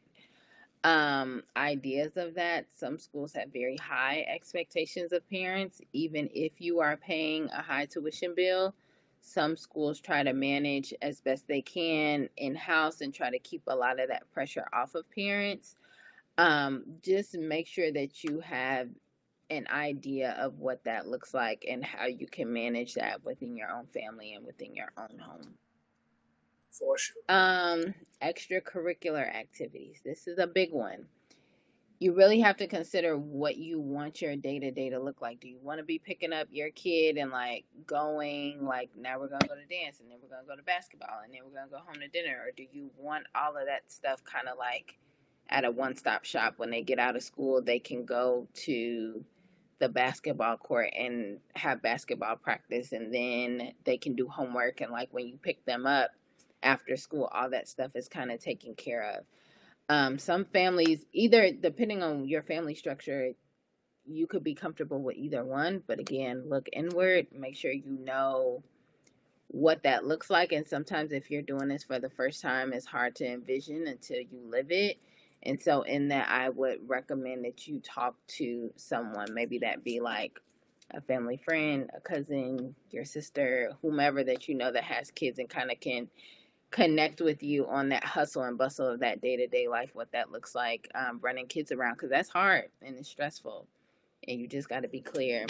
um 0.83 1.43
ideas 1.55 2.17
of 2.17 2.33
that. 2.35 2.65
Some 2.75 2.97
schools 2.97 3.33
have 3.33 3.53
very 3.53 3.77
high 3.77 4.25
expectations 4.27 5.13
of 5.13 5.27
parents, 5.29 5.81
even 5.93 6.29
if 6.33 6.59
you 6.59 6.79
are 6.79 6.97
paying 6.97 7.49
a 7.51 7.61
high 7.61 7.85
tuition 7.85 8.33
bill. 8.35 8.73
Some 9.21 9.55
schools 9.55 9.99
try 9.99 10.23
to 10.23 10.33
manage 10.33 10.93
as 11.01 11.21
best 11.21 11.47
they 11.47 11.61
can 11.61 12.27
in 12.37 12.55
house 12.55 13.01
and 13.01 13.13
try 13.13 13.29
to 13.29 13.37
keep 13.37 13.61
a 13.67 13.75
lot 13.75 13.99
of 13.99 14.07
that 14.09 14.31
pressure 14.31 14.65
off 14.73 14.95
of 14.95 15.09
parents. 15.11 15.75
Um, 16.39 16.85
just 17.03 17.37
make 17.37 17.67
sure 17.67 17.91
that 17.91 18.23
you 18.23 18.39
have 18.39 18.89
an 19.51 19.67
idea 19.69 20.31
of 20.39 20.57
what 20.59 20.83
that 20.85 21.07
looks 21.07 21.33
like 21.33 21.65
and 21.69 21.85
how 21.85 22.07
you 22.07 22.25
can 22.25 22.51
manage 22.51 22.95
that 22.95 23.23
within 23.23 23.55
your 23.55 23.69
own 23.69 23.85
family 23.87 24.33
and 24.33 24.45
within 24.45 24.73
your 24.73 24.91
own 24.97 25.19
home. 25.19 25.55
For 26.71 26.97
sure. 26.97 27.21
Um, 27.27 27.93
extracurricular 28.21 29.27
activities. 29.27 29.99
This 30.03 30.27
is 30.27 30.39
a 30.39 30.47
big 30.47 30.71
one. 30.71 31.05
You 31.99 32.15
really 32.15 32.39
have 32.39 32.57
to 32.57 32.67
consider 32.67 33.15
what 33.15 33.57
you 33.57 33.79
want 33.79 34.21
your 34.23 34.35
day 34.35 34.57
to 34.57 34.71
day 34.71 34.89
to 34.89 34.99
look 34.99 35.21
like. 35.21 35.39
Do 35.39 35.47
you 35.47 35.59
want 35.61 35.79
to 35.79 35.83
be 35.83 35.99
picking 35.99 36.33
up 36.33 36.47
your 36.49 36.71
kid 36.71 37.17
and 37.17 37.29
like 37.29 37.65
going, 37.85 38.65
like, 38.65 38.89
now 38.97 39.19
we're 39.19 39.27
to 39.27 39.47
go 39.47 39.55
to 39.55 39.65
dance 39.65 39.99
and 39.99 40.09
then 40.09 40.17
we're 40.21 40.35
to 40.35 40.47
go 40.47 40.55
to 40.55 40.63
basketball 40.63 41.19
and 41.23 41.31
then 41.31 41.41
we're 41.45 41.61
to 41.61 41.69
go 41.69 41.77
home 41.77 42.01
to 42.01 42.07
dinner? 42.07 42.39
Or 42.43 42.51
do 42.55 42.63
you 42.71 42.89
want 42.97 43.25
all 43.35 43.55
of 43.55 43.67
that 43.67 43.91
stuff 43.91 44.23
kind 44.23 44.47
of 44.47 44.57
like 44.57 44.97
at 45.49 45.65
a 45.65 45.69
one 45.69 45.95
stop 45.95 46.25
shop 46.25 46.55
when 46.57 46.71
they 46.71 46.81
get 46.81 46.97
out 46.97 47.15
of 47.15 47.21
school? 47.21 47.61
They 47.61 47.79
can 47.79 48.05
go 48.05 48.47
to 48.65 49.23
the 49.77 49.89
basketball 49.89 50.57
court 50.57 50.91
and 50.97 51.39
have 51.55 51.81
basketball 51.81 52.35
practice 52.35 52.93
and 52.93 53.13
then 53.13 53.73
they 53.83 53.97
can 53.97 54.15
do 54.15 54.27
homework 54.27 54.79
and 54.79 54.91
like 54.91 55.09
when 55.11 55.27
you 55.27 55.37
pick 55.41 55.65
them 55.65 55.87
up 55.87 56.11
after 56.63 56.95
school 56.97 57.29
all 57.33 57.49
that 57.49 57.67
stuff 57.67 57.91
is 57.95 58.07
kind 58.07 58.31
of 58.31 58.39
taken 58.39 58.75
care 58.75 59.17
of 59.17 59.25
um, 59.89 60.17
some 60.17 60.45
families 60.45 61.05
either 61.13 61.51
depending 61.51 62.01
on 62.03 62.27
your 62.27 62.43
family 62.43 62.75
structure 62.75 63.31
you 64.05 64.27
could 64.27 64.43
be 64.43 64.55
comfortable 64.55 65.01
with 65.01 65.17
either 65.17 65.43
one 65.43 65.83
but 65.87 65.99
again 65.99 66.43
look 66.47 66.67
inward 66.73 67.27
make 67.37 67.55
sure 67.55 67.71
you 67.71 67.97
know 68.03 68.63
what 69.47 69.83
that 69.83 70.05
looks 70.05 70.29
like 70.29 70.51
and 70.51 70.67
sometimes 70.67 71.11
if 71.11 71.29
you're 71.29 71.41
doing 71.41 71.67
this 71.67 71.83
for 71.83 71.99
the 71.99 72.09
first 72.09 72.41
time 72.41 72.71
it's 72.71 72.85
hard 72.85 73.15
to 73.15 73.25
envision 73.25 73.85
until 73.87 74.19
you 74.19 74.39
live 74.49 74.71
it 74.71 74.97
and 75.43 75.61
so, 75.61 75.81
in 75.81 76.09
that, 76.09 76.29
I 76.29 76.49
would 76.49 76.87
recommend 76.87 77.45
that 77.45 77.67
you 77.67 77.79
talk 77.79 78.15
to 78.37 78.71
someone. 78.75 79.33
Maybe 79.33 79.59
that 79.59 79.83
be 79.83 79.99
like 79.99 80.39
a 80.91 81.01
family 81.01 81.37
friend, 81.37 81.89
a 81.95 81.99
cousin, 81.99 82.75
your 82.91 83.05
sister, 83.05 83.71
whomever 83.81 84.23
that 84.23 84.47
you 84.47 84.55
know 84.55 84.71
that 84.71 84.83
has 84.83 85.09
kids 85.09 85.39
and 85.39 85.49
kind 85.49 85.71
of 85.71 85.79
can 85.79 86.09
connect 86.71 87.21
with 87.21 87.43
you 87.43 87.67
on 87.67 87.89
that 87.89 88.03
hustle 88.03 88.43
and 88.43 88.57
bustle 88.57 88.87
of 88.87 89.01
that 89.01 89.21
day 89.21 89.35
to 89.35 89.47
day 89.47 89.67
life, 89.67 89.91
what 89.93 90.11
that 90.13 90.31
looks 90.31 90.55
like, 90.55 90.89
um, 90.95 91.19
running 91.21 91.47
kids 91.47 91.71
around, 91.71 91.93
because 91.93 92.09
that's 92.09 92.29
hard 92.29 92.69
and 92.81 92.97
it's 92.97 93.09
stressful. 93.09 93.67
And 94.27 94.39
you 94.39 94.47
just 94.47 94.69
got 94.69 94.83
to 94.83 94.87
be 94.87 95.01
clear 95.01 95.45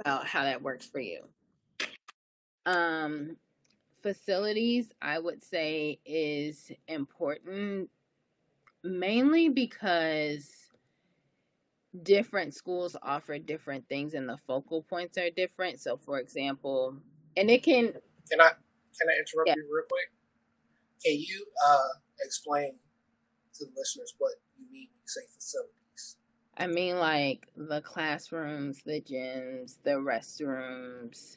about 0.00 0.26
how 0.26 0.44
that 0.44 0.62
works 0.62 0.86
for 0.86 1.00
you. 1.00 1.22
Um, 2.64 3.36
facilities, 4.02 4.90
I 5.02 5.18
would 5.18 5.42
say, 5.42 6.00
is 6.04 6.72
important 6.88 7.90
mainly 8.82 9.48
because 9.48 10.48
different 12.02 12.54
schools 12.54 12.96
offer 13.02 13.38
different 13.38 13.88
things 13.88 14.14
and 14.14 14.28
the 14.28 14.38
focal 14.46 14.82
points 14.82 15.18
are 15.18 15.30
different. 15.30 15.80
So, 15.80 15.96
for 15.96 16.18
example, 16.18 16.96
and 17.36 17.50
it 17.50 17.62
can. 17.62 17.92
Can 18.30 18.40
I 18.40 18.52
can 19.00 19.08
I 19.10 19.18
interrupt 19.18 19.48
Yeah. 19.48 19.54
you 19.56 19.68
real 19.72 19.84
quick? 19.88 20.10
Can 21.04 21.18
you 21.18 21.46
uh, 21.66 21.88
explain 22.24 22.78
to 23.54 23.64
the 23.64 23.72
listeners 23.76 24.14
what 24.18 24.32
you 24.58 24.66
mean 24.70 24.88
when 24.90 25.00
you 25.02 25.06
say 25.06 25.20
facilities? 25.34 26.16
I 26.56 26.66
mean, 26.66 26.96
like 26.98 27.48
the 27.56 27.82
classrooms, 27.82 28.82
the 28.84 29.00
gyms, 29.00 29.76
the 29.84 29.92
restrooms. 29.92 31.36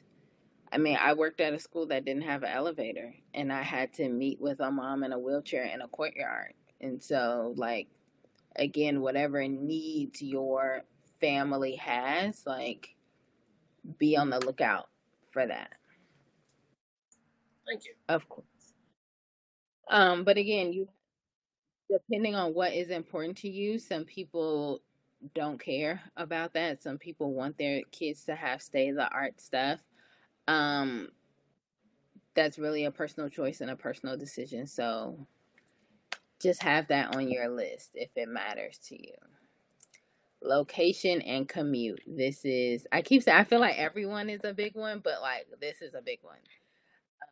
I 0.72 0.78
mean, 0.78 0.96
I 1.00 1.12
worked 1.14 1.40
at 1.40 1.52
a 1.52 1.58
school 1.58 1.86
that 1.86 2.04
didn't 2.04 2.22
have 2.22 2.42
an 2.42 2.50
elevator, 2.52 3.14
and 3.34 3.52
I 3.52 3.62
had 3.62 3.92
to 3.94 4.08
meet 4.08 4.40
with 4.40 4.60
a 4.60 4.70
mom 4.70 5.02
in 5.02 5.12
a 5.12 5.18
wheelchair 5.18 5.64
in 5.64 5.82
a 5.82 5.88
courtyard. 5.88 6.54
And 6.80 7.02
so, 7.02 7.54
like, 7.56 7.88
again, 8.56 9.00
whatever 9.00 9.46
needs 9.46 10.22
your 10.22 10.84
family 11.20 11.74
has, 11.76 12.46
like, 12.46 12.94
be 13.98 14.16
on 14.16 14.30
the 14.30 14.38
lookout 14.40 14.88
for 15.32 15.46
that, 15.46 15.72
Thank 17.70 17.86
you. 17.86 17.92
of 18.08 18.28
course. 18.28 18.46
Um, 19.90 20.24
but 20.24 20.36
again, 20.38 20.72
you 20.72 20.88
depending 21.90 22.34
on 22.34 22.54
what 22.54 22.72
is 22.72 22.90
important 22.90 23.36
to 23.38 23.48
you, 23.48 23.78
some 23.78 24.04
people 24.04 24.80
don't 25.34 25.60
care 25.60 26.00
about 26.16 26.54
that. 26.54 26.82
Some 26.82 26.98
people 26.98 27.34
want 27.34 27.58
their 27.58 27.82
kids 27.90 28.24
to 28.24 28.34
have 28.34 28.62
stay 28.62 28.90
the 28.90 29.08
art 29.08 29.40
stuff. 29.40 29.80
Um, 30.48 31.08
that's 32.34 32.58
really 32.58 32.84
a 32.84 32.90
personal 32.90 33.28
choice 33.28 33.60
and 33.60 33.70
a 33.70 33.76
personal 33.76 34.16
decision. 34.16 34.66
So 34.66 35.26
just 36.40 36.62
have 36.62 36.88
that 36.88 37.14
on 37.16 37.30
your 37.30 37.48
list 37.48 37.90
if 37.94 38.10
it 38.16 38.28
matters 38.28 38.78
to 38.88 38.96
you. 38.96 39.14
Location 40.42 41.20
and 41.22 41.48
commute. 41.48 42.02
This 42.06 42.44
is 42.44 42.86
I 42.92 43.02
keep 43.02 43.22
saying 43.22 43.36
I 43.38 43.44
feel 43.44 43.60
like 43.60 43.78
everyone 43.78 44.30
is 44.30 44.40
a 44.44 44.54
big 44.54 44.74
one, 44.74 45.00
but 45.04 45.20
like 45.20 45.46
this 45.60 45.82
is 45.82 45.94
a 45.94 46.00
big 46.00 46.20
one. 46.22 46.38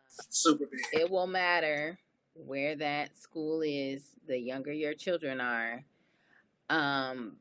Super 0.08 0.66
big. 0.66 0.80
It 0.92 1.10
will 1.10 1.26
matter 1.26 1.98
where 2.34 2.76
that 2.76 3.16
school 3.18 3.62
is 3.62 4.10
the 4.26 4.38
younger 4.38 4.72
your 4.72 4.94
children 4.94 5.40
are. 5.40 5.84
Um 6.70 7.36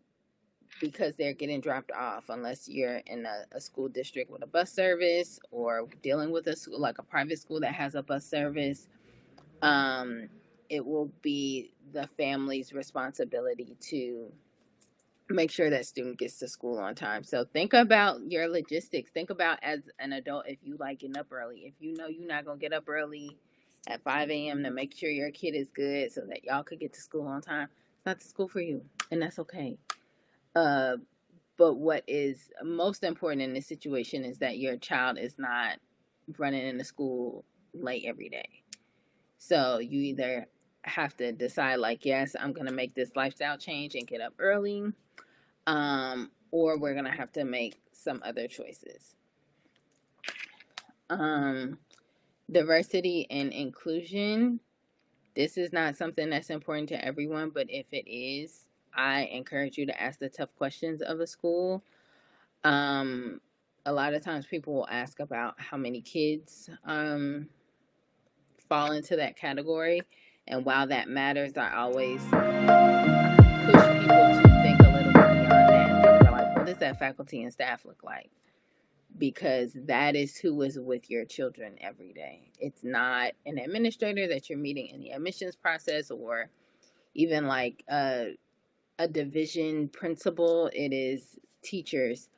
because 0.79 1.15
they're 1.15 1.33
getting 1.33 1.61
dropped 1.61 1.91
off 1.91 2.25
unless 2.29 2.67
you're 2.67 2.97
in 3.07 3.25
a, 3.25 3.45
a 3.51 3.61
school 3.61 3.87
district 3.87 4.29
with 4.31 4.43
a 4.43 4.47
bus 4.47 4.71
service 4.71 5.39
or 5.51 5.87
dealing 6.03 6.31
with 6.31 6.47
a 6.47 6.55
school 6.55 6.79
like 6.79 6.97
a 6.99 7.03
private 7.03 7.39
school 7.39 7.59
that 7.59 7.73
has 7.73 7.95
a 7.95 8.03
bus 8.03 8.25
service 8.25 8.87
um, 9.61 10.29
it 10.69 10.85
will 10.85 11.11
be 11.21 11.73
the 11.93 12.07
family's 12.17 12.73
responsibility 12.73 13.77
to 13.79 14.31
make 15.29 15.51
sure 15.51 15.69
that 15.69 15.85
student 15.85 16.17
gets 16.17 16.39
to 16.39 16.47
school 16.47 16.77
on 16.77 16.95
time. 16.95 17.23
So 17.23 17.45
think 17.45 17.73
about 17.73 18.19
your 18.31 18.47
logistics. 18.47 19.11
Think 19.11 19.29
about 19.29 19.59
as 19.61 19.81
an 19.99 20.13
adult 20.13 20.45
if 20.47 20.59
you 20.63 20.77
like 20.79 20.99
getting 20.99 21.17
up 21.17 21.27
early. 21.31 21.59
If 21.65 21.73
you 21.79 21.93
know 21.95 22.07
you're 22.07 22.27
not 22.27 22.45
to 22.45 22.55
get 22.57 22.73
up 22.73 22.87
early 22.87 23.37
at 23.87 24.03
5 24.03 24.29
a.m 24.29 24.63
to 24.63 24.69
make 24.69 24.95
sure 24.95 25.09
your 25.09 25.31
kid 25.31 25.55
is 25.55 25.69
good 25.73 26.11
so 26.11 26.21
that 26.27 26.43
y'all 26.43 26.63
could 26.63 26.79
get 26.79 26.91
to 26.93 26.99
school 26.99 27.25
on 27.25 27.41
time 27.41 27.69
it's 27.95 28.05
not 28.05 28.19
the 28.19 28.25
school 28.25 28.49
for 28.49 28.59
you 28.59 28.81
and 29.11 29.21
that's 29.21 29.39
okay. 29.39 29.77
Uh, 30.55 30.97
but 31.57 31.75
what 31.75 32.03
is 32.07 32.49
most 32.63 33.03
important 33.03 33.41
in 33.41 33.53
this 33.53 33.67
situation 33.67 34.23
is 34.23 34.39
that 34.39 34.57
your 34.57 34.77
child 34.77 35.17
is 35.17 35.35
not 35.37 35.77
running 36.37 36.65
into 36.65 36.83
school 36.83 37.45
late 37.73 38.03
every 38.05 38.29
day. 38.29 38.63
So 39.37 39.79
you 39.79 40.01
either 40.01 40.47
have 40.83 41.15
to 41.17 41.31
decide, 41.31 41.77
like, 41.77 42.05
yes, 42.05 42.35
I'm 42.39 42.53
going 42.53 42.67
to 42.67 42.73
make 42.73 42.95
this 42.95 43.11
lifestyle 43.15 43.57
change 43.57 43.95
and 43.95 44.07
get 44.07 44.21
up 44.21 44.33
early, 44.39 44.83
um, 45.67 46.31
or 46.49 46.79
we're 46.79 46.93
going 46.93 47.05
to 47.05 47.11
have 47.11 47.31
to 47.33 47.43
make 47.43 47.79
some 47.91 48.21
other 48.25 48.47
choices. 48.47 49.15
Um, 51.09 51.77
diversity 52.49 53.27
and 53.29 53.51
inclusion. 53.51 54.61
This 55.35 55.57
is 55.57 55.71
not 55.71 55.95
something 55.95 56.29
that's 56.29 56.49
important 56.49 56.89
to 56.89 57.05
everyone, 57.05 57.51
but 57.53 57.69
if 57.69 57.85
it 57.91 58.09
is, 58.09 58.63
I 58.95 59.25
encourage 59.25 59.77
you 59.77 59.85
to 59.85 60.01
ask 60.01 60.19
the 60.19 60.29
tough 60.29 60.49
questions 60.57 61.01
of 61.01 61.19
a 61.19 61.27
school. 61.27 61.83
Um, 62.63 63.41
a 63.85 63.93
lot 63.93 64.13
of 64.13 64.23
times 64.23 64.45
people 64.47 64.73
will 64.73 64.87
ask 64.89 65.19
about 65.19 65.59
how 65.59 65.77
many 65.77 66.01
kids 66.01 66.69
um, 66.85 67.47
fall 68.67 68.91
into 68.93 69.15
that 69.17 69.37
category. 69.37 70.01
And 70.47 70.65
while 70.65 70.87
that 70.87 71.09
matters, 71.09 71.55
I 71.55 71.75
always 71.75 72.21
push 72.21 73.99
people 73.99 74.41
to 74.41 74.46
that. 76.93 76.99
Faculty 76.99 77.43
and 77.43 77.53
staff 77.53 77.85
look 77.85 78.03
like? 78.03 78.29
because 79.17 79.71
that 79.85 80.15
is 80.15 80.37
who 80.37 80.61
is 80.61 80.79
with 80.79 81.09
your 81.09 81.25
children 81.25 81.75
every 81.81 82.13
day. 82.13 82.51
It's 82.59 82.83
not 82.83 83.31
an 83.45 83.57
administrator 83.57 84.27
that 84.27 84.49
you're 84.49 84.59
meeting 84.59 84.87
in 84.87 85.01
the 85.01 85.11
admissions 85.11 85.55
process 85.55 86.11
or 86.11 86.49
even 87.15 87.47
like 87.47 87.83
a, 87.89 88.37
a 88.99 89.07
division 89.07 89.89
principal. 89.89 90.69
It 90.73 90.93
is 90.93 91.37
teachers, 91.63 92.29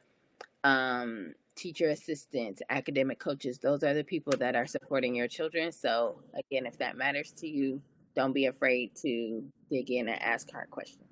um, 0.63 1.33
teacher 1.55 1.89
assistants, 1.89 2.61
academic 2.69 3.19
coaches. 3.19 3.59
Those 3.59 3.83
are 3.83 3.93
the 3.93 4.03
people 4.03 4.33
that 4.37 4.55
are 4.55 4.67
supporting 4.67 5.15
your 5.15 5.27
children. 5.27 5.71
So, 5.71 6.21
again, 6.33 6.65
if 6.65 6.77
that 6.77 6.97
matters 6.97 7.31
to 7.39 7.47
you, 7.47 7.81
don't 8.15 8.33
be 8.33 8.45
afraid 8.45 8.95
to 9.01 9.43
dig 9.69 9.91
in 9.91 10.07
and 10.07 10.21
ask 10.21 10.49
hard 10.51 10.69
questions. 10.69 11.08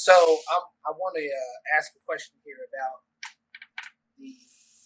So 0.00 0.16
um, 0.16 0.64
I 0.88 0.96
want 0.96 1.12
to 1.20 1.26
uh, 1.28 1.56
ask 1.76 1.92
a 1.92 2.00
question 2.08 2.40
here 2.40 2.56
about 2.64 3.04
the 4.16 4.32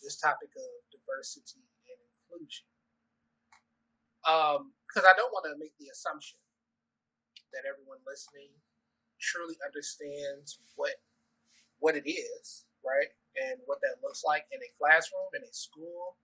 this 0.03 0.19
topic 0.19 0.51
of 0.59 0.71
diversity 0.91 1.63
and 1.87 1.99
inclusion, 2.03 2.67
because 4.27 5.07
um, 5.07 5.07
I 5.07 5.15
don't 5.15 5.31
want 5.31 5.47
to 5.47 5.55
make 5.55 5.79
the 5.79 5.87
assumption 5.95 6.43
that 7.55 7.63
everyone 7.63 8.03
listening 8.03 8.59
truly 9.23 9.55
understands 9.63 10.59
what 10.75 10.99
what 11.79 11.95
it 11.95 12.11
is, 12.11 12.67
right, 12.83 13.15
and 13.39 13.63
what 13.71 13.79
that 13.87 14.03
looks 14.03 14.27
like 14.27 14.51
in 14.51 14.59
a 14.59 14.71
classroom, 14.83 15.31
in 15.39 15.47
a 15.47 15.55
school, 15.55 16.19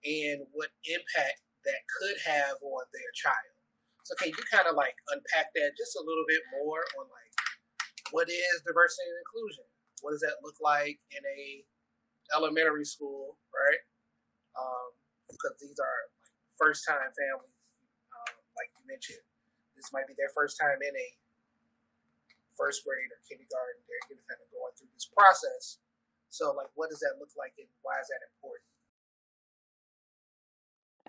and 0.00 0.48
what 0.56 0.72
impact 0.88 1.44
that 1.68 1.84
could 2.00 2.24
have 2.24 2.56
on 2.64 2.88
their 2.96 3.12
child. 3.12 3.52
So 4.08 4.16
can 4.16 4.32
you 4.32 4.40
kind 4.48 4.64
of 4.64 4.80
like 4.80 4.96
unpack 5.12 5.52
that 5.60 5.76
just 5.76 5.92
a 5.92 6.00
little 6.00 6.24
bit 6.24 6.40
more 6.56 6.88
on 6.96 7.04
like 7.12 7.23
what 8.14 8.30
is 8.30 8.62
diversity 8.62 9.10
and 9.10 9.18
inclusion? 9.26 9.66
What 10.06 10.14
does 10.14 10.22
that 10.22 10.38
look 10.46 10.54
like 10.62 11.02
in 11.10 11.18
a 11.18 11.66
elementary 12.30 12.86
school, 12.86 13.42
right? 13.50 13.82
Um, 14.54 14.94
because 15.26 15.58
these 15.58 15.82
are 15.82 15.98
like 16.14 16.30
first 16.54 16.86
time 16.86 17.10
families, 17.10 17.58
um, 18.14 18.38
like 18.54 18.70
you 18.78 18.86
mentioned. 18.86 19.26
This 19.74 19.90
might 19.90 20.06
be 20.06 20.14
their 20.14 20.30
first 20.30 20.62
time 20.62 20.78
in 20.78 20.94
a 20.94 21.08
first 22.54 22.86
grade 22.86 23.10
or 23.10 23.18
kindergarten. 23.26 23.82
They're 23.90 24.06
kind 24.30 24.38
of 24.38 24.46
going 24.54 24.70
through 24.78 24.94
this 24.94 25.10
process. 25.10 25.82
So, 26.30 26.54
like, 26.54 26.70
what 26.78 26.94
does 26.94 27.02
that 27.02 27.18
look 27.18 27.34
like, 27.34 27.58
and 27.58 27.66
why 27.82 27.98
is 27.98 28.06
that 28.14 28.22
important? 28.30 28.70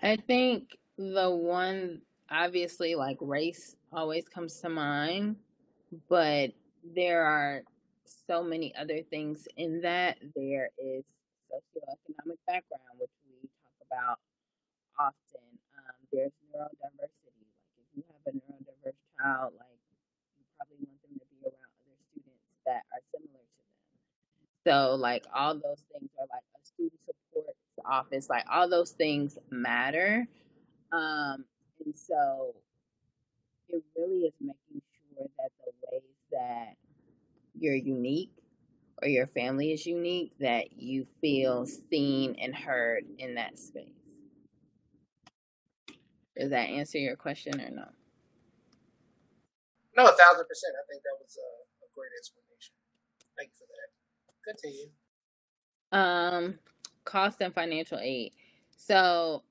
I 0.02 0.18
think 0.26 0.74
the 0.98 1.30
one, 1.30 2.02
obviously, 2.34 2.98
like 2.98 3.18
race 3.22 3.78
always 3.94 4.26
comes 4.26 4.58
to 4.66 4.68
mind, 4.68 5.38
but 6.10 6.50
there 6.94 7.24
are 7.24 7.62
so 8.26 8.42
many 8.42 8.74
other 8.76 9.02
things 9.02 9.48
in 9.56 9.80
that. 9.82 10.18
There 10.34 10.70
is 10.78 11.04
socioeconomic 11.50 12.38
background, 12.46 12.98
which 12.98 13.10
we 13.26 13.48
talk 13.48 13.78
about 13.86 14.18
often. 14.98 15.46
Um, 15.78 15.96
there's 16.12 16.32
neurodiversity. 16.50 17.42
Like 17.46 17.74
if 17.78 17.86
you 17.96 18.04
have 18.10 18.34
a 18.34 18.36
neurodiverse 18.36 19.00
child, 19.18 19.52
like 19.58 19.78
you 20.38 20.44
probably 20.56 20.86
want 20.86 21.00
them 21.02 21.18
to 21.18 21.26
be 21.30 21.46
around 21.46 21.72
other 21.82 21.98
students 21.98 22.58
that 22.66 22.82
are 22.92 23.02
similar 23.14 23.42
to 23.42 23.62
them. 23.62 23.80
So 24.66 24.94
like 24.96 25.24
all 25.34 25.54
those 25.54 25.84
things 25.92 26.10
are 26.18 26.26
like 26.30 26.46
a 26.54 26.60
student 26.66 27.00
support 27.00 27.56
office, 27.84 28.28
like 28.28 28.44
all 28.50 28.68
those 28.68 28.92
things 28.92 29.38
matter. 29.50 30.26
Um, 30.92 31.44
and 31.84 31.94
so 31.94 32.54
it 33.68 33.82
really 33.96 34.26
is 34.26 34.34
making 34.40 34.82
sure 35.14 35.26
that 35.38 35.50
that 36.36 36.74
you're 37.58 37.74
unique 37.74 38.30
or 39.02 39.08
your 39.08 39.26
family 39.26 39.72
is 39.72 39.86
unique, 39.86 40.32
that 40.40 40.72
you 40.72 41.06
feel 41.20 41.66
seen 41.66 42.36
and 42.40 42.54
heard 42.54 43.04
in 43.18 43.34
that 43.34 43.58
space. 43.58 43.88
Does 46.36 46.50
that 46.50 46.68
answer 46.68 46.98
your 46.98 47.16
question 47.16 47.60
or 47.60 47.70
no? 47.70 47.86
No, 49.96 50.04
a 50.04 50.12
thousand 50.12 50.46
percent. 50.46 50.74
I 50.76 50.84
think 50.90 51.02
that 51.02 51.16
was 51.18 51.38
a, 51.38 51.84
a 51.84 51.88
great 51.94 52.10
explanation. 52.18 52.74
Thank 53.38 53.50
you 53.50 53.56
for 53.58 53.66
that. 53.72 53.90
Continue. 54.52 54.88
Um, 55.92 56.58
cost 57.04 57.40
and 57.40 57.54
financial 57.54 57.98
aid. 57.98 58.32
So, 58.76 59.42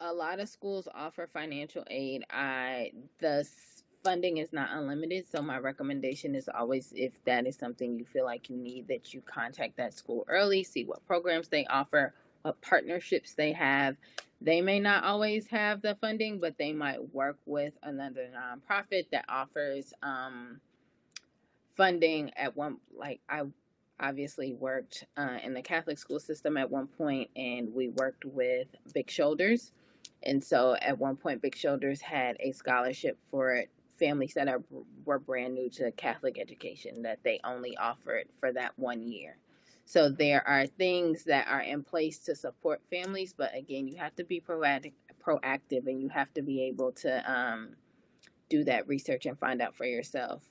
a 0.00 0.12
lot 0.12 0.40
of 0.40 0.48
schools 0.48 0.88
offer 0.94 1.28
financial 1.32 1.84
aid. 1.88 2.24
I 2.30 2.92
the 3.20 3.46
funding 4.02 4.38
is 4.38 4.52
not 4.52 4.70
unlimited. 4.72 5.26
So 5.30 5.42
my 5.42 5.58
recommendation 5.58 6.34
is 6.34 6.48
always 6.48 6.92
if 6.94 7.22
that 7.24 7.46
is 7.46 7.56
something 7.56 7.98
you 7.98 8.04
feel 8.04 8.24
like 8.24 8.50
you 8.50 8.56
need, 8.56 8.88
that 8.88 9.14
you 9.14 9.20
contact 9.22 9.76
that 9.76 9.94
school 9.94 10.24
early, 10.28 10.62
see 10.64 10.84
what 10.84 11.06
programs 11.06 11.48
they 11.48 11.66
offer, 11.66 12.14
what 12.42 12.60
partnerships 12.60 13.34
they 13.34 13.52
have. 13.52 13.96
They 14.40 14.60
may 14.60 14.80
not 14.80 15.04
always 15.04 15.46
have 15.48 15.82
the 15.82 15.96
funding, 16.00 16.40
but 16.40 16.58
they 16.58 16.72
might 16.72 17.14
work 17.14 17.38
with 17.46 17.74
another 17.82 18.28
nonprofit 18.34 19.06
that 19.12 19.24
offers 19.28 19.94
um, 20.02 20.60
funding 21.76 22.32
at 22.36 22.56
one 22.56 22.78
like 22.96 23.20
I 23.28 23.42
obviously 24.00 24.52
worked 24.52 25.04
uh, 25.16 25.38
in 25.44 25.54
the 25.54 25.62
Catholic 25.62 25.96
school 25.96 26.18
system 26.18 26.56
at 26.56 26.70
one 26.70 26.88
point, 26.88 27.30
and 27.36 27.72
we 27.72 27.88
worked 27.88 28.24
with 28.24 28.66
Big 28.92 29.08
Shoulders. 29.08 29.70
And 30.24 30.42
so 30.42 30.76
at 30.80 30.98
one 30.98 31.16
point, 31.16 31.40
Big 31.40 31.56
Shoulders 31.56 32.00
had 32.00 32.36
a 32.40 32.52
scholarship 32.52 33.18
for 33.30 33.64
families 33.98 34.34
that 34.34 34.48
are 34.48 34.62
were 35.04 35.18
brand 35.18 35.54
new 35.54 35.70
to 35.70 35.90
Catholic 35.92 36.38
education 36.38 37.02
that 37.02 37.20
they 37.24 37.40
only 37.44 37.76
offered 37.76 38.26
for 38.38 38.52
that 38.52 38.72
one 38.76 39.02
year. 39.02 39.36
So 39.84 40.08
there 40.08 40.46
are 40.46 40.66
things 40.66 41.24
that 41.24 41.48
are 41.48 41.60
in 41.60 41.82
place 41.82 42.18
to 42.20 42.34
support 42.34 42.80
families, 42.90 43.34
but 43.36 43.54
again, 43.54 43.88
you 43.88 43.96
have 43.96 44.14
to 44.16 44.24
be 44.24 44.40
proactive, 44.40 44.92
proactive, 45.24 45.86
and 45.86 46.00
you 46.00 46.08
have 46.08 46.32
to 46.34 46.42
be 46.42 46.62
able 46.62 46.92
to 46.92 47.30
um, 47.30 47.70
do 48.48 48.64
that 48.64 48.86
research 48.88 49.26
and 49.26 49.38
find 49.38 49.60
out 49.60 49.74
for 49.74 49.84
yourself 49.84 50.42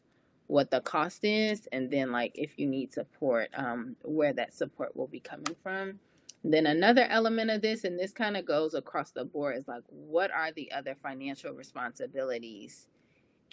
what 0.48 0.70
the 0.70 0.82
cost 0.82 1.24
is, 1.24 1.68
and 1.72 1.90
then 1.90 2.12
like 2.12 2.34
if 2.36 2.60
you 2.60 2.68
need 2.68 2.92
support, 2.92 3.50
um, 3.56 3.96
where 4.04 4.34
that 4.34 4.54
support 4.54 4.96
will 4.98 5.08
be 5.08 5.22
coming 5.22 5.56
from. 5.64 6.00
Then 6.44 6.66
another 6.66 7.06
element 7.10 7.52
of 7.52 7.62
this, 7.62 7.86
and 7.86 7.98
this 7.98 8.12
kind 8.12 8.36
of 8.36 8.46
goes 8.46 8.74
across 8.74 9.12
the 9.12 9.24
board, 9.24 9.58
is 9.58 9.68
like 9.68 9.84
what 9.88 10.30
are 10.30 10.52
the 10.52 10.72
other 10.74 10.96
financial 11.02 11.54
responsibilities 11.54 12.88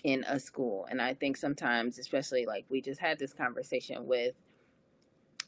in 0.04 0.24
a 0.24 0.38
school. 0.38 0.86
And 0.90 1.02
I 1.02 1.14
think 1.14 1.36
sometimes, 1.36 1.98
especially 1.98 2.46
like 2.46 2.64
we 2.68 2.80
just 2.80 3.00
had 3.00 3.18
this 3.18 3.32
conversation 3.32 4.06
with 4.06 4.34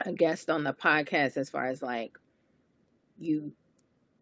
a 0.05 0.13
guest 0.13 0.51
on 0.51 0.65
the 0.65 0.73
podcast, 0.73 1.37
as 1.37 1.51
far 1.51 1.67
as 1.67 1.83
like 1.83 2.19
you 3.19 3.53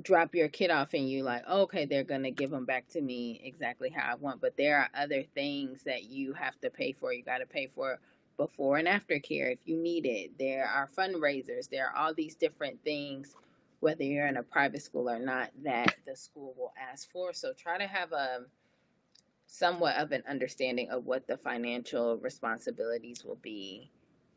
drop 0.03 0.35
your 0.35 0.49
kid 0.49 0.70
off 0.70 0.95
and 0.95 1.11
you 1.11 1.24
like 1.24 1.47
okay 1.49 1.85
they're 1.85 2.05
going 2.05 2.22
to 2.22 2.31
give 2.31 2.51
them 2.51 2.64
back 2.64 2.87
to 2.89 3.01
me 3.01 3.41
exactly 3.45 3.91
how 3.91 4.12
i 4.12 4.14
want 4.14 4.41
but 4.41 4.57
there 4.57 4.79
are 4.79 4.89
other 4.95 5.24
things 5.35 5.83
that 5.83 6.05
you 6.05 6.33
have 6.33 6.59
to 6.61 6.70
pay 6.70 6.93
for 6.93 7.12
you 7.12 7.22
got 7.22 7.39
to 7.39 7.47
pay 7.47 7.66
for 7.66 7.99
before 8.37 8.76
and 8.76 8.87
after 8.87 9.18
care 9.18 9.51
if 9.51 9.59
you 9.64 9.76
need 9.76 10.07
it 10.07 10.31
there 10.39 10.66
are 10.66 10.89
fundraisers 10.97 11.68
there 11.68 11.89
are 11.89 11.97
all 11.97 12.14
these 12.14 12.37
different 12.37 12.79
things 12.85 13.35
whether 13.81 14.05
you're 14.05 14.26
in 14.29 14.37
a 14.37 14.43
private 14.43 14.83
school 14.83 15.11
or 15.11 15.18
not 15.18 15.51
that 15.64 15.97
the 16.07 16.14
school 16.14 16.55
will 16.57 16.72
ask 16.91 17.11
for 17.11 17.33
so 17.33 17.53
try 17.53 17.76
to 17.76 17.87
have 17.87 18.12
a 18.12 18.43
somewhat 19.49 19.96
of 19.96 20.12
an 20.12 20.22
understanding 20.28 20.90
of 20.90 21.07
what 21.07 21.26
the 21.26 21.36
financial 21.36 22.18
responsibilities 22.18 23.24
will 23.24 23.38
be 23.42 23.90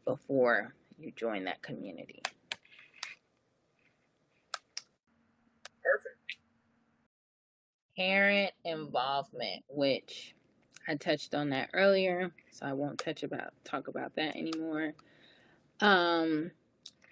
before 0.06 0.74
you 0.98 1.12
join 1.12 1.44
that 1.44 1.62
community. 1.62 2.22
Perfect. 5.84 6.16
Parent 7.98 8.52
involvement, 8.64 9.64
which 9.68 10.34
I 10.88 10.96
touched 10.96 11.36
on 11.36 11.50
that 11.50 11.70
earlier, 11.74 12.32
so 12.52 12.66
I 12.66 12.74
won't 12.74 12.98
touch 12.98 13.24
about 13.24 13.54
talk 13.66 13.90
about 13.90 14.16
that 14.16 14.38
anymore. 14.38 14.94
Um, 15.82 16.52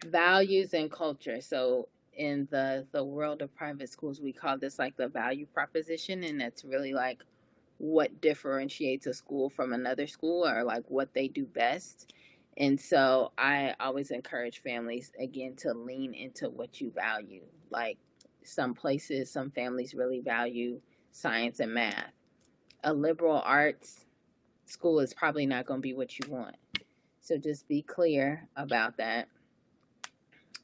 values 0.05 0.73
and 0.73 0.89
culture. 0.89 1.41
So 1.41 1.89
in 2.13 2.47
the 2.49 2.87
the 2.93 3.03
world 3.03 3.41
of 3.41 3.53
private 3.55 3.89
schools, 3.89 4.21
we 4.21 4.31
call 4.31 4.57
this 4.57 4.79
like 4.79 4.95
the 4.95 5.09
value 5.09 5.45
proposition, 5.53 6.23
and 6.23 6.39
that's 6.39 6.63
really 6.63 6.93
like 6.93 7.23
what 7.79 8.21
differentiates 8.21 9.07
a 9.07 9.13
school 9.13 9.49
from 9.49 9.73
another 9.73 10.05
school 10.05 10.47
or 10.47 10.63
like 10.63 10.83
what 10.87 11.13
they 11.13 11.27
do 11.27 11.45
best. 11.45 12.13
And 12.57 12.79
so 12.79 13.31
I 13.37 13.73
always 13.79 14.11
encourage 14.11 14.61
families 14.61 15.11
again 15.17 15.55
to 15.59 15.73
lean 15.73 16.13
into 16.13 16.49
what 16.49 16.81
you 16.81 16.91
value. 16.91 17.45
Like 17.71 17.97
some 18.43 18.73
places, 18.73 19.31
some 19.31 19.49
families 19.49 19.95
really 19.95 20.19
value 20.19 20.81
science 21.11 21.59
and 21.61 21.73
math. 21.73 22.11
A 22.83 22.93
liberal 22.93 23.41
arts 23.43 24.05
school 24.65 24.99
is 24.99 25.13
probably 25.13 25.45
not 25.45 25.65
going 25.65 25.79
to 25.79 25.81
be 25.81 25.93
what 25.93 26.19
you 26.19 26.29
want. 26.29 26.57
So 27.21 27.37
just 27.37 27.67
be 27.67 27.81
clear 27.81 28.47
about 28.55 28.97
that 28.97 29.29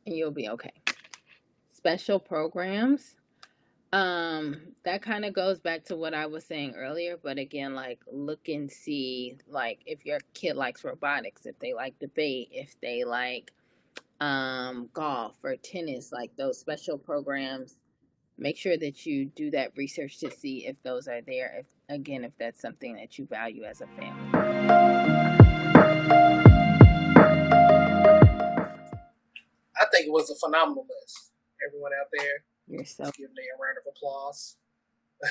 and 0.05 0.16
you'll 0.16 0.32
be 0.32 0.49
okay. 0.49 0.74
Special 1.72 2.20
programs 2.20 3.16
um, 3.95 4.57
that 4.83 5.01
kind 5.01 5.23
of 5.23 5.33
goes 5.33 5.57
back 5.61 5.85
to 5.85 5.95
what 5.95 6.13
I 6.13 6.25
was 6.25 6.43
saying 6.43 6.75
earlier, 6.75 7.15
but 7.21 7.37
again, 7.37 7.75
like 7.75 8.01
look 8.11 8.49
and 8.49 8.69
see 8.69 9.37
like 9.47 9.79
if 9.85 10.05
your 10.05 10.19
kid 10.33 10.57
likes 10.57 10.83
robotics, 10.83 11.45
if 11.45 11.57
they 11.59 11.73
like 11.73 11.97
debate, 11.97 12.49
if 12.51 12.75
they 12.81 13.05
like 13.05 13.53
um, 14.19 14.89
golf 14.91 15.37
or 15.43 15.55
tennis, 15.55 16.11
like 16.11 16.35
those 16.35 16.59
special 16.59 16.97
programs. 16.97 17.77
Make 18.37 18.57
sure 18.57 18.75
that 18.75 19.05
you 19.05 19.27
do 19.27 19.49
that 19.51 19.71
research 19.77 20.19
to 20.19 20.29
see 20.29 20.67
if 20.67 20.83
those 20.83 21.07
are 21.07 21.21
there. 21.21 21.59
If 21.59 21.67
again, 21.87 22.25
if 22.25 22.37
that's 22.37 22.61
something 22.61 22.95
that 22.97 23.17
you 23.17 23.25
value 23.27 23.63
as 23.63 23.79
a 23.79 23.87
family. 23.97 24.29
I 29.79 29.85
think 29.89 30.07
it 30.07 30.11
was 30.11 30.29
a 30.29 30.35
phenomenal 30.35 30.85
list. 30.85 31.31
Everyone 31.65 31.91
out 31.97 32.07
there, 32.11 32.43
You're 32.68 32.86
so 32.86 33.05
give 33.16 33.32
me 33.32 33.43
a 33.45 33.61
round 33.61 33.78
of 33.78 33.86
applause. 33.88 34.57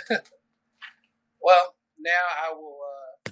well, 1.42 1.74
now 1.98 2.24
I 2.44 2.54
will 2.54 2.78
uh, 2.80 3.30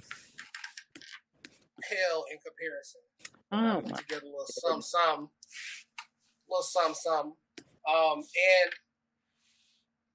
pale 1.88 2.24
in 2.30 2.38
comparison. 2.42 3.00
oh 3.52 3.80
Put 3.88 3.98
together 4.08 4.26
a 4.26 4.30
little 4.30 4.46
some 4.48 4.82
some, 4.82 5.30
little 6.48 6.62
some 6.62 6.94
some, 6.94 7.26
um, 7.88 8.18
and 8.18 8.70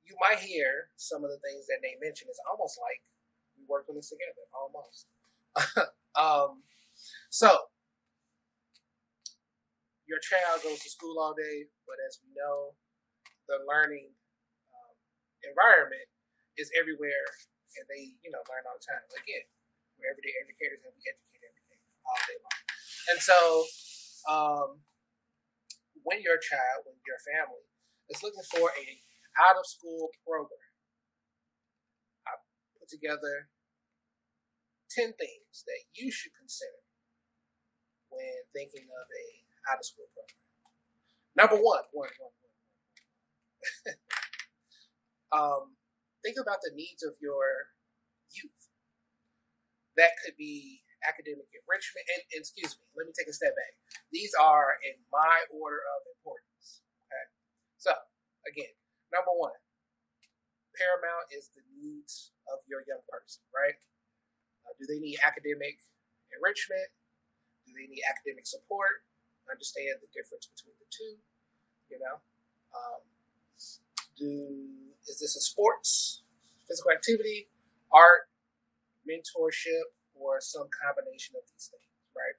you 0.06 0.16
might 0.20 0.40
hear 0.40 0.90
some 0.98 1.24
of 1.24 1.30
the 1.30 1.40
things 1.40 1.68
that 1.68 1.80
they 1.82 1.96
mention. 2.04 2.28
It's 2.30 2.42
almost 2.50 2.80
like 2.82 3.02
we 3.58 3.64
worked 3.68 3.90
on 3.90 3.96
this 3.96 4.10
together, 4.10 4.44
almost. 4.52 5.08
um, 6.16 6.64
so 7.30 7.56
your 10.08 10.20
child 10.20 10.62
goes 10.64 10.80
to 10.80 10.90
school 10.90 11.20
all 11.20 11.34
day, 11.34 11.66
but 11.88 11.96
as 12.08 12.20
we 12.24 12.34
know, 12.36 12.76
the 13.48 13.64
learning 13.64 14.12
um, 14.72 14.96
environment 15.48 16.08
is 16.60 16.70
everywhere, 16.76 17.28
and 17.80 17.88
they 17.88 18.16
you 18.22 18.30
know 18.32 18.44
learn 18.48 18.64
all 18.68 18.78
the 18.78 18.86
time. 18.86 19.02
Again, 19.16 19.48
we're 19.98 20.12
everyday 20.12 20.36
educators, 20.44 20.84
and 20.84 20.94
we 20.96 21.04
educate 21.08 21.44
everything 21.48 21.82
all 22.06 22.20
day 22.28 22.38
long. 22.40 22.62
And 23.16 23.20
so, 23.24 23.38
um, 24.28 24.70
when 26.04 26.20
your 26.22 26.40
child, 26.40 26.84
when 26.88 27.00
your 27.08 27.20
family 27.24 27.64
is 28.12 28.20
looking 28.24 28.46
for 28.52 28.72
a 28.76 28.88
out 29.40 29.56
of 29.56 29.66
school 29.66 30.10
program, 30.26 30.72
I 32.28 32.42
put 32.80 32.90
together 32.92 33.48
ten 34.92 35.14
things 35.16 35.64
that 35.68 35.88
you 35.96 36.12
should 36.12 36.36
consider 36.36 36.84
when 38.10 38.44
thinking 38.52 38.88
of 38.92 39.06
a 39.08 39.26
out 39.72 39.80
of 39.80 39.86
school 39.86 40.08
program. 40.16 40.42
Number 41.36 41.56
one, 41.62 41.86
one, 41.94 42.10
one, 42.18 42.34
one. 42.42 42.47
um, 45.36 45.76
think 46.24 46.38
about 46.42 46.60
the 46.64 46.74
needs 46.76 47.04
of 47.04 47.16
your 47.22 47.74
youth. 48.34 48.72
That 49.96 50.14
could 50.22 50.38
be 50.38 50.86
academic 51.06 51.50
enrichment. 51.54 52.06
And, 52.18 52.22
and 52.34 52.40
excuse 52.42 52.78
me, 52.78 52.86
let 52.98 53.06
me 53.06 53.14
take 53.14 53.30
a 53.30 53.36
step 53.36 53.54
back. 53.54 53.74
These 54.12 54.34
are 54.38 54.78
in 54.82 54.98
my 55.10 55.46
order 55.54 55.82
of 55.82 56.00
importance. 56.18 56.84
Okay. 57.08 57.26
So 57.78 57.94
again, 58.46 58.74
number 59.14 59.34
one, 59.34 59.58
paramount 60.78 61.34
is 61.34 61.50
the 61.54 61.66
needs 61.74 62.36
of 62.54 62.62
your 62.70 62.86
young 62.86 63.02
person, 63.10 63.42
right? 63.50 63.78
Uh, 64.66 64.74
do 64.78 64.86
they 64.86 65.02
need 65.02 65.18
academic 65.26 65.82
enrichment? 66.36 66.88
Do 67.66 67.74
they 67.74 67.90
need 67.90 68.06
academic 68.06 68.46
support? 68.46 69.04
Understand 69.50 70.04
the 70.04 70.12
difference 70.12 70.48
between 70.52 70.76
the 70.78 70.88
two. 70.92 71.18
You 71.88 72.00
know, 72.04 72.20
um, 72.76 73.02
do 74.18 74.68
is 75.08 75.24
this 75.24 75.38
a 75.38 75.42
sports, 75.42 76.24
physical 76.68 76.92
activity, 76.92 77.48
art, 77.94 78.28
mentorship, 79.08 79.88
or 80.12 80.42
some 80.44 80.68
combination 80.74 81.40
of 81.40 81.48
these 81.48 81.72
things? 81.72 81.88
Right. 82.12 82.36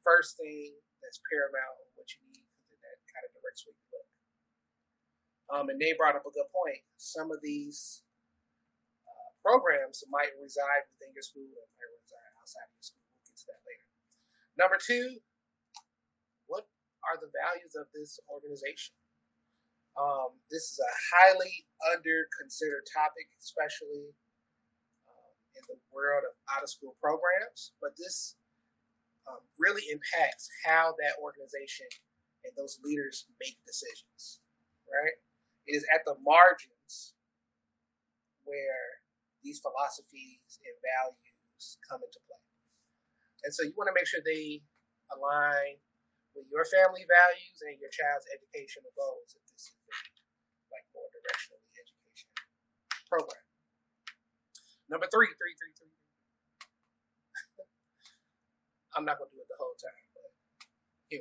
First 0.00 0.40
thing 0.40 0.72
that's 1.04 1.20
paramount, 1.28 1.84
what 1.98 2.08
you 2.16 2.22
need, 2.32 2.46
that 2.80 2.96
kind 3.12 3.28
of 3.28 3.34
directs 3.36 3.66
where 3.66 3.76
you 3.76 3.86
look. 3.92 4.08
Um, 5.52 5.66
and 5.68 5.76
they 5.76 5.92
brought 5.98 6.16
up 6.16 6.24
a 6.24 6.32
good 6.32 6.48
point. 6.48 6.80
Some 6.96 7.28
of 7.28 7.44
these 7.44 8.04
uh, 9.04 9.30
programs 9.44 10.00
might 10.08 10.32
reside 10.40 10.88
within 10.94 11.12
your 11.12 11.24
school 11.24 11.44
and 11.44 11.68
might 11.76 11.92
reside 11.92 12.32
outside 12.40 12.68
of 12.68 12.76
your 12.78 12.86
school. 12.88 13.04
We'll 13.04 13.26
get 13.28 13.36
to 13.36 13.46
that 13.52 13.62
later. 13.68 13.86
Number 14.56 14.78
two, 14.80 15.20
what 16.48 16.68
are 17.04 17.20
the 17.20 17.28
values 17.32 17.76
of 17.76 17.88
this 17.92 18.16
organization? 18.28 18.96
Um, 19.98 20.38
this 20.46 20.70
is 20.70 20.78
a 20.78 20.92
highly 21.10 21.66
under 21.90 22.30
considered 22.38 22.86
topic, 22.86 23.34
especially 23.42 24.14
um, 25.10 25.34
in 25.58 25.62
the 25.66 25.78
world 25.90 26.22
of 26.22 26.38
out 26.54 26.62
of 26.62 26.70
school 26.70 26.94
programs. 27.02 27.74
But 27.82 27.98
this 27.98 28.38
um, 29.26 29.42
really 29.58 29.82
impacts 29.90 30.46
how 30.62 30.94
that 31.02 31.18
organization 31.18 31.90
and 32.46 32.54
those 32.54 32.78
leaders 32.86 33.26
make 33.42 33.58
decisions, 33.66 34.38
right? 34.86 35.18
It 35.66 35.74
is 35.74 35.84
at 35.90 36.06
the 36.06 36.14
margins 36.22 37.18
where 38.46 39.02
these 39.42 39.58
philosophies 39.58 40.62
and 40.62 40.76
values 40.78 41.76
come 41.90 42.00
into 42.06 42.22
play. 42.30 42.46
And 43.42 43.50
so 43.50 43.66
you 43.66 43.74
want 43.74 43.90
to 43.90 43.98
make 43.98 44.06
sure 44.06 44.22
they 44.22 44.62
align 45.10 45.82
with 46.38 46.46
your 46.54 46.62
family 46.70 47.02
values 47.02 47.58
and 47.66 47.82
your 47.82 47.90
child's 47.90 48.30
educational 48.30 48.94
goals 48.94 49.34
like 50.70 50.86
more 50.94 51.10
directionally 51.10 51.66
education 51.74 52.30
program. 53.08 53.42
Number 54.88 55.06
three, 55.12 55.28
three, 55.36 55.54
three, 55.58 55.74
three. 55.76 55.92
I'm 58.96 59.04
not 59.04 59.20
gonna 59.20 59.30
do 59.32 59.40
it 59.42 59.48
the 59.50 59.58
whole 59.60 59.76
time, 59.76 60.04
but 60.16 60.32
go. 61.12 61.20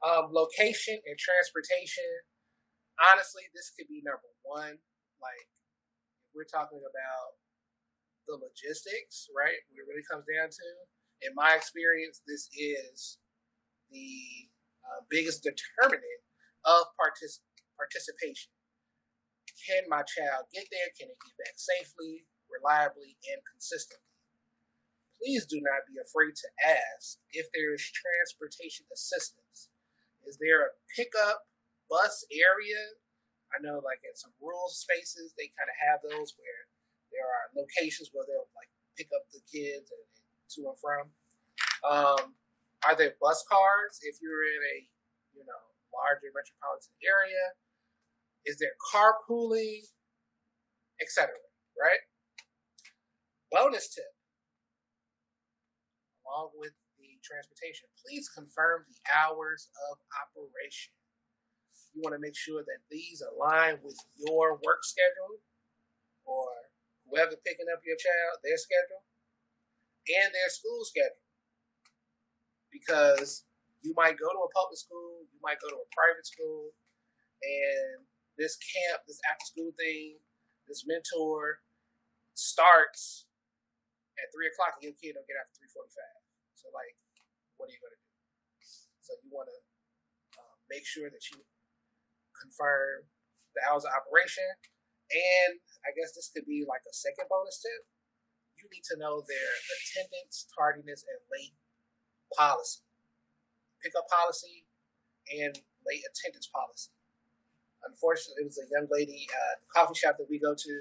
Um, 0.00 0.32
location 0.32 1.00
and 1.04 1.16
transportation. 1.16 2.24
Honestly, 3.12 3.48
this 3.56 3.72
could 3.72 3.88
be 3.88 4.04
number 4.04 4.28
one. 4.44 4.76
Like 5.20 5.48
we're 6.32 6.48
talking 6.48 6.80
about 6.80 7.30
the 8.28 8.36
logistics, 8.36 9.28
right? 9.32 9.56
What 9.72 9.80
it 9.80 9.88
really 9.88 10.04
comes 10.06 10.24
down 10.28 10.52
to, 10.52 10.66
in 11.26 11.32
my 11.34 11.56
experience, 11.56 12.20
this 12.24 12.46
is 12.52 13.18
the 13.90 14.48
uh, 14.86 15.02
biggest 15.10 15.42
determinant 15.42 16.22
of 16.64 16.92
partic- 16.96 17.44
participation. 17.76 18.52
Can 19.66 19.84
my 19.88 20.02
child 20.04 20.48
get 20.52 20.68
there? 20.72 20.88
Can 20.96 21.12
it 21.12 21.20
get 21.20 21.36
back 21.36 21.56
safely, 21.56 22.24
reliably, 22.48 23.16
and 23.28 23.40
consistently? 23.44 24.08
Please 25.20 25.44
do 25.44 25.60
not 25.60 25.84
be 25.84 26.00
afraid 26.00 26.32
to 26.32 26.48
ask 26.64 27.20
if 27.36 27.52
there 27.52 27.76
is 27.76 27.84
transportation 27.84 28.88
assistance. 28.88 29.68
Is 30.24 30.40
there 30.40 30.64
a 30.64 30.74
pickup 30.96 31.44
bus 31.92 32.24
area? 32.32 32.96
I 33.52 33.60
know, 33.60 33.84
like 33.84 34.00
in 34.00 34.16
some 34.16 34.32
rural 34.40 34.72
spaces, 34.72 35.36
they 35.36 35.52
kind 35.52 35.68
of 35.68 35.76
have 35.76 36.00
those 36.00 36.32
where 36.40 36.60
there 37.12 37.26
are 37.26 37.52
locations 37.52 38.08
where 38.14 38.24
they'll 38.24 38.48
like 38.56 38.70
pick 38.96 39.10
up 39.12 39.26
the 39.28 39.42
kids 39.44 39.90
and, 39.92 40.06
and 40.08 40.48
to 40.56 40.60
and 40.72 40.78
from. 40.80 41.04
Um, 41.84 42.38
are 42.86 42.96
there 42.96 43.18
bus 43.20 43.44
cards 43.44 44.00
if 44.00 44.22
you're 44.22 44.46
in 44.46 44.62
a 44.72 44.76
you 45.36 45.44
know 45.44 45.69
larger 45.94 46.30
metropolitan 46.32 46.94
area? 47.02 47.58
Is 48.46 48.58
there 48.58 48.74
carpooling, 48.78 49.84
etc. 51.00 51.34
Right? 51.76 52.02
Bonus 53.52 53.92
tip: 53.92 54.14
along 56.24 56.54
with 56.56 56.72
the 56.96 57.18
transportation, 57.22 57.90
please 58.00 58.30
confirm 58.30 58.86
the 58.88 59.00
hours 59.10 59.68
of 59.90 59.98
operation. 60.14 60.94
You 61.92 62.06
want 62.06 62.14
to 62.14 62.22
make 62.22 62.38
sure 62.38 62.62
that 62.62 62.86
these 62.88 63.18
align 63.18 63.82
with 63.82 63.98
your 64.14 64.54
work 64.62 64.86
schedule 64.86 65.42
or 66.22 66.46
whoever 67.02 67.34
picking 67.42 67.66
up 67.66 67.82
your 67.82 67.98
child, 67.98 68.38
their 68.46 68.56
schedule, 68.56 69.02
and 70.06 70.30
their 70.30 70.48
school 70.48 70.86
schedule 70.86 71.26
because 72.70 73.44
you 73.80 73.96
might 73.96 74.20
go 74.20 74.28
to 74.28 74.40
a 74.44 74.50
public 74.52 74.76
school, 74.76 75.24
you 75.28 75.40
might 75.40 75.60
go 75.60 75.68
to 75.72 75.80
a 75.80 75.88
private 75.92 76.26
school, 76.28 76.72
and 77.40 78.04
this 78.36 78.56
camp, 78.60 79.04
this 79.08 79.20
after 79.28 79.44
school 79.44 79.72
thing, 79.76 80.20
this 80.68 80.84
mentor 80.84 81.64
starts 82.36 83.28
at 84.20 84.28
three 84.32 84.48
o'clock, 84.52 84.76
and 84.76 84.84
your 84.84 84.96
kid 84.96 85.16
don't 85.16 85.24
get 85.24 85.40
out 85.40 85.48
for 85.48 85.56
three 85.60 85.72
forty-five. 85.72 86.20
So, 86.56 86.68
like, 86.76 86.96
what 87.56 87.68
are 87.68 87.74
you 87.74 87.80
to 87.80 87.96
do? 87.96 88.08
So, 89.00 89.16
you 89.24 89.32
want 89.32 89.48
to 89.48 89.58
um, 90.40 90.56
make 90.68 90.84
sure 90.84 91.08
that 91.08 91.24
you 91.32 91.40
confirm 92.36 93.08
the 93.56 93.64
hours 93.64 93.88
of 93.88 93.96
operation, 93.96 94.46
and 95.10 95.56
I 95.84 95.96
guess 95.96 96.12
this 96.12 96.28
could 96.28 96.44
be 96.44 96.68
like 96.68 96.84
a 96.84 96.94
second 96.94 97.28
bonus 97.32 97.64
tip. 97.64 97.88
You 98.60 98.68
need 98.68 98.84
to 98.92 99.00
know 99.00 99.24
their 99.24 99.50
attendance, 99.72 100.44
tardiness, 100.52 101.00
and 101.00 101.20
late 101.32 101.56
policy, 102.36 102.84
pickup 103.82 104.08
policy, 104.08 104.64
and 105.28 105.58
late 105.86 106.04
attendance 106.04 106.48
policy. 106.48 106.92
Unfortunately, 107.84 108.44
it 108.44 108.48
was 108.48 108.60
a 108.60 108.68
young 108.68 108.86
lady 108.92 109.26
uh, 109.32 109.54
the 109.60 109.68
coffee 109.72 109.96
shop 109.96 110.16
that 110.20 110.28
we 110.28 110.38
go 110.38 110.54
to. 110.54 110.74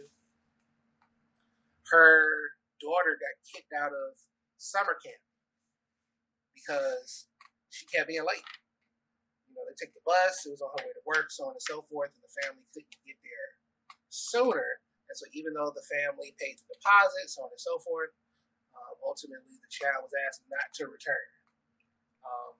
Her 1.91 2.53
daughter 2.79 3.17
got 3.17 3.35
kicked 3.47 3.73
out 3.73 3.91
of 3.91 4.19
summer 4.59 4.99
camp 4.99 5.23
because 6.53 7.31
she 7.71 7.87
kept 7.87 8.11
being 8.11 8.27
late. 8.27 8.45
You 9.47 9.55
know, 9.55 9.63
they 9.65 9.75
take 9.79 9.95
the 9.95 10.03
bus. 10.05 10.43
It 10.45 10.53
was 10.53 10.61
on 10.61 10.69
her 10.75 10.83
way 10.85 10.93
to 10.93 11.05
work, 11.07 11.31
so 11.31 11.47
on 11.47 11.55
and 11.55 11.63
so 11.63 11.81
forth, 11.87 12.11
and 12.13 12.21
the 12.21 12.33
family 12.43 12.67
couldn't 12.75 12.93
get 13.07 13.17
there 13.23 13.49
sooner. 14.11 14.83
And 15.09 15.15
so, 15.17 15.25
even 15.33 15.57
though 15.57 15.73
the 15.73 15.85
family 15.89 16.37
paid 16.37 16.61
the 16.61 16.67
deposit, 16.69 17.33
so 17.33 17.47
on 17.47 17.49
and 17.49 17.63
so 17.63 17.81
forth, 17.81 18.13
um, 18.77 18.95
ultimately 19.01 19.57
the 19.57 19.71
child 19.71 20.05
was 20.05 20.13
asked 20.27 20.45
not 20.51 20.69
to 20.77 20.85
return. 20.85 21.27
Um, 22.21 22.53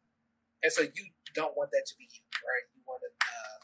and 0.63 0.71
so, 0.71 0.81
you 0.83 1.05
don't 1.33 1.55
want 1.55 1.71
that 1.71 1.85
to 1.87 1.95
be 1.97 2.03
you, 2.09 2.23
right? 2.43 2.65
You 2.75 2.81
want 2.87 3.01
to 3.05 3.11
uh, 3.21 3.59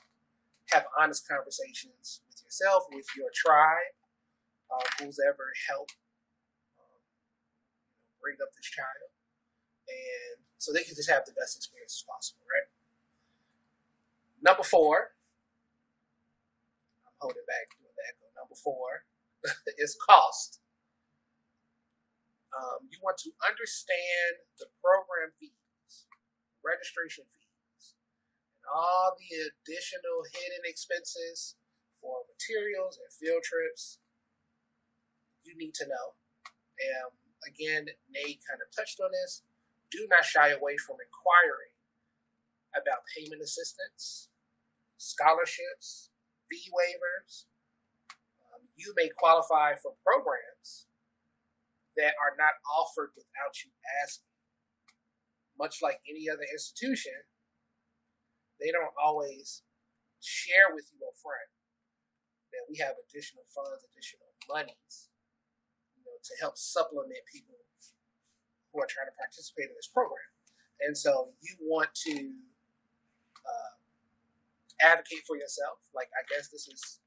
have 0.71 0.85
honest 0.99 1.27
conversations 1.27 2.21
with 2.27 2.39
yourself, 2.43 2.85
with 2.91 3.07
your 3.17 3.29
tribe, 3.33 3.95
uh, 4.71 4.85
who's 4.99 5.19
ever 5.19 5.51
helped 5.67 5.97
um, 6.79 7.01
bring 8.21 8.37
up 8.41 8.53
this 8.55 8.69
child, 8.69 9.11
and 9.89 10.45
so 10.57 10.71
they 10.71 10.83
can 10.83 10.95
just 10.95 11.09
have 11.09 11.25
the 11.25 11.33
best 11.33 11.57
experience 11.57 12.01
as 12.01 12.05
possible, 12.07 12.41
right? 12.47 12.69
Number 14.41 14.63
four, 14.63 15.15
I'm 17.05 17.17
holding 17.19 17.45
back 17.49 17.73
doing 17.81 17.97
echo. 18.05 18.29
Number 18.37 18.55
four 18.55 19.05
is 19.81 19.97
cost. 19.97 20.61
Um, 22.55 22.87
you 22.87 22.97
want 23.03 23.17
to 23.25 23.31
understand 23.43 24.39
the 24.59 24.67
program 24.79 25.33
fees, 25.39 25.64
registration 26.65 27.23
fees, 27.29 27.93
and 28.57 28.65
all 28.65 29.13
the 29.15 29.29
additional 29.53 30.25
hidden 30.33 30.65
expenses 30.65 31.55
for 32.01 32.25
materials 32.25 32.97
and 32.97 33.09
field 33.13 33.45
trips. 33.45 34.01
You 35.45 35.53
need 35.55 35.77
to 35.77 35.85
know. 35.85 36.17
And 36.81 37.13
again, 37.45 37.85
Nate 38.09 38.41
kind 38.43 38.59
of 38.59 38.73
touched 38.73 38.99
on 38.99 39.13
this. 39.13 39.45
Do 39.93 40.07
not 40.09 40.25
shy 40.25 40.49
away 40.49 40.75
from 40.81 40.97
inquiring 40.97 41.71
about 42.73 43.05
payment 43.15 43.41
assistance 43.41 44.29
scholarships, 44.97 46.09
fee 46.49 46.71
waivers. 46.73 47.45
Um, 48.51 48.67
you 48.75 48.93
may 48.97 49.09
qualify 49.09 49.75
for 49.75 49.93
programs 50.03 50.87
that 51.95 52.17
are 52.19 52.35
not 52.37 52.57
offered 52.65 53.11
without 53.15 53.55
you 53.63 53.71
asking. 54.03 54.34
Much 55.57 55.81
like 55.81 55.99
any 56.09 56.27
other 56.29 56.45
institution, 56.51 57.15
they 58.59 58.71
don't 58.71 58.93
always 58.99 59.63
share 60.19 60.73
with 60.73 60.89
you 60.91 60.99
up 61.07 61.15
front 61.21 61.49
that 62.51 62.65
we 62.71 62.79
have 62.79 62.95
additional 63.07 63.43
funds, 63.51 63.83
additional 63.91 64.27
monies, 64.47 65.11
you 65.95 66.03
know, 66.03 66.15
to 66.23 66.33
help 66.39 66.57
supplement 66.57 67.19
people 67.31 67.55
who 68.75 68.83
are 68.83 68.91
trying 68.91 69.07
to 69.07 69.15
participate 69.15 69.71
in 69.71 69.75
this 69.79 69.87
program. 69.87 70.27
And 70.83 70.91
so 70.91 71.31
you 71.39 71.55
want 71.63 71.95
to 72.11 72.15
uh, 73.47 73.73
advocate 74.83 75.23
for 75.23 75.39
yourself. 75.39 75.79
Like 75.95 76.11
I 76.11 76.27
guess 76.27 76.51
this 76.51 76.67
is 76.67 76.99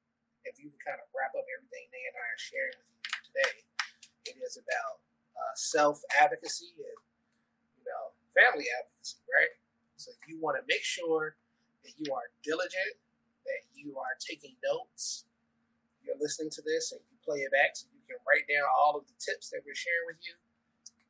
if 0.49 0.57
you 0.57 0.73
can 0.73 0.81
kind 0.81 1.01
of 1.05 1.13
wrap 1.13 1.37
up 1.37 1.45
everything 1.45 1.85
Nay 1.93 2.05
and 2.09 2.17
I 2.17 2.25
are 2.33 2.41
sharing 2.41 2.79
with 2.81 2.97
you 2.97 3.13
today, 3.29 3.57
it 4.33 4.37
is 4.41 4.57
about 4.57 5.05
uh, 5.37 5.55
self 5.61 6.01
advocacy 6.17 6.73
and 6.81 6.97
family 8.39 8.71
advocacy, 8.71 9.19
right? 9.27 9.51
So 9.99 10.15
you 10.31 10.39
want 10.39 10.55
to 10.63 10.65
make 10.71 10.87
sure 10.87 11.35
that 11.83 11.99
you 11.99 12.15
are 12.15 12.31
diligent, 12.47 12.95
that 13.43 13.67
you 13.75 13.99
are 13.99 14.15
taking 14.23 14.55
notes, 14.63 15.27
you're 16.07 16.19
listening 16.23 16.55
to 16.55 16.63
this 16.63 16.95
and 16.95 17.03
you 17.11 17.19
play 17.27 17.43
it 17.43 17.51
back 17.51 17.75
so 17.75 17.91
you 17.91 18.01
can 18.07 18.23
write 18.23 18.47
down 18.47 18.65
all 18.71 18.95
of 18.95 19.11
the 19.11 19.17
tips 19.19 19.51
that 19.51 19.67
we're 19.67 19.75
sharing 19.75 20.15
with 20.15 20.23
you, 20.23 20.39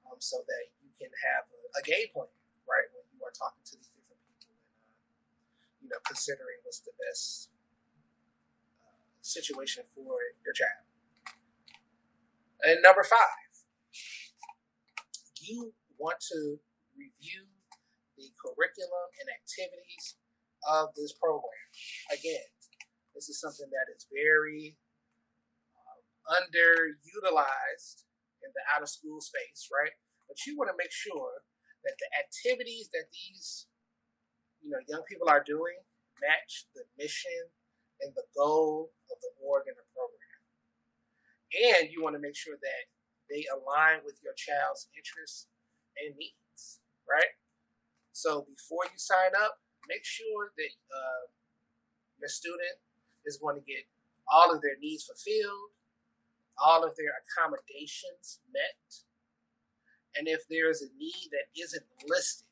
um, 0.08 0.16
so 0.18 0.40
that 0.48 0.72
you 0.80 0.88
can 0.96 1.12
have 1.28 1.44
a, 1.52 1.60
a 1.78 1.82
game 1.84 2.08
plan, 2.16 2.32
right? 2.64 2.88
When 2.96 3.04
you 3.12 3.20
are 3.20 3.34
talking 3.36 3.60
to 3.60 3.74
these 3.76 3.92
different 3.92 4.24
people 4.24 4.56
and 4.56 4.88
uh, 5.60 5.76
you 5.84 5.88
know, 5.92 6.00
considering 6.08 6.64
what's 6.64 6.80
the 6.80 6.96
best 6.96 7.52
uh, 8.80 8.96
situation 9.20 9.84
for 9.84 10.16
your 10.40 10.56
child. 10.56 10.88
And 12.64 12.80
number 12.82 13.04
five, 13.04 13.52
you 15.38 15.76
want 15.98 16.18
to 16.32 16.58
review 16.99 17.46
the 18.18 18.28
curriculum 18.34 19.09
and 19.22 19.30
activities 19.30 20.18
of 20.66 20.90
this 20.99 21.14
program. 21.14 21.70
Again, 22.11 22.51
this 23.14 23.30
is 23.30 23.38
something 23.38 23.70
that 23.70 23.86
is 23.94 24.11
very 24.11 24.74
um, 25.78 26.03
underutilized 26.42 28.05
in 28.42 28.51
the 28.51 28.64
out 28.74 28.82
of 28.82 28.90
school 28.90 29.22
space, 29.22 29.70
right? 29.70 29.94
But 30.26 30.42
you 30.44 30.59
want 30.59 30.70
to 30.74 30.78
make 30.78 30.92
sure 30.92 31.46
that 31.86 31.94
the 31.96 32.11
activities 32.18 32.90
that 32.92 33.07
these 33.14 33.70
you 34.61 34.70
know 34.70 34.82
young 34.90 35.07
people 35.07 35.30
are 35.30 35.42
doing 35.42 35.78
match 36.18 36.66
the 36.74 36.82
mission 36.99 37.55
and 38.03 38.11
the 38.14 38.26
goal 38.34 38.90
of 39.11 39.16
the 39.22 39.32
org 39.42 39.66
and 39.66 39.78
the 39.78 39.88
program. 39.94 40.38
And 41.55 41.90
you 41.90 42.03
want 42.03 42.14
to 42.14 42.22
make 42.22 42.36
sure 42.36 42.59
that 42.61 42.84
they 43.30 43.46
align 43.51 44.05
with 44.05 44.18
your 44.22 44.34
child's 44.34 44.88
interests 44.94 45.49
and 45.99 46.14
needs, 46.16 46.47
right? 47.09 47.32
So 48.12 48.44
before 48.44 48.84
you 48.84 48.98
sign 48.98 49.32
up, 49.40 49.59
make 49.88 50.04
sure 50.04 50.52
that 50.56 50.74
uh, 50.92 51.24
your 52.20 52.28
student 52.28 52.76
is 53.24 53.38
going 53.38 53.56
to 53.56 53.64
get 53.64 53.88
all 54.28 54.52
of 54.52 54.61
their 54.61 54.76
needs 54.80 55.04
fulfilled, 55.04 55.72
all 56.59 56.84
of 56.84 56.92
their 56.96 57.14
accommodations 57.24 58.40
met. 58.52 59.04
And 60.16 60.26
if 60.26 60.42
there 60.50 60.68
is 60.68 60.82
a 60.82 60.90
need 60.98 61.30
that 61.30 61.48
isn't 61.54 61.84
listed, 62.09 62.46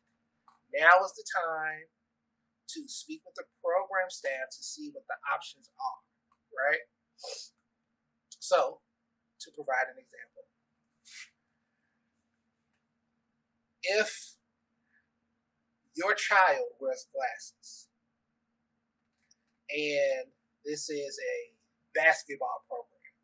now 0.72 1.02
is 1.04 1.12
the 1.12 1.26
time 1.26 1.90
to 2.68 2.88
speak 2.88 3.22
with 3.24 3.34
the 3.34 3.44
program 3.62 4.10
staff 4.10 4.50
to 4.52 4.62
see 4.62 4.90
what 4.92 5.04
the 5.08 5.18
options 5.32 5.70
are, 5.78 6.00
right? 6.54 6.84
So, 8.38 8.80
to 9.40 9.50
provide 9.50 9.90
an 9.90 9.98
example, 9.98 10.46
if 13.82 14.35
your 15.96 16.14
child 16.14 16.76
wears 16.80 17.06
glasses 17.12 17.88
and 19.70 20.30
this 20.64 20.86
is 20.90 21.18
a 21.18 21.36
basketball 21.94 22.62
program, 22.70 23.14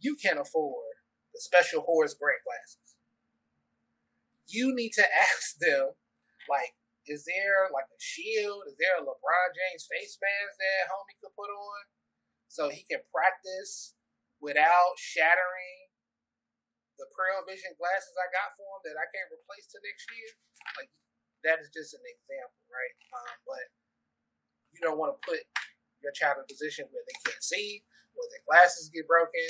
you 0.00 0.16
can't 0.16 0.40
afford 0.40 1.00
the 1.32 1.40
special 1.40 1.80
Horace 1.86 2.12
Grant 2.12 2.44
glasses. 2.44 2.98
You 4.48 4.74
need 4.74 4.92
to 5.00 5.06
ask 5.32 5.56
them, 5.56 5.96
like, 6.50 6.76
is 7.08 7.24
there 7.24 7.72
like 7.72 7.88
a 7.90 7.98
shield? 7.98 8.68
Is 8.68 8.78
there 8.78 9.00
a 9.00 9.02
LeBron 9.02 9.48
James 9.56 9.88
face 9.90 10.18
mask 10.22 10.54
that 10.60 10.92
homie 10.92 11.18
could 11.18 11.34
put 11.34 11.50
on 11.50 11.82
so 12.46 12.68
he 12.68 12.86
can 12.86 13.02
practice 13.10 13.96
without 14.38 14.94
shattering 15.00 15.90
the 16.94 17.10
Pearle 17.10 17.42
Vision 17.48 17.74
glasses 17.74 18.14
I 18.14 18.30
got 18.30 18.54
for 18.54 18.68
him 18.78 18.82
that 18.86 19.00
I 19.00 19.10
can't 19.10 19.34
replace 19.34 19.66
to 19.74 19.82
next 19.82 20.06
year? 20.14 20.30
Like 20.78 20.94
that 21.44 21.58
is 21.60 21.70
just 21.74 21.94
an 21.94 22.04
example, 22.06 22.62
right? 22.70 22.94
Um, 23.14 23.36
but 23.46 23.64
you 24.72 24.80
don't 24.80 24.98
want 24.98 25.14
to 25.14 25.18
put 25.22 25.42
your 26.02 26.14
child 26.14 26.42
in 26.42 26.46
a 26.46 26.50
position 26.50 26.86
where 26.90 27.04
they 27.06 27.18
can't 27.26 27.42
see, 27.42 27.82
where 28.14 28.28
their 28.30 28.42
glasses 28.46 28.90
get 28.90 29.06
broken, 29.06 29.46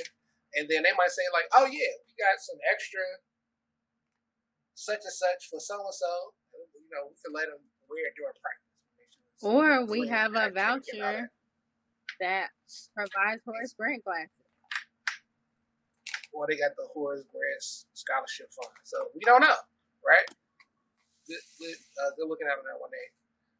and 0.57 0.68
then 0.68 0.84
they 0.84 0.95
might 0.97 1.12
say 1.12 1.24
like, 1.32 1.49
"Oh 1.53 1.64
yeah, 1.68 1.93
we 2.05 2.12
got 2.16 2.40
some 2.40 2.61
extra 2.68 3.05
such 4.74 5.05
and 5.05 5.12
such 5.12 5.49
for 5.49 5.61
so 5.61 5.80
and 5.80 5.95
so." 5.95 6.12
You 6.76 6.88
know, 6.93 7.09
we 7.09 7.16
can 7.24 7.32
let 7.32 7.49
them 7.49 7.62
wear 7.88 8.09
it 8.09 8.14
during 8.16 8.36
practice. 8.36 8.72
Or 9.43 9.84
we 9.86 10.09
have 10.09 10.34
a 10.36 10.51
voucher 10.51 11.30
that 12.20 12.51
provides 12.95 13.43
Horace 13.45 13.74
Grant 13.74 14.05
glasses. 14.05 14.47
Or 16.32 16.47
they 16.47 16.57
got 16.57 16.76
the 16.76 16.86
Horace 16.93 17.24
Grant 17.32 17.62
Scholarship 17.93 18.49
Fund. 18.53 18.76
So 18.84 19.09
we 19.14 19.20
don't 19.24 19.40
know, 19.40 19.57
right? 20.07 20.24
Good, 21.27 21.43
good, 21.59 21.79
uh, 22.03 22.11
good 22.18 22.27
looking 22.27 22.51
out 22.51 22.59
on 22.59 22.66
that 22.66 22.83
one 22.83 22.91
day. 22.91 23.09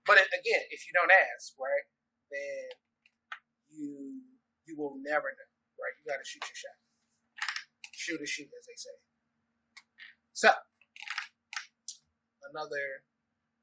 But 0.03 0.19
again, 0.19 0.67
if 0.75 0.83
you 0.87 0.93
don't 0.95 1.13
ask, 1.15 1.55
right, 1.59 1.87
then 2.31 2.75
you 3.71 4.27
you 4.67 4.75
will 4.75 4.99
never 4.99 5.31
know, 5.31 5.51
right? 5.79 5.95
You 5.99 6.07
got 6.07 6.19
to 6.19 6.27
shoot 6.27 6.43
your 6.43 6.59
shot. 6.59 6.79
Shoot 7.95 8.21
a 8.23 8.27
shoot, 8.27 8.51
as 8.51 8.67
they 8.67 8.75
say. 8.75 8.97
So, 10.33 10.51
another 12.51 13.07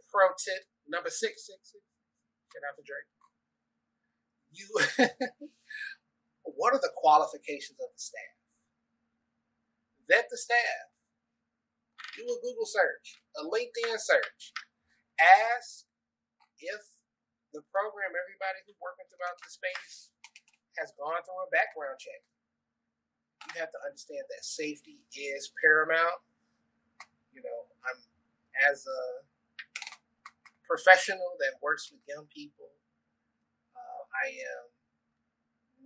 pro 0.08 0.32
tip 0.39 0.64
number 0.88 1.10
six, 1.10 1.47
six. 1.47 1.76
Shout 2.52 2.64
out 2.64 2.76
to 2.80 2.84
Drake. 2.88 3.10
You, 4.52 4.66
what 6.43 6.74
are 6.74 6.82
the 6.82 6.91
qualifications 6.95 7.78
of 7.80 7.91
the 7.93 8.00
staff? 8.00 8.38
Vet 10.08 10.26
the 10.32 10.38
staff. 10.38 10.89
Do 12.18 12.26
a 12.26 12.38
Google 12.41 12.66
search, 12.66 13.22
a 13.38 13.43
LinkedIn 13.45 13.97
search. 13.99 14.53
Ask 15.20 15.86
if 16.60 16.84
the 17.53 17.62
program, 17.72 18.14
everybody 18.14 18.60
who's 18.66 18.80
working 18.82 19.07
throughout 19.10 19.38
the 19.41 19.49
space, 19.49 20.12
has 20.78 20.93
gone 20.95 21.22
through 21.26 21.43
a 21.43 21.49
background 21.51 21.99
check. 21.99 22.22
You 23.51 23.60
have 23.62 23.72
to 23.72 23.82
understand 23.84 24.28
that 24.30 24.43
safety 24.43 25.03
is 25.16 25.51
paramount. 25.60 26.22
You 27.34 27.41
know, 27.41 27.60
I'm 27.88 27.99
as 28.70 28.86
a 28.86 29.03
professional 30.68 31.39
that 31.39 31.57
works 31.64 31.89
with 31.91 32.01
young 32.07 32.28
people. 32.30 32.70
Uh, 33.74 34.03
I 34.12 34.28
am 34.34 34.66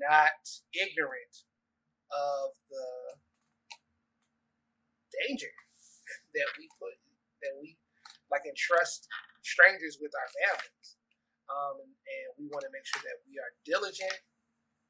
not 0.01 0.43
ignorant 0.73 1.45
of 2.11 2.57
the 2.69 3.17
danger 5.13 5.53
that 6.33 6.49
we 6.57 6.69
put 6.79 6.95
that 7.41 7.53
we 7.59 7.77
like 8.31 8.47
entrust 8.47 9.07
strangers 9.43 9.99
with 10.01 10.11
our 10.15 10.29
families. 10.33 10.97
Um, 11.51 11.83
and, 11.85 12.27
we 12.39 12.49
want 12.49 12.65
to 12.65 12.73
make 12.73 12.83
sure 12.83 12.99
that 13.05 13.21
we 13.29 13.37
are 13.37 13.53
diligent, 13.63 14.19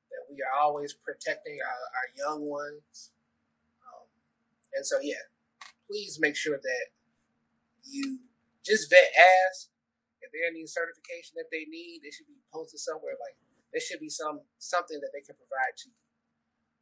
that 0.09 0.23
we 0.31 0.39
are 0.41 0.53
always 0.57 0.95
protecting 0.95 1.59
our, 1.59 1.83
our 1.99 2.09
young 2.15 2.47
ones. 2.47 3.11
Um, 3.83 4.07
and 4.73 4.85
so, 4.85 4.97
yeah, 5.03 5.27
please 5.85 6.17
make 6.21 6.35
sure 6.35 6.57
that 6.57 6.85
you 7.83 8.17
just 8.63 8.89
vet 8.89 9.11
ask 9.11 9.69
if 10.23 10.31
they 10.31 10.39
need 10.55 10.67
certification 10.67 11.35
if 11.35 11.51
they 11.51 11.67
need 11.67 11.99
they 11.99 12.11
should 12.11 12.27
be 12.27 12.39
posted 12.51 12.79
somewhere 12.79 13.19
like 13.19 13.35
there 13.75 13.83
should 13.83 13.99
be 13.99 14.09
some 14.09 14.39
something 14.57 14.99
that 15.03 15.11
they 15.11 15.19
can 15.19 15.35
provide 15.35 15.75
to 15.75 15.91
you 15.91 15.99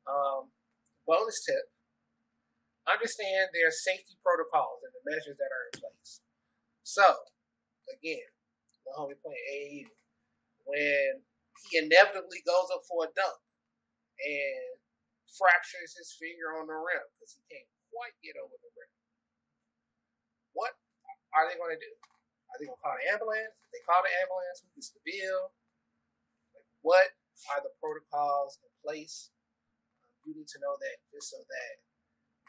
um, 0.06 0.54
bonus 1.08 1.44
tip 1.44 1.74
understand 2.90 3.54
their 3.54 3.70
safety 3.70 4.18
protocols 4.22 4.82
and 4.82 4.94
the 4.96 5.04
measures 5.06 5.38
that 5.38 5.52
are 5.54 5.66
in 5.70 5.76
place 5.82 6.22
so 6.82 7.06
again 7.94 8.30
the 8.86 8.92
homie 8.98 9.18
playing 9.22 9.86
AAU 9.86 9.94
when 10.66 11.26
he 11.70 11.78
inevitably 11.78 12.42
goes 12.42 12.74
up 12.74 12.82
for 12.86 13.06
a 13.06 13.10
dunk 13.14 13.42
and 14.22 14.82
fractures 15.30 15.96
his 15.98 16.12
finger 16.18 16.58
on 16.58 16.66
the 16.66 16.76
rim 16.76 17.06
because 17.18 17.38
he 17.38 17.42
can't 17.48 17.70
quite 17.94 18.18
get 18.26 18.36
over 18.38 18.58
the 18.58 18.72
rim 18.74 18.92
what 20.54 20.76
are 21.32 21.48
they 21.48 21.56
going 21.56 21.72
to 21.72 21.80
do? 21.80 21.94
Are 22.52 22.56
they 22.60 22.68
going 22.68 22.76
to 22.76 22.84
call 22.84 22.96
the 23.00 23.08
ambulance? 23.08 23.56
If 23.64 23.70
they 23.72 23.84
call 23.88 24.04
the 24.04 24.12
ambulance, 24.20 24.60
who 24.64 24.68
gets 24.76 24.92
the 24.92 25.04
bill? 25.04 25.56
Like, 26.52 26.68
what 26.84 27.08
are 27.52 27.64
the 27.64 27.72
protocols 27.80 28.60
in 28.60 28.72
place? 28.84 29.32
You 30.28 30.36
need 30.36 30.52
to 30.52 30.60
know 30.62 30.76
that 30.78 30.98
just 31.10 31.32
so 31.32 31.40
that 31.42 31.74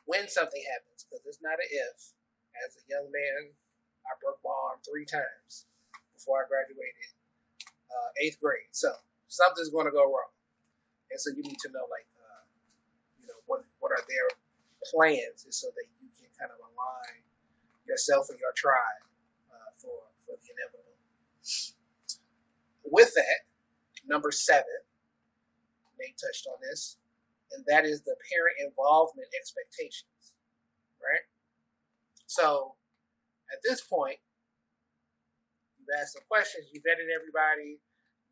when 0.05 0.29
something 0.29 0.63
happens, 0.67 1.07
because 1.07 1.25
it's 1.27 1.43
not 1.43 1.61
an 1.61 1.71
if. 1.71 2.15
As 2.53 2.77
a 2.77 2.85
young 2.85 3.09
man, 3.09 3.57
I 4.05 4.13
broke 4.21 4.39
my 4.45 4.53
arm 4.53 4.79
three 4.85 5.09
times 5.09 5.65
before 6.13 6.45
I 6.45 6.49
graduated 6.49 7.17
uh, 7.89 8.11
eighth 8.21 8.39
grade. 8.41 8.69
So 8.77 8.93
something's 9.29 9.73
going 9.73 9.89
to 9.89 9.95
go 9.95 10.05
wrong, 10.05 10.37
and 11.09 11.17
so 11.17 11.33
you 11.33 11.41
need 11.43 11.59
to 11.65 11.73
know, 11.73 11.89
like, 11.89 12.05
uh, 12.21 12.45
you 13.21 13.27
know, 13.27 13.41
what 13.49 13.65
what 13.81 13.93
are 13.93 14.05
their 14.05 14.29
plans, 14.85 15.49
is 15.49 15.57
so 15.57 15.73
that 15.73 15.89
you 15.97 16.13
can 16.13 16.29
kind 16.37 16.53
of 16.53 16.61
align 16.61 17.25
yourself 17.89 18.29
and 18.29 18.39
your 18.39 18.53
tribe 18.53 19.09
uh, 19.49 19.73
for, 19.73 20.13
for 20.21 20.37
the 20.37 20.49
inevitable. 20.53 21.01
With 22.85 23.15
that, 23.15 23.49
number 24.05 24.31
seven, 24.31 24.85
Nate 25.99 26.21
touched 26.21 26.47
on 26.47 26.61
this, 26.61 26.99
and 27.55 27.65
that 27.69 27.85
is 27.85 28.03
the 28.03 28.17
parent 28.33 28.57
involvement 28.61 29.29
expectations, 29.37 30.35
right? 31.01 31.27
So 32.27 32.77
at 33.53 33.61
this 33.61 33.85
point, 33.85 34.19
you've 35.77 35.93
asked 36.01 36.17
some 36.17 36.25
questions, 36.29 36.73
you 36.73 36.81
vetted 36.81 37.13
everybody, 37.13 37.81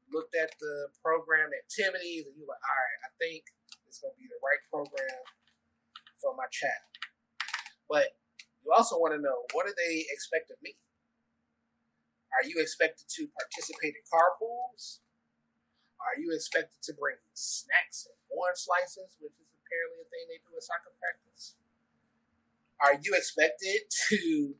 looked 0.08 0.34
at 0.34 0.50
the 0.58 0.88
program 1.04 1.52
activities, 1.52 2.26
and 2.26 2.34
you're 2.34 2.48
like, 2.48 2.64
all 2.64 2.80
right, 2.80 3.00
I 3.06 3.10
think 3.20 3.44
it's 3.86 4.00
going 4.00 4.14
to 4.14 4.20
be 4.20 4.26
the 4.26 4.40
right 4.40 4.62
program 4.72 5.22
for 6.18 6.34
my 6.34 6.48
child. 6.50 6.90
But 7.88 8.16
you 8.62 8.72
also 8.72 8.96
want 8.96 9.14
to 9.14 9.20
know 9.20 9.44
what 9.52 9.66
do 9.66 9.74
they 9.74 10.06
expect 10.08 10.50
of 10.50 10.58
me? 10.62 10.76
Are 12.38 12.46
you 12.46 12.62
expected 12.62 13.10
to 13.18 13.26
participate 13.34 13.98
in 13.98 14.04
carpools? 14.06 15.02
Are 15.98 16.16
you 16.16 16.32
expected 16.32 16.80
to 16.88 16.94
bring 16.94 17.18
snacks 17.34 18.06
orange 18.30 18.62
slices, 18.62 19.18
which 19.18 19.34
is 19.36 19.50
apparently 19.60 20.00
a 20.02 20.08
thing 20.08 20.24
they 20.30 20.40
do 20.42 20.54
in 20.54 20.62
soccer 20.62 20.94
practice? 20.98 21.58
Are 22.80 22.96
you 22.96 23.12
expected 23.14 23.90
to 24.08 24.56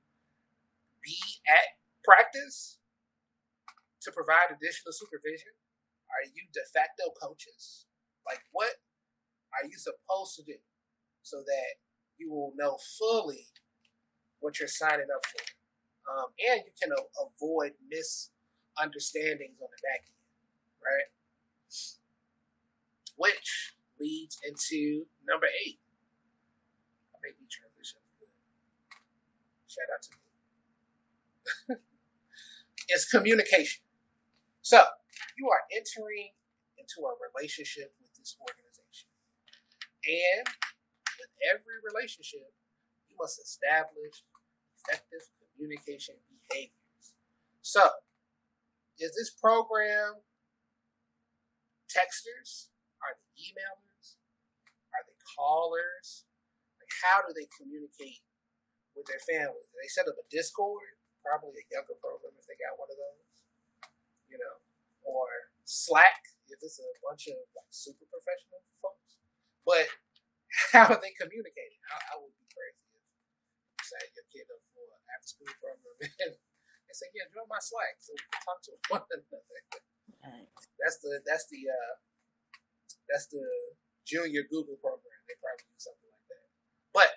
be 1.00 1.18
at 1.48 1.80
practice 2.04 2.78
to 4.02 4.12
provide 4.12 4.52
additional 4.52 4.92
supervision? 4.92 5.56
Are 6.10 6.26
you 6.26 6.44
de 6.52 6.60
facto 6.68 7.14
coaches? 7.16 7.86
Like, 8.26 8.44
what 8.52 8.82
are 9.56 9.66
you 9.66 9.78
supposed 9.78 10.36
to 10.36 10.42
do 10.44 10.58
so 11.22 11.38
that 11.38 11.80
you 12.18 12.30
will 12.30 12.52
know 12.56 12.76
fully 12.98 13.46
what 14.40 14.58
you're 14.58 14.68
signing 14.68 15.08
up 15.14 15.24
for. 15.24 15.44
Um, 16.10 16.28
and 16.50 16.62
you 16.64 16.72
can 16.80 16.90
a- 16.92 17.24
avoid 17.24 17.72
misunderstandings 17.88 19.60
on 19.60 19.68
the 19.68 19.80
back 19.84 20.04
end, 20.08 20.20
right? 20.82 21.08
Which 23.20 23.76
leads 24.00 24.40
into 24.40 25.04
number 25.28 25.44
eight. 25.44 25.76
I 27.12 27.20
may 27.20 27.36
be 27.36 27.44
transition. 27.52 28.00
Shout 29.68 29.92
out 29.92 30.00
to 30.00 30.10
me. 30.16 31.76
it's 32.88 33.04
communication. 33.12 33.84
So 34.62 34.80
you 35.36 35.50
are 35.52 35.68
entering 35.68 36.32
into 36.80 37.04
a 37.04 37.12
relationship 37.20 37.92
with 38.00 38.08
this 38.16 38.40
organization. 38.40 39.12
And 40.08 40.48
with 41.20 41.32
every 41.44 41.76
relationship, 41.84 42.56
you 43.06 43.16
must 43.20 43.38
establish 43.38 44.24
effective 44.80 45.28
communication 45.52 46.14
behaviors. 46.48 47.20
So, 47.60 47.84
is 48.98 49.12
this 49.12 49.28
program 49.28 50.24
texters? 51.86 52.68
Emailers? 53.40 54.20
Are 54.92 55.04
they 55.04 55.16
callers? 55.24 56.28
Like, 56.76 56.92
how 57.00 57.24
do 57.24 57.32
they 57.32 57.48
communicate 57.56 58.20
with 58.92 59.08
their 59.08 59.22
families? 59.24 59.64
Do 59.72 59.80
they 59.80 59.88
set 59.88 60.08
up 60.08 60.20
a 60.20 60.26
Discord? 60.28 61.00
Probably 61.24 61.64
a 61.64 61.66
younger 61.68 61.96
program 62.00 62.36
if 62.36 62.44
they 62.48 62.56
got 62.56 62.76
one 62.80 62.88
of 62.88 62.96
those. 62.96 63.32
You 64.28 64.40
know, 64.40 64.56
or 65.04 65.52
Slack 65.64 66.30
if 66.50 66.58
it's 66.62 66.82
a 66.82 66.88
bunch 67.04 67.30
of 67.30 67.38
like 67.54 67.70
super 67.70 68.06
professional 68.10 68.60
folks. 68.82 69.20
But 69.62 69.86
how 70.74 70.90
are 70.90 71.00
they 71.00 71.14
communicating? 71.14 71.80
I, 71.88 71.96
I 72.12 72.14
would 72.18 72.34
be 72.34 72.46
crazy 72.50 72.84
if 72.90 73.00
you 73.00 73.82
set 73.86 74.10
your 74.18 74.26
kid 74.30 74.46
up 74.50 74.62
for 74.74 74.82
an 74.82 75.02
after 75.14 75.28
school 75.30 75.52
program 75.62 75.96
and 76.26 76.32
they 76.34 76.94
say, 76.94 77.08
"Yeah, 77.14 77.30
join 77.30 77.46
my 77.46 77.62
Slack 77.62 78.02
so 78.02 78.14
we 78.14 78.22
can 78.22 78.40
talk 78.42 78.58
to 78.66 78.72
one 78.90 79.06
another." 79.14 79.60
That's 80.82 80.98
the 81.00 81.22
that's 81.24 81.46
the 81.48 81.62
uh, 81.70 81.94
that's 83.12 83.26
the 83.26 83.42
junior 84.06 84.42
Google 84.50 84.76
program. 84.80 85.18
They 85.28 85.34
probably 85.42 85.64
do 85.66 85.76
something 85.78 86.10
like 86.10 86.26
that. 86.30 86.44
But 86.94 87.10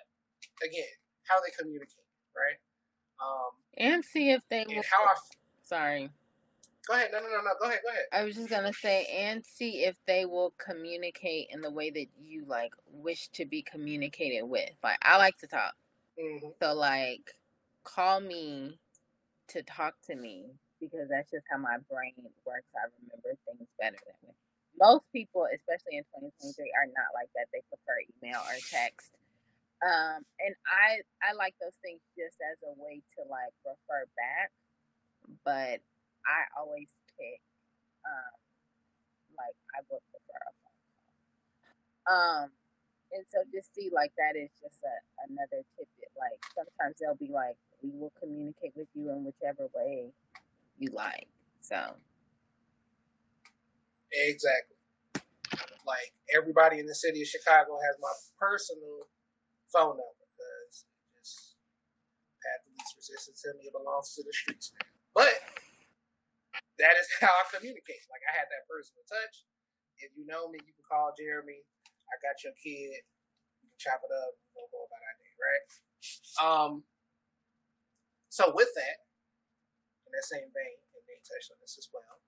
again, 0.66 0.94
how 1.28 1.40
they 1.40 1.50
communicate, 1.56 2.06
right? 2.36 2.58
Um, 3.20 3.52
And 3.76 4.04
see 4.04 4.30
if 4.30 4.42
they 4.48 4.62
and 4.64 4.76
will. 4.76 4.82
how 4.90 5.04
I 5.04 5.14
Sorry. 5.62 6.10
go 6.86 6.94
ahead. 6.94 7.10
No, 7.12 7.20
no, 7.20 7.26
no, 7.28 7.42
no. 7.42 7.50
Go 7.60 7.66
ahead. 7.68 7.80
Go 7.84 7.90
ahead. 7.90 8.04
I 8.12 8.24
was 8.24 8.36
just 8.36 8.50
gonna 8.50 8.72
say, 8.72 9.06
and 9.06 9.44
see 9.44 9.84
if 9.84 9.96
they 10.06 10.24
will 10.26 10.52
communicate 10.58 11.48
in 11.50 11.60
the 11.60 11.70
way 11.70 11.90
that 11.90 12.06
you 12.20 12.44
like 12.46 12.74
wish 12.92 13.28
to 13.30 13.46
be 13.46 13.62
communicated 13.62 14.42
with. 14.44 14.70
Like 14.82 14.98
I 15.02 15.16
like 15.16 15.38
to 15.38 15.46
talk, 15.46 15.74
hmm 16.18 16.48
so 16.62 16.74
like 16.74 17.32
call 17.84 18.20
me 18.20 18.78
to 19.48 19.62
talk 19.62 19.94
to 20.06 20.14
me 20.16 20.46
because 20.80 21.08
that's 21.10 21.30
just 21.30 21.44
how 21.50 21.58
my 21.58 21.76
brain 21.90 22.12
works. 22.46 22.70
I 22.76 22.88
remember 23.02 23.38
things 23.46 23.68
better 23.80 23.96
that 24.06 24.28
way. 24.28 24.34
Most 24.78 25.06
people, 25.14 25.46
especially 25.46 26.02
in 26.02 26.04
2023, 26.10 26.72
are 26.74 26.90
not 26.90 27.14
like 27.14 27.30
that. 27.38 27.46
They 27.54 27.62
prefer 27.70 28.02
email 28.18 28.42
or 28.42 28.58
text. 28.70 29.14
Um, 29.84 30.24
and 30.40 30.54
I 30.64 31.04
I 31.20 31.36
like 31.36 31.54
those 31.60 31.76
things 31.84 32.00
just 32.16 32.40
as 32.40 32.56
a 32.64 32.72
way 32.80 33.04
to 33.18 33.20
like 33.28 33.52
refer 33.66 34.08
back, 34.16 34.48
but 35.44 35.84
I 36.24 36.40
always 36.56 36.88
pick 37.18 37.42
um 38.06 38.34
like 39.36 39.56
I 39.76 39.84
would 39.90 40.00
prefer 40.08 40.40
a 40.40 40.52
phone 40.62 40.80
call. 40.80 40.94
Um, 42.08 42.48
and 43.12 43.24
so 43.28 43.44
just 43.52 43.74
see 43.74 43.90
like 43.92 44.12
that 44.16 44.38
is 44.38 44.50
just 44.62 44.80
a, 44.82 44.94
another 45.28 45.62
tidbit. 45.76 46.10
Like 46.18 46.40
sometimes 46.54 46.96
they'll 46.98 47.18
be 47.18 47.30
like, 47.30 47.58
we 47.82 47.90
will 47.92 48.12
communicate 48.18 48.72
with 48.74 48.88
you 48.94 49.10
in 49.10 49.24
whichever 49.24 49.68
way 49.74 50.10
you 50.78 50.90
like. 50.92 51.28
So 51.60 51.94
Exactly. 54.14 54.78
Like 55.86 56.14
everybody 56.34 56.80
in 56.80 56.86
the 56.86 56.96
city 56.96 57.22
of 57.22 57.28
Chicago 57.28 57.76
has 57.82 57.96
my 58.00 58.14
personal 58.40 59.08
phone 59.72 59.96
number 60.00 60.24
because 60.34 60.86
just 61.18 61.56
path 62.42 62.64
of 62.66 62.72
least 62.76 62.94
resistance 62.98 63.42
to 63.44 63.52
me 63.58 63.68
it 63.68 63.74
belongs 63.76 64.14
to 64.16 64.22
the 64.24 64.32
streets. 64.34 64.72
But 65.14 65.34
that 66.78 66.94
is 66.98 67.08
how 67.22 67.32
I 67.32 67.44
communicate. 67.52 68.04
Like 68.10 68.24
I 68.28 68.32
had 68.36 68.48
that 68.50 68.66
personal 68.70 69.04
touch. 69.08 69.44
If 70.02 70.12
you 70.18 70.26
know 70.26 70.50
me, 70.50 70.58
you 70.62 70.74
can 70.74 70.86
call 70.86 71.14
Jeremy. 71.16 71.62
I 72.10 72.14
got 72.20 72.40
your 72.44 72.54
kid. 72.58 73.04
We 73.62 73.70
can 73.72 73.80
chop 73.80 74.02
it 74.04 74.12
up. 74.12 74.34
We'll 74.56 74.70
go 74.72 74.84
about 74.86 75.02
our 75.04 75.16
day, 75.20 75.34
right? 75.40 75.66
Um. 76.42 76.72
So 78.30 78.50
with 78.54 78.70
that, 78.76 78.98
and 80.06 80.12
that 80.14 80.26
same 80.26 80.50
vein, 80.52 80.78
and 80.94 81.04
they 81.06 81.18
touched 81.24 81.52
on 81.54 81.58
this 81.62 81.78
as 81.78 81.88
well, 81.94 82.20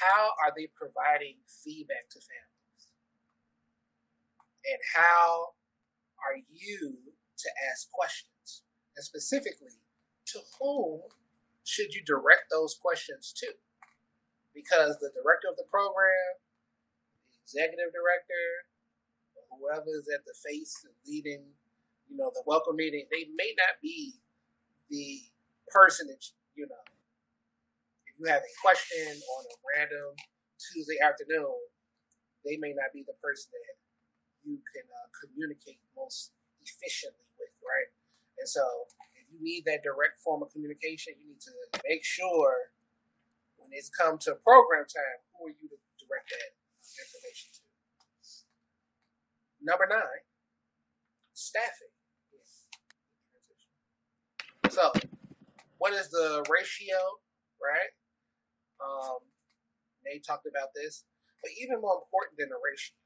how 0.00 0.32
are 0.40 0.52
they 0.56 0.68
providing 0.72 1.36
feedback 1.46 2.08
to 2.10 2.18
families? 2.20 2.84
And 4.64 4.80
how 4.96 5.56
are 6.24 6.40
you 6.48 7.12
to 7.38 7.48
ask 7.70 7.90
questions? 7.92 8.64
And 8.96 9.04
specifically, 9.04 9.80
to 10.32 10.40
whom 10.58 11.00
should 11.64 11.92
you 11.94 12.02
direct 12.04 12.50
those 12.50 12.76
questions 12.80 13.32
to? 13.44 13.52
Because 14.54 14.98
the 14.98 15.12
director 15.14 15.48
of 15.48 15.56
the 15.56 15.68
program, 15.70 16.40
the 17.28 17.38
executive 17.44 17.92
director, 17.92 18.66
whoever 19.52 19.92
is 19.92 20.08
at 20.12 20.24
the 20.24 20.34
face 20.34 20.74
of 20.84 20.92
leading, 21.06 21.44
you 22.08 22.16
know, 22.16 22.30
the 22.34 22.42
welcome 22.46 22.76
meeting, 22.76 23.06
they 23.10 23.28
may 23.36 23.54
not 23.56 23.80
be 23.82 24.14
the 24.88 25.20
person 25.68 26.08
that 26.08 26.24
you 26.54 26.66
know. 26.66 26.84
You 28.20 28.28
have 28.28 28.44
a 28.44 28.54
question 28.60 29.16
on 29.16 29.42
a 29.48 29.56
random 29.64 30.12
Tuesday 30.60 31.00
afternoon, 31.00 31.56
they 32.44 32.60
may 32.60 32.76
not 32.76 32.92
be 32.92 33.00
the 33.00 33.16
person 33.24 33.48
that 33.48 33.76
you 34.44 34.60
can 34.76 34.84
uh, 34.92 35.08
communicate 35.24 35.80
most 35.96 36.36
efficiently 36.60 37.24
with, 37.40 37.48
right? 37.64 37.88
And 38.36 38.44
so, 38.44 38.60
if 39.16 39.24
you 39.32 39.40
need 39.40 39.64
that 39.64 39.80
direct 39.80 40.20
form 40.20 40.44
of 40.44 40.52
communication, 40.52 41.16
you 41.16 41.32
need 41.32 41.40
to 41.48 41.56
make 41.88 42.04
sure 42.04 42.76
when 43.56 43.72
it's 43.72 43.88
come 43.88 44.20
to 44.28 44.36
program 44.44 44.84
time, 44.84 45.18
who 45.40 45.48
are 45.48 45.56
you 45.56 45.72
to 45.72 45.80
direct 46.04 46.28
that 46.28 46.52
information 47.00 47.56
to? 47.56 47.64
Number 49.64 49.88
nine, 49.88 50.28
staffing. 51.32 51.96
So, 54.68 54.92
what 55.80 55.96
is 55.96 56.12
the 56.12 56.44
ratio, 56.52 57.00
right? 57.56 57.96
Um, 58.80 59.20
they 60.04 60.18
talked 60.18 60.48
about 60.48 60.72
this, 60.74 61.04
but 61.44 61.52
even 61.60 61.80
more 61.80 62.00
important 62.00 62.40
than 62.40 62.48
the 62.48 62.60
ratio, 62.60 62.96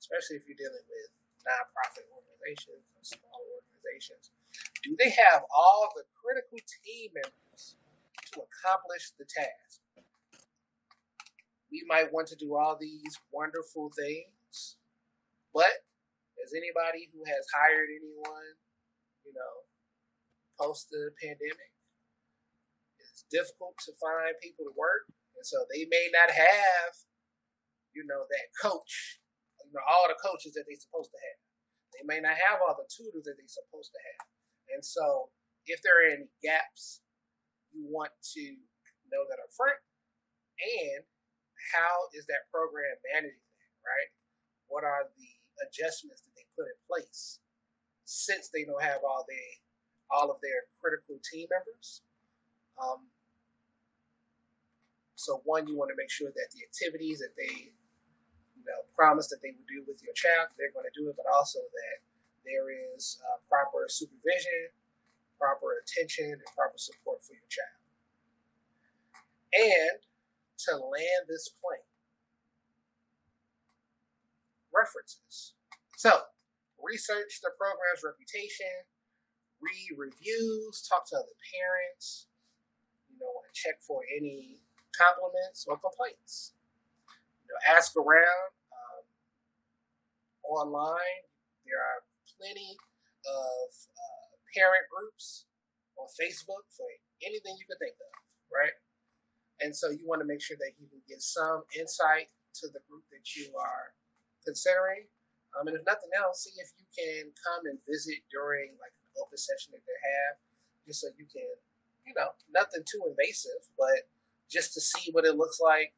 especially 0.00 0.36
if 0.36 0.44
you're 0.46 0.60
dealing 0.60 0.84
with 0.84 1.08
nonprofit 1.48 2.06
organizations 2.12 2.84
or 2.92 3.02
small 3.02 3.40
organizations, 3.60 4.30
do 4.84 4.96
they 5.00 5.10
have 5.10 5.42
all 5.48 5.88
the 5.96 6.04
critical 6.12 6.60
team 6.84 7.10
members 7.16 7.76
to 8.32 8.44
accomplish 8.44 9.12
the 9.16 9.24
task? 9.24 9.80
We 11.70 11.84
might 11.88 12.12
want 12.12 12.28
to 12.28 12.36
do 12.36 12.54
all 12.54 12.76
these 12.76 13.16
wonderful 13.32 13.88
things, 13.96 14.76
but 15.54 15.88
as 16.44 16.52
anybody 16.52 17.08
who 17.14 17.24
has 17.24 17.46
hired 17.48 17.88
anyone, 17.88 18.60
you 19.24 19.32
know, 19.32 19.54
post 20.60 20.90
the 20.90 21.10
pandemic, 21.16 21.72
difficult 23.32 23.80
to 23.88 23.96
find 23.96 24.36
people 24.44 24.68
to 24.68 24.74
work. 24.76 25.08
And 25.34 25.42
so 25.48 25.64
they 25.72 25.88
may 25.88 26.12
not 26.12 26.28
have, 26.30 26.92
you 27.96 28.04
know, 28.04 28.28
that 28.28 28.46
coach, 28.60 29.18
you 29.64 29.72
know, 29.72 29.82
all 29.88 30.06
the 30.06 30.20
coaches 30.20 30.52
that 30.54 30.68
they're 30.68 30.78
supposed 30.78 31.10
to 31.10 31.18
have. 31.18 31.40
They 31.96 32.04
may 32.04 32.20
not 32.20 32.36
have 32.36 32.60
all 32.60 32.76
the 32.76 32.88
tutors 32.88 33.24
that 33.24 33.40
they're 33.40 33.48
supposed 33.48 33.90
to 33.96 34.00
have. 34.00 34.28
And 34.76 34.84
so 34.84 35.32
if 35.66 35.80
there 35.80 36.04
are 36.04 36.12
any 36.12 36.28
gaps, 36.44 37.00
you 37.72 37.88
want 37.88 38.12
to 38.36 38.44
know 39.08 39.24
that 39.28 39.40
up 39.40 39.52
front. 39.52 39.80
And 40.60 41.04
how 41.76 42.12
is 42.16 42.28
that 42.28 42.48
program 42.52 42.96
managing 43.12 43.44
that, 43.44 43.72
right? 43.84 44.10
What 44.68 44.84
are 44.84 45.08
the 45.12 45.30
adjustments 45.68 46.24
that 46.24 46.32
they 46.36 46.48
put 46.56 46.68
in 46.68 46.78
place 46.88 47.40
since 48.04 48.48
they 48.48 48.64
don't 48.64 48.82
have 48.82 49.04
all 49.04 49.24
the 49.28 49.44
all 50.12 50.28
of 50.28 50.40
their 50.44 50.68
critical 50.80 51.20
team 51.24 51.48
members? 51.52 52.04
Um, 52.80 53.11
so 55.22 55.40
one, 55.46 55.70
you 55.70 55.78
want 55.78 55.94
to 55.94 55.98
make 55.98 56.10
sure 56.10 56.34
that 56.34 56.50
the 56.50 56.66
activities 56.66 57.22
that 57.22 57.38
they 57.38 57.70
you 58.58 58.64
know 58.66 58.82
promise 58.98 59.30
that 59.30 59.38
they 59.38 59.54
will 59.54 59.68
do 59.70 59.86
with 59.86 60.02
your 60.02 60.14
child, 60.18 60.50
they're 60.58 60.74
going 60.74 60.86
to 60.86 60.98
do 60.98 61.06
it, 61.06 61.14
but 61.14 61.30
also 61.30 61.62
that 61.62 62.02
there 62.42 62.66
is 62.74 63.22
uh, 63.22 63.38
proper 63.46 63.86
supervision, 63.86 64.74
proper 65.38 65.78
attention, 65.78 66.42
and 66.42 66.50
proper 66.58 66.74
support 66.74 67.22
for 67.22 67.38
your 67.38 67.46
child. 67.46 67.78
And 69.54 70.02
to 70.66 70.72
land 70.74 71.30
this 71.30 71.50
plane, 71.62 71.86
references. 74.74 75.54
So, 75.94 76.26
research 76.82 77.38
the 77.42 77.54
program's 77.54 78.02
reputation, 78.02 78.90
read 79.62 79.94
reviews, 79.94 80.82
talk 80.82 81.06
to 81.10 81.16
other 81.22 81.38
parents, 81.54 82.26
you 83.06 83.22
know, 83.22 83.30
want 83.30 83.46
to 83.46 83.54
check 83.54 83.78
for 83.86 84.02
any 84.18 84.58
compliments 84.94 85.66
or 85.68 85.76
complaints. 85.78 86.54
You 87.44 87.54
know, 87.54 87.60
ask 87.76 87.96
around 87.96 88.52
um, 88.72 89.04
online. 90.44 91.22
There 91.66 91.80
are 91.80 92.04
plenty 92.38 92.76
of 93.24 93.68
uh, 93.72 94.28
parent 94.54 94.86
groups 94.92 95.46
on 95.96 96.08
Facebook 96.12 96.66
for 96.72 96.88
anything 97.22 97.56
you 97.58 97.66
can 97.66 97.78
think 97.78 97.96
of, 98.00 98.12
right? 98.50 98.76
And 99.62 99.70
so 99.70 99.90
you 99.94 100.02
want 100.04 100.20
to 100.20 100.28
make 100.28 100.42
sure 100.42 100.58
that 100.58 100.74
you 100.80 100.90
can 100.90 101.00
get 101.06 101.22
some 101.22 101.62
insight 101.78 102.34
to 102.60 102.66
the 102.68 102.82
group 102.90 103.06
that 103.14 103.24
you 103.38 103.54
are 103.54 103.94
considering. 104.44 105.06
Um, 105.54 105.68
and 105.68 105.76
if 105.76 105.84
nothing 105.86 106.10
else, 106.16 106.44
see 106.44 106.56
if 106.58 106.72
you 106.80 106.88
can 106.90 107.30
come 107.38 107.68
and 107.68 107.78
visit 107.86 108.24
during 108.32 108.74
like 108.80 108.92
an 108.96 109.22
open 109.22 109.38
session 109.38 109.76
that 109.76 109.84
they 109.84 110.00
have, 110.02 110.34
just 110.88 111.04
so 111.04 111.12
you 111.14 111.28
can, 111.28 111.46
you 112.08 112.14
know, 112.16 112.34
nothing 112.50 112.82
too 112.88 113.04
invasive, 113.06 113.62
but 113.78 114.08
just 114.52 114.74
to 114.74 114.80
see 114.80 115.10
what 115.12 115.24
it 115.24 115.36
looks 115.36 115.60
like, 115.60 115.94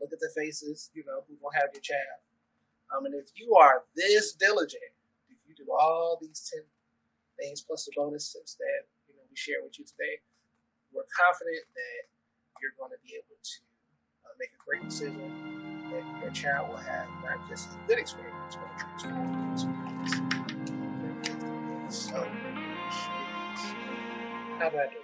look 0.00 0.12
at 0.12 0.20
the 0.20 0.30
faces, 0.36 0.90
you 0.94 1.02
know, 1.06 1.24
who 1.26 1.34
will 1.40 1.50
have 1.54 1.72
your 1.72 1.80
child. 1.80 2.20
Um, 2.92 3.06
and 3.06 3.14
if 3.14 3.32
you 3.34 3.56
are 3.56 3.84
this 3.96 4.34
diligent, 4.34 4.92
if 5.30 5.38
you 5.48 5.54
do 5.56 5.72
all 5.72 6.18
these 6.20 6.50
10 6.52 6.62
things 7.40 7.62
plus 7.62 7.86
the 7.86 7.92
bonus 7.96 8.32
tips 8.32 8.54
that, 8.60 8.86
you 9.08 9.14
know, 9.16 9.22
we 9.30 9.36
share 9.36 9.64
with 9.64 9.78
you 9.78 9.84
today, 9.84 10.20
we're 10.92 11.08
confident 11.16 11.64
that 11.74 12.12
you're 12.60 12.76
going 12.78 12.92
to 12.92 13.00
be 13.02 13.16
able 13.16 13.40
to 13.42 13.58
uh, 14.28 14.34
make 14.38 14.50
a 14.52 14.60
great 14.62 14.84
decision 14.84 15.32
that 15.90 16.04
your 16.22 16.30
child 16.30 16.68
will 16.68 16.76
have 16.76 17.08
not 17.24 17.48
just 17.48 17.70
a 17.70 17.78
good 17.88 17.98
experience, 17.98 18.56
but 18.56 18.68
a 18.68 18.84
transformative 19.00 19.52
experience. 19.52 20.44
So, 21.88 22.16
how 24.58 24.68
did 24.70 24.80
I 24.80 24.86
do? 24.90 25.03